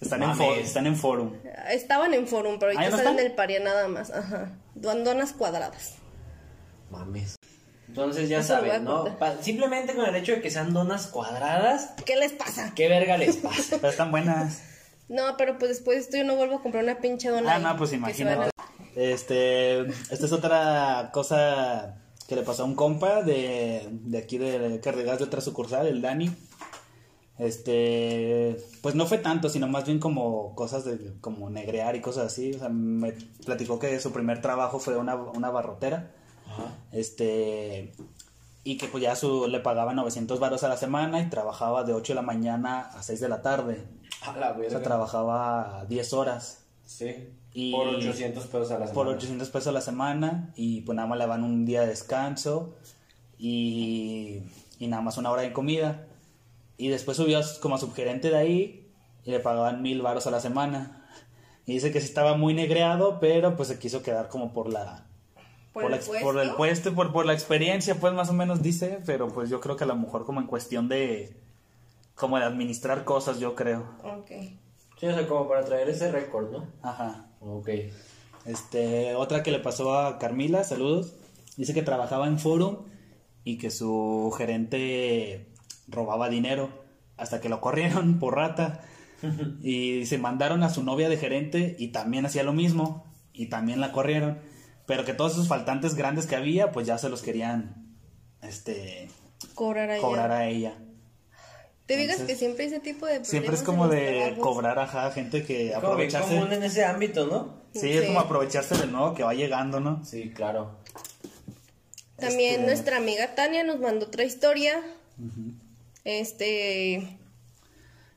[0.00, 0.30] Están en,
[0.60, 1.34] están en forum.
[1.70, 3.16] Estaban en forum, pero ¿Ah, ahorita ya no salen están?
[3.26, 4.10] del paria nada más.
[4.10, 4.52] Ajá.
[4.74, 5.96] Don- Donas cuadradas.
[6.90, 7.36] Mames.
[7.86, 9.18] Entonces ya Eso saben, ¿no?
[9.18, 12.72] Pa- simplemente con el hecho de que sean donas cuadradas, ¿Qué les pasa?
[12.74, 13.76] ¿qué verga les pasa?
[13.76, 14.62] Pero están buenas.
[15.10, 17.56] No, pero pues después de esto yo no vuelvo a comprar una pinche dona.
[17.56, 18.50] Ah, no, pues imagínate.
[18.94, 21.96] Este, esta es otra cosa
[22.28, 26.00] que le pasó a un compa de, de aquí de Carregas de otra sucursal, el
[26.00, 26.30] Dani.
[27.38, 32.26] Este, pues no fue tanto, sino más bien como cosas de como negrear y cosas
[32.26, 32.52] así.
[32.52, 33.12] O sea, me
[33.44, 36.12] platicó que su primer trabajo fue una, una barrotera.
[36.46, 36.76] Ajá.
[36.92, 37.92] Este,
[38.64, 41.92] y que pues ya su, le pagaban 900 varos a la semana y trabajaba de
[41.94, 43.86] 8 de la mañana a 6 de la tarde.
[44.22, 46.64] A la O sea, trabajaba 10 horas.
[46.84, 47.14] Sí.
[47.54, 48.92] Y- Por 800 pesos a la semana.
[48.94, 51.88] por 800 pesos a la semana y pues nada más le van un día de
[51.88, 52.74] descanso
[53.38, 54.42] y,
[54.78, 56.06] y nada más una hora de comida.
[56.76, 58.92] Y después subió a- como subgerente de ahí
[59.24, 61.06] y le pagaban mil varos a la semana.
[61.66, 65.06] Y dice que sí estaba muy negreado, pero pues se quiso quedar como por la...
[65.72, 66.26] ¿Por el la ex- puesto?
[66.26, 69.60] por el puesto, por, por la experiencia, pues más o menos dice, pero pues yo
[69.60, 71.36] creo que a lo mejor como en cuestión de...
[72.14, 73.84] como de administrar cosas, yo creo.
[74.02, 74.30] Ok.
[74.98, 76.66] Sí, o sea, como para traer ese récord, ¿no?
[76.82, 77.26] Ajá.
[77.40, 77.68] Ok.
[78.46, 81.14] Este, otra que le pasó a Carmila, saludos.
[81.56, 82.78] Dice que trabajaba en Forum
[83.44, 85.46] y que su gerente
[85.88, 86.68] robaba dinero
[87.16, 88.82] hasta que lo corrieron por rata.
[89.62, 93.80] Y se mandaron a su novia de gerente y también hacía lo mismo y también
[93.80, 94.38] la corrieron.
[94.90, 97.86] Pero que todos esos faltantes grandes que había, pues ya se los querían
[98.42, 99.08] este
[99.54, 100.02] Cobrar a ella.
[100.06, 100.74] cobrar a ella.
[101.86, 104.38] Te digas que siempre ese tipo de Siempre es como de trabajos.
[104.38, 106.28] cobrar a gente que Como aprovecharse.
[106.34, 107.58] común en ese ámbito, ¿no?
[107.74, 110.04] Sí, es como aprovecharse del nuevo que va llegando, ¿no?
[110.04, 110.78] Sí, claro.
[112.16, 114.80] También Este- nuestra amiga Tania nos mandó otra historia.
[116.04, 117.16] Este,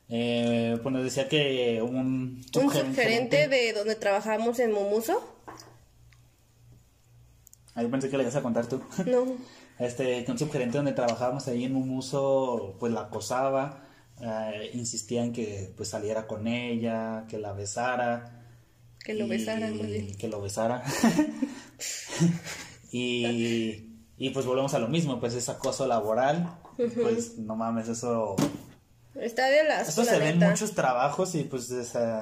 [0.08, 5.33] Eh, pues nos decía que un un subgerente- subgerente de donde trabajamos en Mumuso.
[7.74, 8.80] Ah, yo pensé que le ibas a contar tú.
[9.06, 9.24] No,
[9.78, 13.82] Este, que un subgerente donde trabajábamos ahí en un muso, pues la acosaba,
[14.20, 18.44] eh, insistía en que pues saliera con ella, que la besara.
[19.04, 19.70] que lo y- besara.
[19.70, 20.14] bien.
[20.16, 20.84] Que lo besara.
[22.92, 26.58] y, y pues volvemos a lo mismo, pues es acoso laboral.
[26.76, 28.36] Pues no mames, eso...
[29.14, 29.88] Está de las.
[29.88, 32.20] Eso se ve en muchos trabajos y pues es, eh,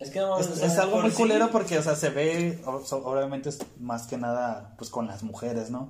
[0.00, 2.08] Es que no, es, o sea, es algo muy sí- culero porque, o sea, se
[2.10, 5.88] ve, obviamente es más que nada pues con las mujeres, ¿no?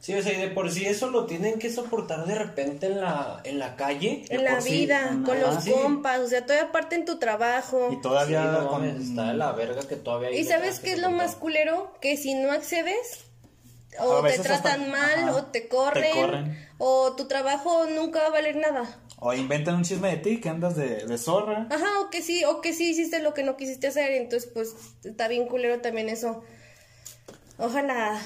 [0.00, 3.00] Sí, o sea, y de por sí eso lo tienen que soportar de repente en
[3.00, 4.26] la, en la calle.
[4.28, 5.70] En la por sí, vida, ajá, con los sí.
[5.70, 7.88] compas, o sea, todavía aparte en tu trabajo.
[7.90, 8.82] Y todavía Sí, no con...
[8.82, 11.36] mames, está de la verga que todavía hay ¿Y sabes que qué es lo más
[11.36, 11.90] culero?
[12.02, 13.23] Que si no accedes,
[13.98, 16.68] o te tratan mal, ajá, o te corren, te corren.
[16.78, 19.00] o tu trabajo nunca va a valer nada.
[19.18, 21.66] O inventan un chisme de ti que andas de, de zorra.
[21.70, 24.74] Ajá, o que sí, o que sí hiciste lo que no quisiste hacer, entonces pues
[25.04, 26.42] está bien culero también eso.
[27.58, 28.20] Ojalá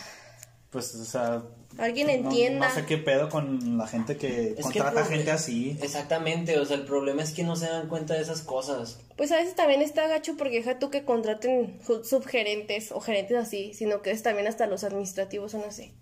[0.70, 1.42] Pues, o sea...
[1.78, 2.68] alguien no- entienda.
[2.68, 5.78] No, sé qué pedo con la gente que Es contrata gente así.
[5.80, 8.98] Exactamente, o sea, el problema es que no se dan cuenta de esas cosas.
[9.16, 13.72] Pues a veces también está gacho porque deja tú que contraten subgerentes o gerentes así,
[13.74, 15.94] sino que es también hasta los administrativos son así.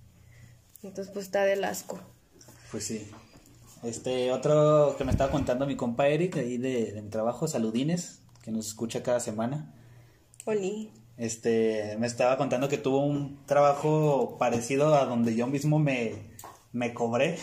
[0.83, 2.01] Entonces pues está del asco.
[2.71, 3.09] Pues sí.
[3.83, 8.21] Este, otro que me estaba contando mi compa Eric, ahí de, de mi trabajo, Saludines,
[8.43, 9.73] que nos escucha cada semana.
[10.47, 10.91] Oli.
[11.19, 16.37] Este, me estaba contando que tuvo un trabajo parecido a donde yo mismo me,
[16.73, 17.39] me cobré,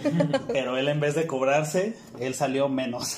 [0.48, 3.16] pero él en vez de cobrarse, él salió menos.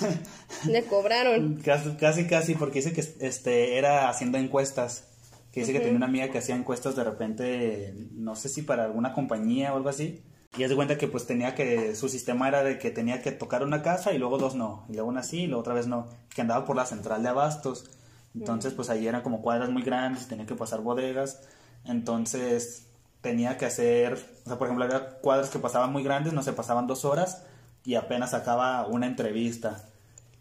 [0.67, 1.61] Le cobraron.
[1.65, 5.07] casi, casi, casi, porque dice que este, era haciendo encuestas.
[5.53, 8.85] Que dice que tenía una amiga que hacía encuestas de repente, no sé si para
[8.85, 10.23] alguna compañía o algo así.
[10.57, 13.33] Y es de cuenta que pues tenía que, su sistema era de que tenía que
[13.33, 15.87] tocar una casa y luego dos no, y luego una sí y luego otra vez
[15.87, 17.91] no, que andaba por la central de abastos.
[18.35, 21.43] Entonces pues ahí eran como cuadras muy grandes, tenía que pasar bodegas,
[21.85, 22.87] entonces
[23.21, 26.53] tenía que hacer, o sea, por ejemplo, había cuadras que pasaban muy grandes, no se
[26.53, 27.45] pasaban dos horas
[27.85, 29.85] y apenas sacaba una entrevista.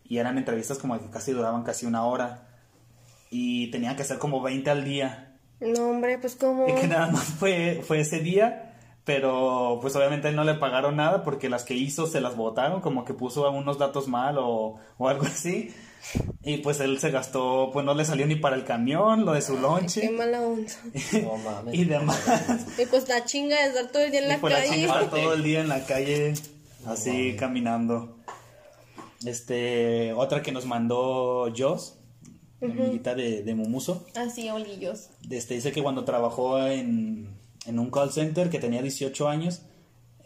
[0.04, 2.48] Y eran entrevistas como que casi duraban casi una hora.
[3.30, 5.38] Y tenía que hacer como 20 al día.
[5.60, 6.68] No, hombre, pues como...
[6.68, 8.66] Y que nada más fue, fue ese día.
[9.06, 13.06] Pero pues obviamente no le pagaron nada porque las que hizo se las botaron, como
[13.06, 15.74] que puso unos datos mal o, o algo así.
[16.44, 19.42] Y pues él se gastó, pues no le salió ni para el camión, lo de
[19.42, 20.72] su Qué lonche mala onda.
[21.24, 21.76] No mames.
[21.76, 22.20] y demás.
[22.78, 24.74] Y pues la chinga de estar todo el día en Y la pues la calle.
[24.76, 26.34] chingada todo el día en la calle,
[26.86, 28.18] así caminando.
[29.26, 31.96] Este, otra que nos mandó Joss,
[32.62, 34.08] la amiguita de, de Mumuso.
[34.16, 35.10] Así, olillos.
[35.30, 37.28] Este, dice que cuando trabajó en,
[37.66, 39.62] en un call center que tenía 18 años,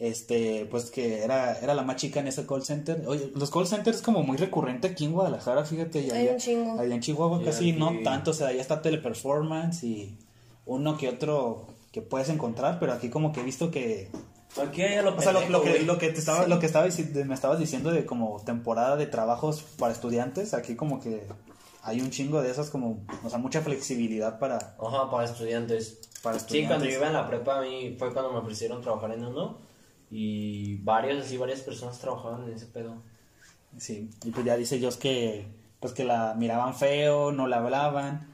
[0.03, 3.03] este, pues que era, era la más chica en ese call center.
[3.07, 6.79] Oye, los call centers como muy recurrente aquí en Guadalajara, fíjate, un chingo.
[6.79, 10.17] allá en Chihuahua Y casi aquí- no tanto, o sea, ya está teleperformance y
[10.65, 14.09] uno que otro que puedes encontrar, pero aquí como que he visto que
[14.61, 16.85] Aquí ya lo o sea, lo, lo que, lo que te estaba, lo que estaba
[17.25, 21.25] me estabas diciendo de como temporada de trabajos para estudiantes, aquí como que
[21.81, 24.75] hay un chingo de esas como, o sea, mucha flexibilidad para.
[24.79, 25.99] Ajá, para estudiantes.
[26.21, 26.69] para Sí, estudiantes.
[26.69, 29.57] cuando yo iba en la prepa, a mí fue cuando me ofrecieron trabajar en uno.
[30.15, 33.01] Y varios, así, varias personas trabajaban en ese pedo.
[33.79, 35.47] Sí, y pues ya dice Dios que,
[35.79, 38.27] pues que la miraban feo, no la hablaban,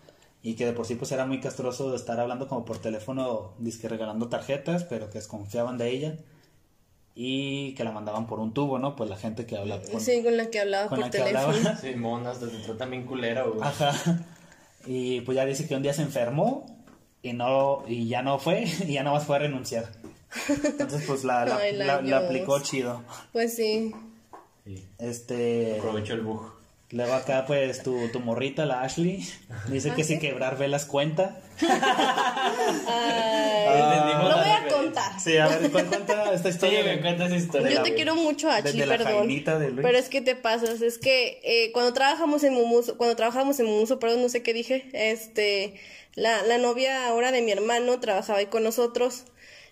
[0.43, 3.53] y que de por sí pues era muy castroso de estar hablando como por teléfono,
[3.59, 6.17] disque regalando tarjetas, pero que desconfiaban de ella,
[7.15, 8.97] y que la mandaban por un tubo, ¿no?
[8.97, 11.17] Pues la gente que habla con, Sí, con la que hablaba con por la que
[11.19, 11.47] teléfono.
[11.47, 11.77] hablaba.
[11.81, 13.65] Sí, monas, tratan bien culero, güey.
[13.65, 13.93] Ajá.
[14.85, 16.65] Y pues ya dice que un día se enfermó
[17.21, 19.89] y no y ya no fue y ya nada más fue a renunciar.
[20.47, 22.23] Entonces pues la, la, Ay, la la- la Dios.
[22.23, 23.03] aplicó chido.
[23.33, 23.93] Pues sí.
[24.65, 24.85] Sí.
[24.99, 26.51] Este Aprovecho el bug.
[26.91, 29.27] luego acá pues tu, tu morrita la Ashley
[29.69, 31.37] dice que si quebrar velas cuenta.
[32.87, 35.19] Ay, Entendimos lo voy a contar.
[35.19, 36.83] Sí, a ver, cu- cuenta esta Sí, historia.
[36.83, 37.69] me encanta esa historia.
[37.71, 38.49] Yo te quiero mucho,
[38.85, 39.13] la perdón.
[39.19, 39.81] Jaimita de Luis.
[39.85, 43.65] Pero es que te pasas, es que eh, cuando trabajamos en Mumuso, cuando trabajamos en
[43.67, 45.79] Mumuso, perdón, no sé qué dije, este,
[46.15, 49.23] la, la novia ahora de mi hermano trabajaba ahí con nosotros.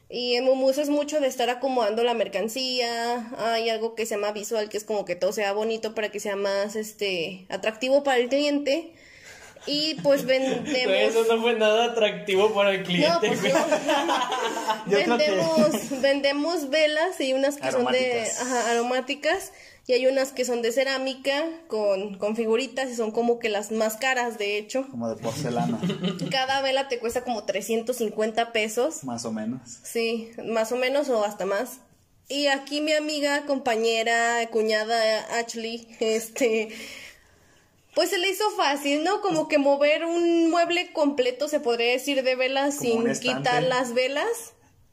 [0.09, 4.31] Y en Mumuso es mucho de estar acomodando la mercancía, hay algo que se llama
[4.31, 8.17] visual, que es como que todo sea bonito para que sea más, este, atractivo para
[8.17, 8.93] el cliente.
[9.65, 10.95] Y pues vendemos...
[10.95, 13.41] Eso no fue nada atractivo para el No, cliente, pues
[14.85, 19.51] vendemos, vendemos velas y unas que son de ajá, aromáticas
[19.87, 23.71] y hay unas que son de cerámica con, con figuritas y son como que las
[23.71, 24.85] más caras de hecho.
[24.91, 25.79] como de porcelana,
[26.29, 29.61] Cada vela te cuesta como 350 pesos, más o menos.
[29.83, 31.79] sí, más o menos o hasta más.
[32.27, 36.67] Y aquí mi amiga, compañera, cuñada Ashley, este,
[37.95, 39.21] pues se le hizo fácil, ¿no?
[39.21, 43.93] Como que mover un mueble completo, se podría decir, de velas Como sin quitar las
[43.93, 44.27] velas.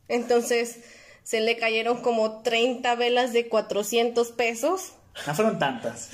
[0.07, 0.79] Entonces
[1.24, 4.92] se le cayeron como 30 velas de 400 pesos.
[5.28, 6.10] No fueron tantas.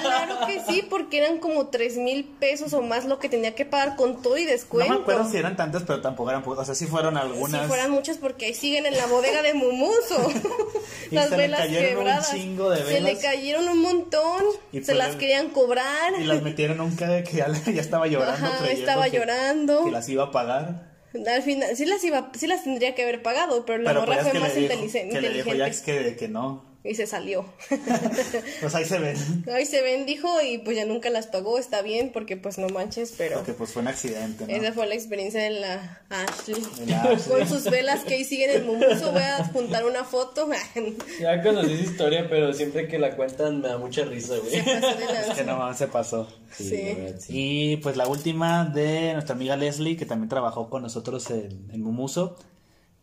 [0.00, 3.64] Claro que sí, porque eran como 3 mil pesos o más lo que tenía que
[3.64, 4.92] pagar con todo y No descuento.
[4.94, 7.62] me acuerdo si eran tantas, pero tampoco eran, pu- o sea, sí fueron algunas.
[7.62, 10.28] Si fueran muchas porque ahí siguen en la bodega de Mumuso.
[11.10, 12.30] Y las se le velas un quebradas.
[12.32, 13.22] chingo de Se le velas.
[13.22, 14.42] cayeron un montón.
[14.72, 16.12] Y se las el- querían cobrar.
[16.18, 18.44] Y las metieron en un que ya, ya estaba llorando.
[18.46, 19.84] Ajá, estaba que- llorando.
[19.84, 20.91] Que las iba a pagar.
[21.14, 24.14] Al final, sí las iba, sí las tendría que haber pagado, pero la Pero morra
[24.14, 25.58] pues es fue más le dijo, inteligen- que le dijo inteligente.
[25.64, 26.71] Jax que, que no.
[26.84, 27.44] Y se salió.
[28.60, 29.14] Pues ahí se ve.
[29.52, 33.14] Ahí se bendijo y pues ya nunca las pagó, está bien, porque pues no manches,
[33.16, 34.52] pero Porque pues fue un accidente, ¿no?
[34.52, 36.62] esa fue la experiencia de la Ashley.
[36.78, 37.38] De la Ashley.
[37.38, 40.48] Con sus velas que ahí siguen en Mumuso, voy a adjuntar una foto.
[41.20, 44.50] Ya conocí esa historia, pero siempre que la cuentan me da mucha risa, güey.
[44.50, 45.34] Se pasó de lanza.
[45.34, 46.28] Que no se pasó.
[46.56, 46.70] Sí.
[46.70, 47.32] la verdad, sí.
[47.34, 51.82] Y pues la última de nuestra amiga Leslie, que también trabajó con nosotros en, en
[51.82, 52.36] Mumuso.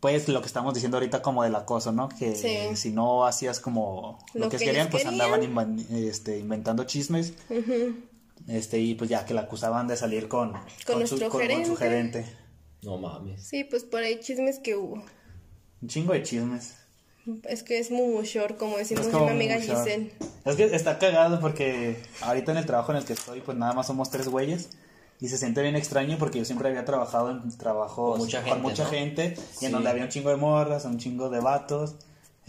[0.00, 2.08] Pues lo que estamos diciendo ahorita como del acoso, ¿no?
[2.08, 2.74] Que Sí.
[2.76, 5.20] si no hacías como lo, Lo que, que querían, pues querían.
[5.20, 7.34] andaban invan- este, inventando chismes.
[8.48, 11.66] Este, y pues ya que la acusaban de salir con, Con su, nuestro con- con
[11.66, 12.22] su gerente.
[12.24, 12.36] gerente.
[12.82, 13.42] No mames.
[13.42, 15.02] Sí, pues por ahí chismes que hubo.
[15.82, 16.76] Un chingo de chismes.
[17.44, 19.56] Es que es Mumushor, como decimos mi amiga.
[19.60, 20.12] Giselle.
[20.46, 23.74] Es que está cagado porque ahorita en el trabajo en el que estoy, pues nada
[23.74, 24.70] más somos tres güeyes.
[25.20, 28.48] Y se siente bien extraño porque yo siempre había trabajado en trabajos Con mucha con
[28.52, 28.90] gente, mucha ¿no?
[28.90, 29.66] gente y Sí.
[29.66, 31.94] en donde había un chingo de morras, un chingo de vatos.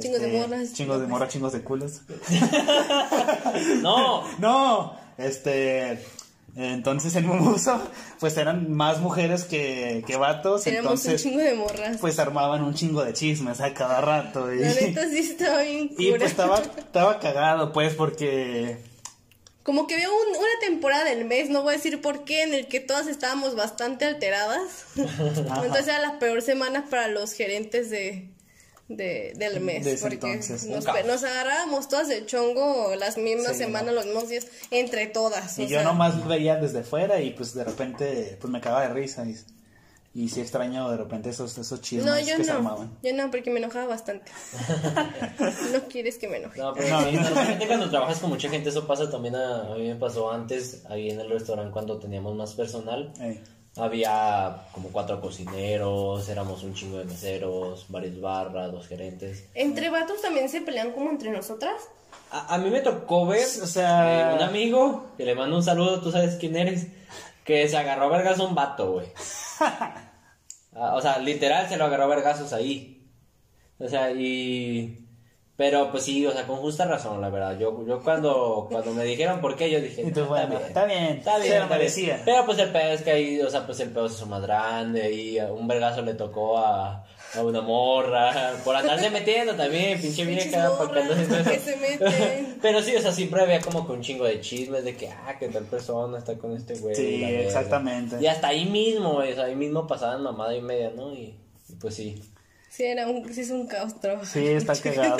[0.01, 2.01] Chingo de morras, Chingos de morras, chingos de culos.
[3.81, 5.99] No, No, este.
[6.53, 7.79] Entonces en Mumuso,
[8.19, 10.67] pues eran más mujeres que, que vatos.
[10.67, 11.97] Éramos entonces, un chingo de morras.
[12.01, 14.53] pues armaban un chingo de chismes a cada rato.
[14.53, 16.17] Y, La neta sí estaba bien y cura.
[16.19, 18.83] pues estaba, estaba cagado, pues, porque
[19.63, 22.53] Como que veo un- una temporada del mes, no voy a decir por qué, en
[22.55, 24.85] el que todas estábamos bastante alteradas.
[24.95, 28.27] Entonces era la peor semana para los gerentes de,
[28.87, 29.85] de- del mes.
[30.01, 30.63] Porque entonces.
[30.65, 33.91] nos, nos agarrábamos todas de chongo las mismas Sí, semanas, no.
[33.93, 35.59] los mismos días, entre todas.
[35.59, 38.93] y yo sea, nomás veía desde fuera y pues de repente pues me cagaba de
[38.95, 39.35] risa y,
[40.13, 42.57] y sí extraño de repente esos, esos chismes No, yo que se no.
[42.57, 42.97] armaban.
[43.01, 44.31] Yo no, porque me enojaba bastante.
[45.73, 46.59] no quieres que me enoje.
[46.59, 49.87] No, pero No, normalmente cuando trabajas con mucha gente, eso pasa también a, a mí
[49.87, 53.13] me pasó antes, ahí en el restaurante cuando teníamos más personal.
[53.77, 59.45] Había como cuatro cocineros, éramos un chingo de meseros, varios barras, dos gerentes.
[59.53, 61.81] ¿Entre vatos también se pelean como entre nosotras?
[62.31, 65.63] A, a mí me tocó ver O sea- eh, un amigo, que le mando un
[65.63, 66.87] saludo, tú sabes quién eres,
[67.45, 69.07] que se agarró a vergas a un vato, güey.
[70.73, 73.05] Ah, o sea, literal se lo agarró a vergazos ahí.
[73.77, 75.05] O sea, y...
[75.57, 77.59] Pero pues sí, o sea, con justa razón, la verdad.
[77.59, 81.37] Yo, yo cuando, cuando me dijeron por qué, yo dije, "Ah, bueno, está bien, está
[81.37, 81.69] bien, lo está bien".
[81.69, 82.21] merecía.
[82.23, 84.41] Pero pues el pedo es que ahí, o sea, pues el pedo se hizo más
[84.41, 90.25] grande y un vergazo le tocó a, a una morra por andarse metiendo también, pinche
[90.25, 91.07] vieja, para
[91.43, 92.57] que se meten.
[92.61, 95.37] Pero sí, o sea, siempre había como que un chingo de chismes de que, ah,
[95.39, 96.95] que tal persona está con este güey.
[96.95, 98.17] Sí, exactamente.
[98.19, 101.13] Y hasta ahí mismo, güey, o sea, ahí mismo pasaban mamada y media, ¿no?
[101.13, 101.35] Y,
[101.69, 102.21] y pues sí.
[102.69, 104.25] Sí, era un, sí es un caos trabajar.
[104.25, 105.17] Sí, está cagado.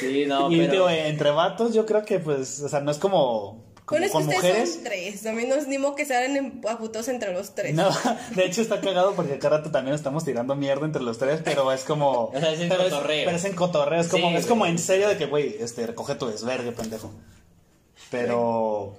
[0.00, 0.72] Sí, no, y pero...
[0.72, 4.12] digo, entre vatos yo creo que pues, o sea, no es como, como Bueno, es
[4.12, 4.74] que con ustedes mujeres.
[4.74, 5.26] son tres.
[5.26, 7.74] A mí no es ni modo que se hagan en- a putos entre los tres.
[7.74, 7.88] No,
[8.36, 11.72] de hecho está cagado porque cada rato también estamos tirando mierda entre los tres, pero
[11.72, 12.24] es como...
[12.34, 13.24] O sea, es en pero cotorreo.
[13.24, 14.70] pero es en cotorreo, es como, Sí, es como güey.
[14.72, 17.10] en serio de que, güey, este, recoge tu desvergue, pendejo.
[18.10, 18.96] Pero,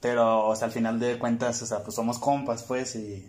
[0.00, 3.26] pero, o sea, al final de cuentas, o sea, pues somos compas, pues, y...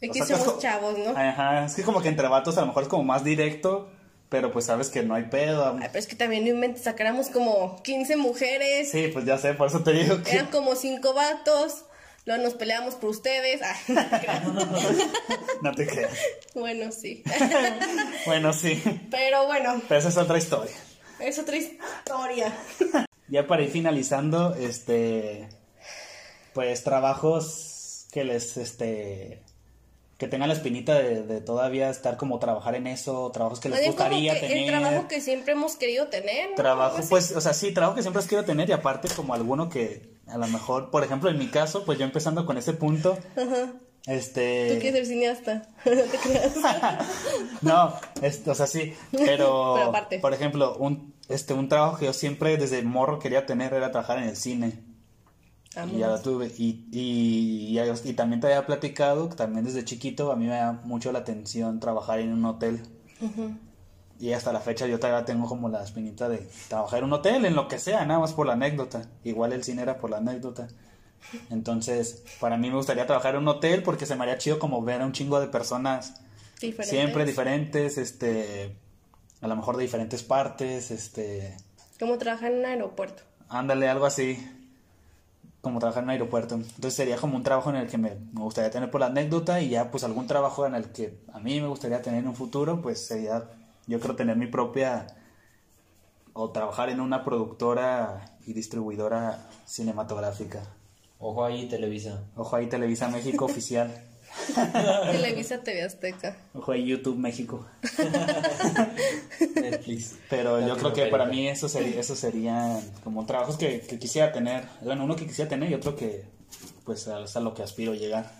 [0.00, 1.10] Es o que sea, somos chavos, ¿no?
[1.10, 3.90] Ajá, es que como que entre vatos a lo mejor es como más directo,
[4.28, 5.76] pero pues sabes que no hay pedo.
[5.80, 9.54] Ay, pero es que también no inventes, sacáramos como 15 mujeres, Sí, pues ya sé,
[9.54, 10.32] por eso te digo que...
[10.32, 11.84] eran como 5 vatos,
[12.24, 13.60] luego nos peleamos por ustedes.
[13.62, 14.42] Ay, no te creas.
[15.62, 16.18] No te creas.
[16.54, 17.22] bueno, sí.
[18.26, 20.76] Bueno, sí, pero bueno, pero esa es otra historia.
[21.20, 22.52] es otra historia.
[23.30, 25.50] Ya para ir finalizando, este,
[26.54, 29.42] pues trabajos que les, este,
[30.18, 33.86] que tengan la espinita de, de todavía estar como trabajar en eso, trabajos que les
[33.86, 34.56] gustaría que tener.
[34.74, 36.50] el trabajo que siempre hemos querido tener.
[36.50, 36.56] ¿no?
[36.56, 39.68] Trabajo, pues, o sea, sí, trabajo que siempre has querido tener y aparte como alguno
[39.70, 43.16] que a lo mejor, por ejemplo, en mi caso, pues yo empezando con ese punto,
[44.06, 44.74] este...
[44.74, 45.68] Tú quieres ser cineasta.
[45.84, 46.54] no te creas.
[47.62, 50.18] No, es- o sea, sí, pero, Pero aparte.
[50.18, 54.18] por ejemplo, un, este, un trabajo que yo siempre desde morro quería tener era trabajar
[54.18, 54.80] en el cine.
[55.86, 56.46] Y ya lo tuve.
[56.58, 60.56] Y, y, y, y también te había platicado que también desde chiquito a mí me
[60.56, 62.80] da mucho la atención trabajar en un hotel.
[64.20, 67.44] Y hasta la fecha yo todavía tengo como la espinita de trabajar en un hotel,
[67.44, 69.08] en lo que sea, nada más por la anécdota.
[69.22, 70.66] Igual el cine era por la anécdota.
[71.50, 74.82] Entonces, para mí me gustaría trabajar en un hotel porque se me haría chido como
[74.82, 76.20] ver a un chingo de personas
[76.60, 76.88] Diferentes.
[76.88, 78.76] siempre diferentes, este,
[79.40, 81.56] a lo mejor de diferentes partes, este,
[81.98, 83.22] Como trabajar en un aeropuerto.
[83.48, 84.38] ándale, algo así,
[85.68, 86.54] como trabajar en un aeropuerto.
[86.56, 89.60] Entonces sería como un trabajo en el que me, me gustaría tener por la anécdota
[89.60, 92.34] y ya pues algún trabajo en el que a mí me gustaría tener en un
[92.34, 93.44] futuro, pues sería,
[93.86, 95.06] yo creo tener mi propia,
[96.40, 100.62] o trabajar en una productora y distribuidora cinematográfica.
[101.18, 102.22] Ojo ahí, Televisa.
[102.36, 103.90] Ojo ahí Televisa México oficial.
[105.12, 106.36] Televisa TV Azteca.
[106.54, 107.66] Ojo YouTube México.
[109.54, 110.16] Netflix.
[110.30, 114.32] Pero yo creo que para mí eso sería, eso serían como trabajos que, que quisiera
[114.32, 114.64] tener.
[114.82, 116.24] Bueno, uno que quisiera tener y otro que
[116.84, 118.32] pues es a lo que aspiro llegar.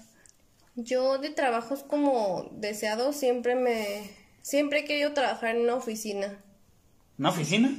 [0.74, 4.10] Yo de trabajos como deseado siempre me...
[4.42, 6.38] Siempre he querido trabajar en una oficina.
[7.18, 7.70] ¿Una oficina?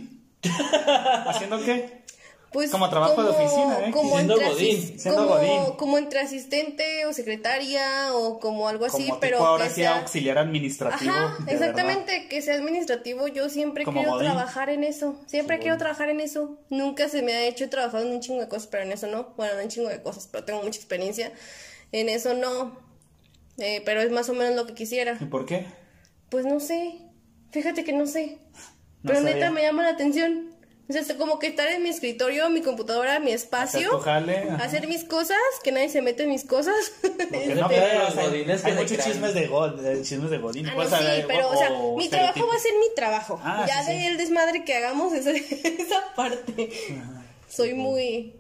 [1.26, 2.04] ¿Haciendo qué?
[2.52, 3.92] Pues Como trabajo de oficina, ¿eh?
[3.92, 5.76] Como Siendo entre, godín, siendo como, godín.
[5.78, 9.82] como entre asistente o secretaria o como algo así, Como pero tipo ahora que sí
[9.82, 10.00] sea...
[10.00, 11.12] auxiliar administrativo.
[11.12, 13.28] Ajá, exactamente, que sea administrativo.
[13.28, 14.04] Yo siempre godín.
[14.04, 15.16] trabajar en eso.
[15.28, 16.58] Siempre querido trabajar en eso.
[16.70, 19.06] Nunca se me ha hecho he trabajado en un chingo de cosas, pero en eso
[19.06, 19.34] no.
[19.38, 21.32] Bueno, no en un chingo de cosas, pero tengo mucha experiencia.
[21.92, 22.78] En eso no.
[23.60, 25.18] Eh, pero es más o menos lo que quisiera.
[25.20, 25.68] ¿Y por qué?
[26.30, 26.96] Pues no sé.
[27.52, 28.38] Fíjate que no sé.
[29.04, 29.36] No pero sabía.
[29.36, 30.50] neta me llama la atención.
[30.90, 33.98] O sea, como que estar en mi escritorio, mi computadora, mi Hacer espacio.
[33.98, 34.56] ajá.
[34.56, 36.74] Hacer mis cosas, que nadie se mete en mis cosas.
[37.02, 37.10] Que
[37.56, 40.66] no, de pero, los godines que hay muchos chismes de, God, chismes de Godín.
[40.66, 43.40] Ah, no, pues, sí, eh, pero, o sea, mi trabajo va a ser mi trabajo.
[43.44, 44.06] Ah, ya sí, de sí.
[44.08, 46.72] el desmadre que hagamos esa, esa parte.
[47.48, 48.34] Soy muy...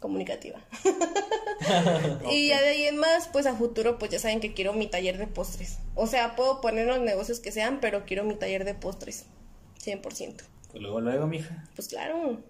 [0.00, 0.58] comunicativa.
[2.30, 4.86] Y ya de ahí en más, pues a futuro, pues ya saben que quiero mi
[4.86, 5.78] taller de postres.
[5.96, 9.26] O sea, puedo poner los negocios que sean, pero quiero mi taller de postres.
[9.84, 10.44] 100%.
[10.70, 11.64] Pues luego, luego, mija.
[11.74, 12.40] Pues claro.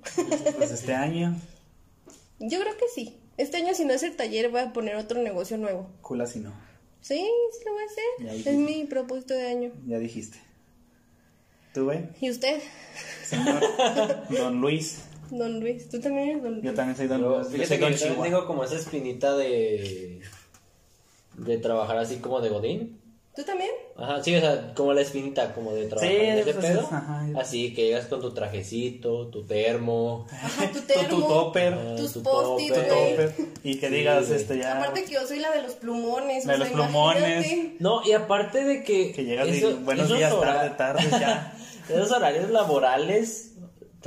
[0.57, 1.37] Pues este año,
[2.41, 3.17] Yo creo que sí.
[3.37, 5.89] Este año, si no es el taller, voy a poner otro negocio nuevo.
[6.03, 6.53] cula si no.
[7.01, 8.49] Sí, sí lo voy a hacer.
[8.49, 9.73] Es mi propósito de año.
[9.87, 10.39] Ya dijiste.
[11.73, 12.09] ¿Tú, güey?
[12.21, 12.61] ¿Y usted?
[13.25, 13.61] Señor
[14.31, 15.05] Don Luis.
[15.31, 15.89] Don Luis.
[15.89, 16.65] ¿Tú también eres Don Luis?
[16.65, 17.51] Yo también soy Don Luis.
[17.53, 18.25] Yo soy Don Chihuahua.
[18.25, 20.21] tengo como esa espinita de.
[21.37, 23.01] de trabajar así como de Godín.
[23.37, 23.71] ¿Tú también?
[23.97, 26.81] Ajá, sí, o sea, como la espinita, como de trabajar Sí, en ese pues, pedo.
[26.91, 27.25] ajá.
[27.39, 30.27] Así que llegas con tu trajecito, tu termo.
[30.33, 31.09] Ajá, tu termo.
[31.09, 31.75] tu topper.
[31.75, 33.35] ah, Tus tu post-it, topper.
[33.63, 34.79] Y que Sí, digas, este, ya.
[34.79, 36.47] Aparte que yo soy la de los plumones.
[36.47, 37.23] De o sea, los plumones.
[37.47, 37.77] imagínate.
[37.79, 39.13] No, y aparte de que.
[39.13, 41.55] Que llegas eso- y buenos días, hora- tarde, tarde, ya.
[41.89, 43.48] Esos horarios laborales,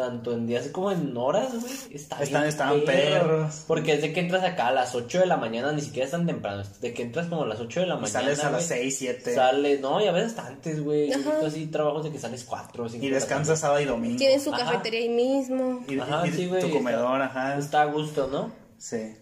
[0.02, 2.86] tanto en días como en horas, güey, está Están- perro.
[2.86, 3.64] perros.
[3.68, 6.12] Porque es de que entras acá a las 8 de la mañana, ni siquiera es
[6.12, 6.62] tan temprano.
[6.62, 8.10] es De que entras como a las 8 de la Y mañana.
[8.20, 9.36] sales a las güey, 6, 7.
[9.36, 11.12] Sales, no, y a veces hasta antes, güey.
[11.14, 14.18] Así trabajos de que sales 4 o 5 Y descansas sábado y domingo.
[14.18, 14.66] Tienen su Ajá.
[14.66, 15.84] cafetería ahí mismo.
[15.88, 17.58] Y, Ajá, y sí, güey, tu está- comedor, ajá.
[17.58, 18.52] Está a gusto, ¿no?
[18.78, 19.16] Sí.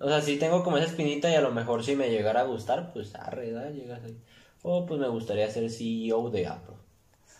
[0.00, 2.44] O sea, si tengo como esa espinita y a lo mejor si me llegara a
[2.44, 3.68] gustar, pues arre, ¿da?
[3.70, 4.16] Llegas ahí.
[4.62, 6.74] O pues me gustaría ser CEO de Apple.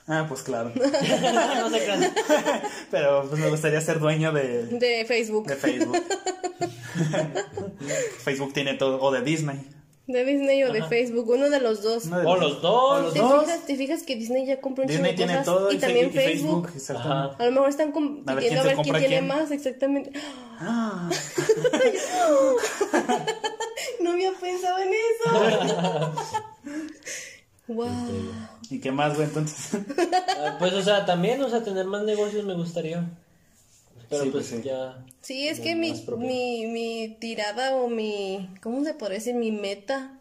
[0.08, 0.72] Ah, pues claro.
[0.74, 2.10] no sé qué.
[2.90, 5.46] Pero pues me gustaría ser dueño de, De Facebook.
[5.46, 5.96] de Facebook.
[8.24, 9.00] Facebook tiene todo.
[9.00, 9.60] O de Disney.
[10.06, 11.28] De Disney o de Facebook.
[11.28, 12.08] Uno de los dos.
[12.08, 13.02] De O los dos.
[13.02, 13.44] los ¿Te, dos.
[13.44, 15.44] fijas, ¿Te fijas que Disney ya compró un Disney tiene cosas?
[15.44, 16.68] todo y y, también y Facebook.
[17.38, 19.26] A lo mejor están compitiendo A a ver ver quién quién, se compra tiene quién.
[19.26, 20.12] más, exactamente.
[20.60, 21.10] Ah,
[24.00, 26.14] No había pensado en eso.
[27.68, 27.88] Wow.
[28.70, 29.28] ¿Y qué más, güey?
[29.28, 29.80] Entonces.
[30.38, 33.08] Ah, Pues, o sea, también, o sea, tener más negocios me gustaría.
[34.08, 34.68] Pero Sí, pues, pues, sí.
[34.68, 35.04] ya.
[35.20, 39.34] Sí, es que mi, mi, mi tirada o mi, ¿cómo se podría decir?
[39.34, 40.18] Mi meta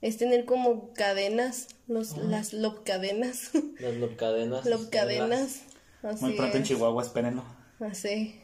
[0.00, 4.66] es tener como cadenas, los, las lob cadenas, Las lob cadenas.
[4.66, 5.60] lob cadenas.
[6.02, 6.68] Así Muy pronto en es.
[6.68, 7.44] Chihuahua, espérenlo.
[7.78, 8.40] Así.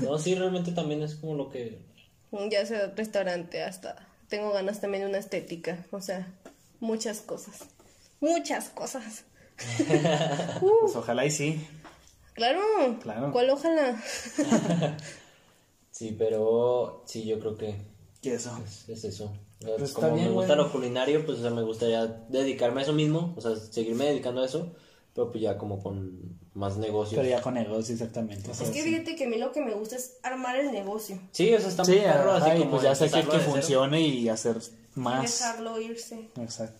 [0.00, 1.78] No, sí, realmente también es como lo que.
[2.50, 4.06] Ya sea restaurante hasta.
[4.28, 5.86] Tengo ganas también de una estética.
[5.92, 6.26] O sea,
[6.80, 7.60] muchas cosas.
[8.20, 9.24] Muchas cosas.
[10.60, 11.66] Pues ojalá y sí.
[12.34, 12.60] Claro.
[13.02, 13.32] Claro.
[13.32, 14.02] ¿Cuál ojalá?
[15.90, 17.74] Sí, pero sí, yo creo que
[18.20, 18.50] ¿Qué eso?
[18.66, 19.32] es, es eso.
[19.78, 20.66] Pues Como bien, me gusta güey.
[20.66, 24.42] lo culinario, pues o sea, me gustaría dedicarme a eso mismo, o sea, seguirme dedicando
[24.42, 24.74] a eso,
[25.14, 27.16] pero pues ya como con más negocios.
[27.18, 28.50] Pero ya con negocios, exactamente.
[28.50, 28.90] Es que sí.
[28.90, 31.18] fíjate que a mí lo que me gusta es armar el negocio.
[31.32, 33.22] Sí, o sea, está Sí, muy perro, ajá, así y como pues ya sé que,
[33.26, 34.58] que funcione y hacer
[34.94, 35.22] Y más.
[35.40, 36.28] dejarlo irse.
[36.38, 36.78] Exacto.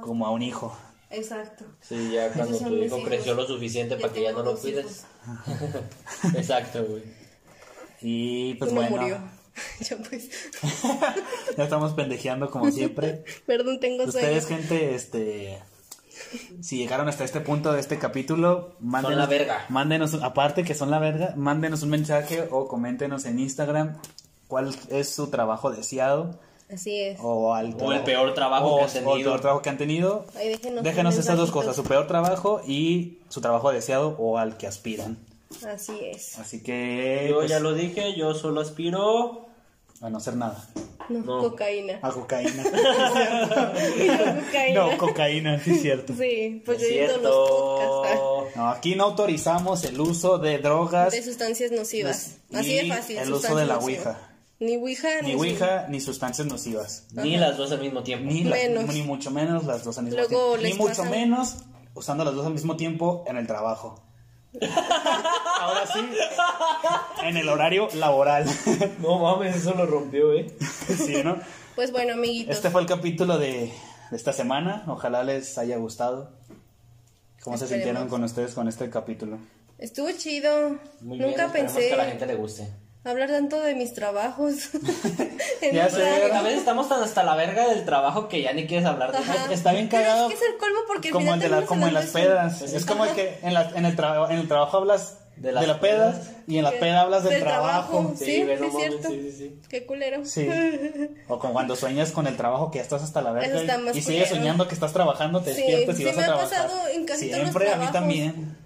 [0.00, 0.76] Como a un hijo.
[1.10, 1.64] Exacto.
[1.80, 3.08] Sí, ya cuando son tu hijo hijos.
[3.08, 5.06] creció lo suficiente Ya para que ya no lo cuides.
[6.34, 7.02] Exacto, güey.
[8.00, 8.96] Y pues Uno bueno.
[8.96, 9.18] murió.
[9.80, 10.28] Yo pues.
[11.56, 13.24] ya estamos pendejeando como siempre.
[13.46, 14.60] Perdón, tengo Ustedes, sueño.
[14.62, 15.58] gente, este.
[16.60, 19.64] Si llegaron hasta este punto de este capítulo, mándenos, la verga.
[19.68, 23.96] mándenos, aparte que son la verga, mándenos un mensaje o coméntenos en Instagram
[24.48, 26.38] cuál es su trabajo deseado
[26.72, 27.18] Así es.
[27.22, 29.30] o, al O el peor trabajo o- que han o el tenido.
[29.30, 30.26] peor trabajo que han tenido.
[30.36, 34.56] Ahí déjenos, Déjenos esas dos cosas, su peor trabajo y su trabajo deseado o al
[34.58, 35.18] que aspiran.
[35.66, 36.38] Así es.
[36.38, 39.46] Así que Yo pues, ya lo dije, yo solo aspiro.
[40.02, 40.62] a no hacer nada.
[41.08, 41.38] No, No.
[41.40, 41.98] cocaína.
[42.02, 42.62] A cocaína.
[44.46, 44.74] cocaína.
[44.86, 46.12] no, cocaína, sí es cierto.
[46.14, 48.06] Sí, pues Es yo los podcasts.
[48.06, 48.48] cierto.
[48.56, 52.36] No, aquí no autorizamos el uso de drogas, De sustancias nocivas.
[52.50, 53.18] Ni Así de fácil.
[53.18, 54.06] el uso de la nocivas.
[54.06, 54.27] ouija.
[54.60, 57.06] Ni ouija, ni su- ouija ni sustancias nocivas.
[57.12, 58.26] Ni las dos al mismo tiempo.
[58.30, 58.86] Ni, Menos.
[58.92, 60.68] ni mucho menos las dos al mismo Luego tiempo.
[60.68, 61.56] Ni mucho pasan- menos
[61.94, 64.02] usando las dos al mismo tiempo en el trabajo.
[65.60, 66.00] Ahora sí,
[67.22, 68.46] en el horario laboral.
[69.00, 70.56] No mames, eso lo rompió, eh.
[70.96, 71.36] sí, ¿no?
[71.76, 72.56] Pues bueno, amiguitos.
[72.56, 73.72] Este fue el capítulo de,
[74.10, 74.84] de esta semana.
[74.88, 76.32] Ojalá les haya gustado.
[77.44, 79.38] ¿Cómo se sintieron con ustedes con este capítulo?
[79.78, 80.76] Estuvo chido.
[81.00, 82.68] Muy bien, Nunca esperemos pensé que a la gente le guste.
[83.10, 84.54] Hablar tanto de mis trabajos.
[85.72, 86.32] Ya sé.
[86.32, 89.18] A veces estamos tan hasta la verga del trabajo que ya ni quieres hablar de
[89.18, 89.32] eso.
[89.50, 90.28] Está bien Pero cagado.
[90.30, 92.62] es que es el colmo porque como el de la, como en las pedas.
[92.62, 95.52] Es como el que en, la, en, el traba- en el trabajo hablas de, De
[95.52, 96.30] las la peda pedas.
[96.46, 97.90] y en la peda hablas del, del trabajo.
[97.98, 98.14] trabajo.
[98.16, 99.08] Sí, güey, es cierto.
[99.10, 99.60] Sí, sí, sí.
[99.68, 100.24] Qué culero.
[100.24, 100.48] Sí.
[101.28, 104.28] O con cuando sueñas con el trabajo que ya estás hasta la verga y- sigues
[104.30, 106.62] soñando que estás trabajando, te Sí, despiertas y sí vas me a ha trabajar.
[106.66, 108.56] pasado en casi todos los Siempre a mí también.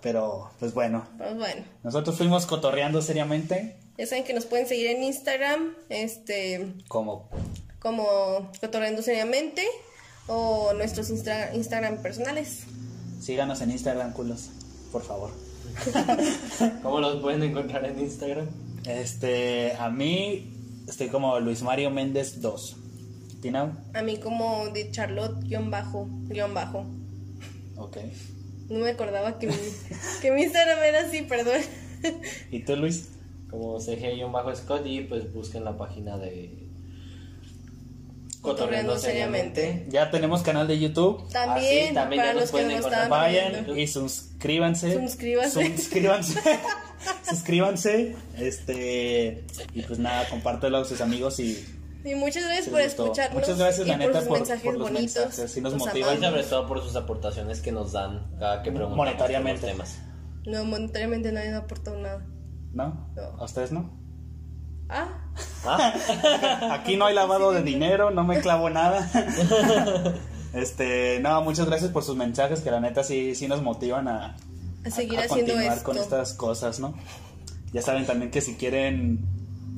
[0.00, 1.64] Pero pues bueno, Pues bueno.
[1.82, 7.28] nosotros fuimos cotorreando seriamente Ya saben que nos pueden seguir en Instagram, este, como
[7.80, 9.64] como Cotorreando Seriamente,
[10.26, 12.64] o nuestros Instra- Instagram personales.
[13.20, 14.50] síganos en Instagram, culos,
[14.92, 15.30] por favor.
[16.82, 18.46] ¿Cómo los pueden encontrar en Instagram?
[18.84, 22.76] Este, a mí estoy como Luis Mario Méndez 2.
[23.42, 23.78] ¿Tina?
[23.94, 26.84] A mí como de Charlotte guion bajo, guion bajo.
[27.76, 27.98] Ok.
[28.68, 29.54] No me acordaba que mi,
[30.20, 31.60] que mi Instagram era así, perdón.
[32.50, 33.08] ¿Y tú, Luis?
[33.50, 36.68] Como CG-Scott y pues busquen la página de
[38.42, 39.86] Cotorreando seriamente.
[39.88, 41.28] Ya tenemos canal de YouTube.
[41.30, 43.02] También, Ah, sí, también para ya nos los que pueden no encontrar.
[43.04, 43.76] estaban Vayan viendo.
[43.76, 44.94] y suscríbanse.
[45.00, 45.76] Suscríbanse.
[45.76, 46.40] Suscríbanse.
[47.28, 48.16] suscríbanse.
[48.38, 49.44] Este.
[49.74, 51.64] Y pues nada, compártelo a sus amigos y.
[52.04, 53.40] Y muchas gracias si por escucharnos.
[53.42, 55.16] Muchas gracias, y la neta, por sus por- mensajes por los bonitos.
[55.16, 56.16] mensajes, sí nos Los motivan.
[56.18, 59.66] Y sobre todo por sus aportaciones que nos dan cada que preguntamos Monetariamente.
[59.66, 59.98] temas.
[60.46, 62.24] No, monetariamente nadie nos ha aportado nada.
[62.72, 63.10] ¿No?
[63.16, 63.22] No.
[63.40, 63.90] ¿A ustedes no?
[64.88, 65.08] Ah,
[65.66, 65.92] ¿Ah?
[66.80, 69.10] Aquí no hay lavado de dinero, no me clavo nada.
[70.54, 74.34] Este, no, muchas gracias por sus mensajes que la neta sí, sí nos motivan a,
[74.84, 75.84] a seguir a haciendo continuar esto.
[75.84, 76.94] con estas cosas, ¿no?
[77.74, 79.26] Ya saben también que si quieren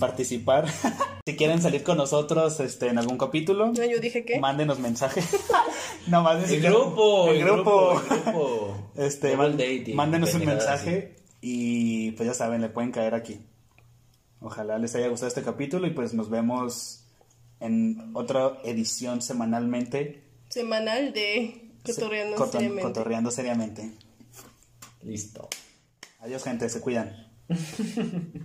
[0.01, 0.66] participar,
[1.27, 4.40] si quieren salir con nosotros este, en algún capítulo, No, yo dije que.
[4.40, 5.22] mándenos mensaje.
[6.09, 8.01] no, más El grupo, el grupo.
[8.02, 8.90] el grupo.
[8.97, 13.40] Este, Double man- dating, mándenos un mensaje y pues ya saben, le pueden caer aquí.
[14.40, 17.05] Ojalá les haya gustado este capítulo y pues nos vemos
[17.60, 20.24] en otra edición semanalmente.
[20.48, 22.82] Semanal de Cotorreando Coto- seriamente.
[22.82, 23.93] cotorreando seriamente.
[25.02, 25.48] Listo.
[26.20, 27.28] Adiós gente, se cuidan.